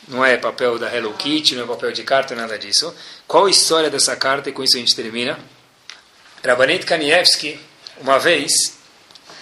Não 0.09 0.25
é 0.25 0.35
papel 0.35 0.77
da 0.77 0.93
Hello 0.93 1.13
Kitty, 1.13 1.55
não 1.55 1.63
é 1.63 1.67
papel 1.67 1.93
de 1.93 2.03
carta, 2.03 2.35
nada 2.35 2.59
disso. 2.59 2.93
Qual 3.25 3.45
a 3.45 3.49
história 3.49 3.89
dessa 3.89 4.13
carta? 4.17 4.49
E 4.49 4.51
com 4.51 4.61
isso 4.61 4.75
a 4.75 4.79
gente 4.79 4.93
termina. 4.93 5.39
Rabanit 6.43 6.85
Kanievski, 6.85 7.57
uma 8.01 8.19
vez, 8.19 8.78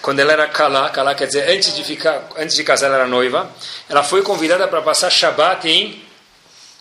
quando 0.08 0.22
ela 0.22 0.32
era 0.32 0.47
Kala, 0.47 0.89
Kala 0.89 1.14
quer 1.14 1.28
dizer 1.28 1.49
antes 1.49 1.76
de 1.76 1.84
ficar, 1.84 2.30
antes 2.38 2.55
de 2.55 2.64
casar 2.64 2.88
ela 2.88 2.95
era 2.95 3.08
noiva, 3.08 3.51
ela 3.89 4.01
foi 4.01 4.22
convidada 4.22 4.66
para 4.66 4.82
passar 4.82 5.10
Shabbat 5.10 5.68
em 5.68 6.01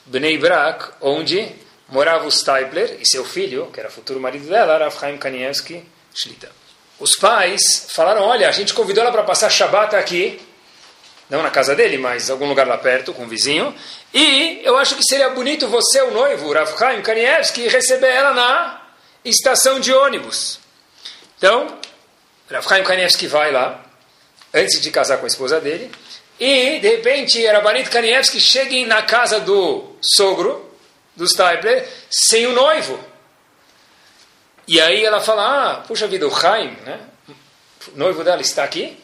Bnei 0.05 0.39
Brak, 0.39 0.93
onde 1.01 1.53
morava 1.89 2.25
o 2.25 2.31
Stipler 2.31 2.99
e 3.01 3.05
seu 3.05 3.25
filho, 3.25 3.69
que 3.73 3.81
era 3.81 3.91
futuro 3.91 4.21
marido 4.21 4.49
dela, 4.49 4.75
era 4.75 4.89
Chaim 4.93 5.19
Kanievski 5.19 5.85
Shlita. 6.15 6.53
Os 7.01 7.17
pais 7.17 7.89
falaram: 7.97 8.23
Olha, 8.23 8.49
a 8.49 8.53
gente 8.53 8.73
convidou 8.73 9.03
ela 9.03 9.11
para 9.11 9.25
passar 9.25 9.51
Shabbat 9.51 9.97
aqui, 9.97 10.41
não 11.29 11.43
na 11.43 11.51
casa 11.51 11.75
dele, 11.75 11.99
mas 11.99 12.29
em 12.29 12.33
algum 12.33 12.47
lugar 12.47 12.65
lá 12.65 12.79
perto, 12.79 13.13
com 13.13 13.25
o 13.25 13.29
vizinho. 13.29 13.75
E 14.15 14.61
eu 14.63 14.79
acho 14.79 14.95
que 14.95 15.03
seria 15.03 15.31
bonito 15.31 15.67
você, 15.67 16.01
o 16.01 16.13
noivo, 16.13 16.53
Rav 16.53 16.79
Chaim 16.79 17.03
Kanievski, 17.03 17.67
receber 17.67 18.07
ela 18.07 18.33
na 18.33 18.83
estação 19.25 19.81
de 19.81 19.93
ônibus. 19.93 20.61
Então, 21.39 21.77
Rav 22.51 22.85
Kanievski 22.85 23.27
vai 23.27 23.53
lá, 23.53 23.85
antes 24.55 24.81
de 24.81 24.91
casar 24.91 25.19
com 25.19 25.25
a 25.25 25.29
esposa 25.29 25.61
dele, 25.61 25.91
e, 26.39 26.79
de 26.81 26.89
repente, 26.89 27.45
Rabanit 27.47 27.89
Kanievski 27.89 28.41
chega 28.41 28.87
na 28.87 29.03
casa 29.03 29.41
do 29.41 29.97
sogro, 30.03 30.71
do 31.15 31.27
Stipler, 31.27 31.89
sem 32.11 32.47
o 32.47 32.53
noivo. 32.53 33.01
E 34.69 34.81
aí 34.81 35.05
ela 35.05 35.21
fala, 35.21 35.73
ah, 35.73 35.77
puxa 35.81 36.07
vida, 36.07 36.27
o 36.27 36.31
Chaim, 36.31 36.77
né? 36.85 37.01
o 37.95 37.99
noivo 37.99 38.23
dela 38.23 38.43
está 38.43 38.65
aqui? 38.65 38.99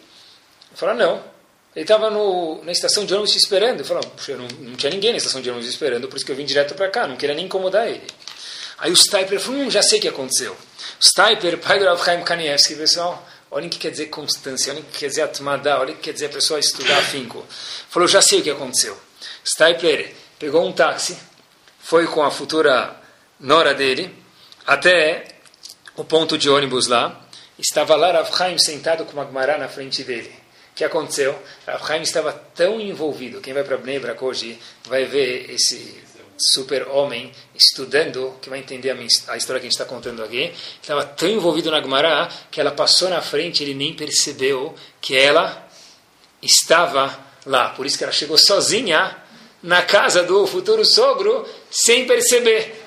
Fala, 0.74 0.92
não. 0.94 1.24
Ele 1.74 1.84
estava 1.84 2.10
na 2.10 2.72
estação 2.72 3.06
de 3.06 3.14
ônibus 3.14 3.32
te 3.32 3.38
esperando. 3.38 3.82
Falou, 3.84 4.02
puxa, 4.02 4.36
não, 4.36 4.46
não 4.60 4.74
tinha 4.74 4.90
ninguém 4.90 5.12
na 5.12 5.16
estação 5.16 5.40
de 5.40 5.48
ônibus 5.48 5.68
esperando, 5.68 6.08
por 6.08 6.16
isso 6.16 6.26
que 6.26 6.32
eu 6.32 6.36
vim 6.36 6.44
direto 6.44 6.74
para 6.74 6.90
cá, 6.90 7.06
não 7.06 7.16
queria 7.16 7.34
nem 7.34 7.46
incomodar 7.46 7.88
ele. 7.88 8.02
Aí 8.78 8.90
o 8.90 8.96
Stiper 8.96 9.40
falou, 9.40 9.60
hum, 9.60 9.70
já 9.70 9.82
sei 9.82 9.98
o 9.98 10.02
que 10.02 10.08
aconteceu. 10.08 10.52
O 10.52 11.04
Stiper, 11.04 11.56
pai 11.58 11.78
do 11.78 11.86
Rav 11.86 12.04
Chaim 12.04 12.22
Kanievski, 12.22 12.74
pessoal, 12.74 13.26
olhem 13.52 13.68
o 13.68 13.70
que 13.70 13.78
quer 13.78 13.90
dizer 13.90 14.06
constância, 14.06 14.72
olhem 14.72 14.82
o 14.82 14.86
que 14.86 14.98
quer 14.98 15.08
dizer 15.08 15.22
atmada, 15.22 15.78
olhem 15.78 15.94
o 15.94 15.96
que 15.98 16.04
quer 16.04 16.12
dizer 16.12 16.26
a 16.26 16.30
pessoa 16.30 16.58
estudar 16.58 16.98
afinco. 16.98 17.44
Falou, 17.88 18.08
já 18.08 18.22
sei 18.22 18.40
o 18.40 18.42
que 18.42 18.50
aconteceu. 18.50 18.98
Stiper 19.46 20.14
pegou 20.38 20.66
um 20.66 20.72
táxi, 20.72 21.16
foi 21.78 22.06
com 22.06 22.22
a 22.22 22.30
futura 22.30 22.96
nora 23.38 23.74
dele, 23.74 24.12
até 24.66 25.26
o 25.94 26.02
ponto 26.02 26.38
de 26.38 26.48
ônibus 26.48 26.86
lá, 26.86 27.20
estava 27.58 27.94
lá 27.94 28.12
Rav 28.12 28.34
Chaim 28.34 28.58
sentado 28.58 29.04
com 29.04 29.12
uma 29.12 29.26
Gemara 29.26 29.58
na 29.58 29.68
frente 29.68 30.02
dele. 30.02 30.32
O 30.72 30.74
que 30.74 30.84
aconteceu? 30.84 31.38
Rav 31.66 31.86
Chaim 31.86 32.00
estava 32.00 32.32
tão 32.32 32.80
envolvido, 32.80 33.42
quem 33.42 33.52
vai 33.52 33.64
para 33.64 33.76
Bnei 33.76 33.98
Brak 33.98 34.24
hoje 34.24 34.58
vai 34.84 35.04
ver 35.04 35.50
esse 35.50 36.01
super 36.52 36.88
homem 36.88 37.32
estudando, 37.54 38.34
que 38.40 38.50
vai 38.50 38.58
entender 38.58 38.90
a, 38.90 38.94
minha, 38.94 39.08
a 39.28 39.36
história 39.36 39.60
que 39.60 39.66
a 39.66 39.70
gente 39.70 39.78
está 39.78 39.84
contando 39.84 40.22
aqui, 40.22 40.52
estava 40.80 41.04
tão 41.04 41.28
envolvido 41.28 41.70
na 41.70 41.80
Gemara 41.80 42.28
que 42.50 42.60
ela 42.60 42.70
passou 42.70 43.08
na 43.08 43.22
frente, 43.22 43.62
ele 43.62 43.74
nem 43.74 43.94
percebeu 43.94 44.74
que 45.00 45.16
ela 45.16 45.68
estava 46.42 47.18
lá. 47.46 47.70
Por 47.70 47.86
isso 47.86 47.96
que 47.96 48.04
ela 48.04 48.12
chegou 48.12 48.36
sozinha 48.36 49.16
na 49.62 49.82
casa 49.82 50.22
do 50.22 50.46
futuro 50.46 50.84
sogro, 50.84 51.46
sem 51.70 52.06
perceber. 52.06 52.82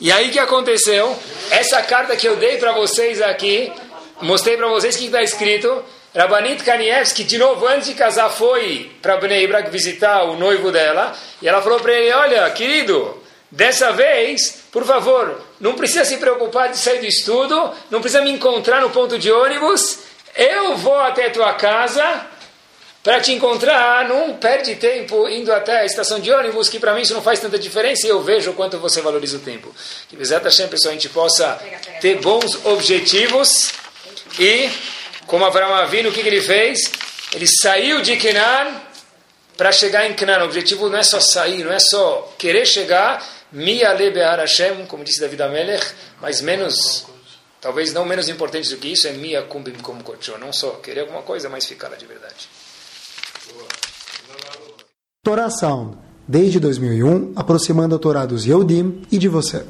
E 0.00 0.10
aí 0.10 0.30
que 0.30 0.38
aconteceu? 0.38 1.16
Essa 1.50 1.82
carta 1.82 2.16
que 2.16 2.26
eu 2.26 2.36
dei 2.36 2.58
para 2.58 2.72
vocês 2.72 3.20
aqui, 3.22 3.72
mostrei 4.20 4.56
para 4.56 4.68
vocês 4.68 4.96
o 4.96 4.98
que 4.98 5.06
está 5.06 5.22
escrito. 5.22 5.84
Rabanit 6.14 6.64
Kanievski, 6.64 7.22
de 7.22 7.36
novo, 7.36 7.66
antes 7.66 7.88
de 7.88 7.94
casar, 7.94 8.30
foi 8.30 8.90
para 9.02 9.18
Bnei 9.18 9.46
Brak 9.46 9.70
visitar 9.70 10.24
o 10.24 10.36
noivo 10.36 10.72
dela. 10.72 11.14
E 11.42 11.48
ela 11.48 11.60
falou 11.60 11.78
para 11.80 11.92
ele: 11.92 12.12
Olha, 12.12 12.50
querido, 12.50 13.22
dessa 13.50 13.92
vez, 13.92 14.64
por 14.72 14.84
favor, 14.84 15.40
não 15.60 15.74
precisa 15.74 16.04
se 16.04 16.16
preocupar 16.16 16.70
de 16.70 16.78
sair 16.78 17.00
do 17.00 17.06
estudo, 17.06 17.72
não 17.90 18.00
precisa 18.00 18.22
me 18.22 18.30
encontrar 18.30 18.80
no 18.80 18.90
ponto 18.90 19.18
de 19.18 19.30
ônibus. 19.30 19.98
Eu 20.34 20.76
vou 20.76 20.98
até 20.98 21.26
a 21.26 21.30
tua 21.30 21.52
casa 21.54 22.26
para 23.02 23.20
te 23.20 23.32
encontrar. 23.32 24.08
Não 24.08 24.34
perde 24.34 24.76
tempo 24.76 25.28
indo 25.28 25.52
até 25.52 25.80
a 25.80 25.84
estação 25.84 26.20
de 26.20 26.30
ônibus, 26.32 26.68
que 26.68 26.78
para 26.78 26.94
mim 26.94 27.02
isso 27.02 27.14
não 27.14 27.22
faz 27.22 27.38
tanta 27.38 27.58
diferença 27.58 28.06
e 28.06 28.10
eu 28.10 28.22
vejo 28.22 28.50
o 28.50 28.54
quanto 28.54 28.78
você 28.78 29.00
valoriza 29.00 29.36
o 29.36 29.40
tempo. 29.40 29.74
Que, 30.08 30.16
Bezat 30.16 30.42
Hashem, 30.44 30.68
pessoal, 30.68 30.92
a 30.92 30.94
gente 30.94 31.08
possa 31.10 31.60
ter 32.00 32.18
bons 32.20 32.64
objetivos 32.64 33.72
e 34.38 34.70
como 35.28 35.44
Avraham 35.44 35.74
Avinu, 35.74 36.08
o 36.08 36.12
que, 36.12 36.22
que 36.22 36.28
ele 36.28 36.40
fez? 36.40 36.90
Ele 37.34 37.46
saiu 37.46 38.00
de 38.00 38.16
Kenan 38.16 38.80
para 39.56 39.70
chegar 39.70 40.10
em 40.10 40.14
Kenan. 40.14 40.40
O 40.40 40.46
objetivo 40.46 40.88
não 40.88 40.98
é 40.98 41.02
só 41.02 41.20
sair, 41.20 41.62
não 41.62 41.70
é 41.72 41.78
só 41.78 42.34
querer 42.38 42.66
chegar, 42.66 43.24
Mia 43.52 43.92
Lebear 43.92 44.40
Hashem, 44.40 44.86
como 44.86 45.04
disse 45.04 45.20
David 45.20 45.42
Amelech, 45.42 45.86
mas 46.20 46.40
menos, 46.40 47.06
talvez 47.60 47.92
não 47.92 48.06
menos 48.06 48.28
importante 48.28 48.70
do 48.70 48.78
que 48.78 48.88
isso, 48.88 49.06
é 49.06 49.12
Mia 49.12 49.42
Kumbim 49.42 49.74
Kum. 49.74 49.98
Não 50.40 50.52
só 50.52 50.70
querer 50.76 51.00
alguma 51.00 51.22
coisa, 51.22 51.48
mas 51.48 51.66
ficar 51.66 51.88
lá 51.88 51.96
de 51.96 52.06
verdade. 52.06 52.48
Torá 55.22 55.50
Sound, 55.50 55.98
desde 56.26 56.58
2001, 56.58 57.34
aproximando 57.36 57.94
a 57.94 57.98
Torá 57.98 58.24
dos 58.24 58.46
Yehudim 58.46 59.02
e 59.12 59.18
de 59.18 59.28
você. 59.28 59.64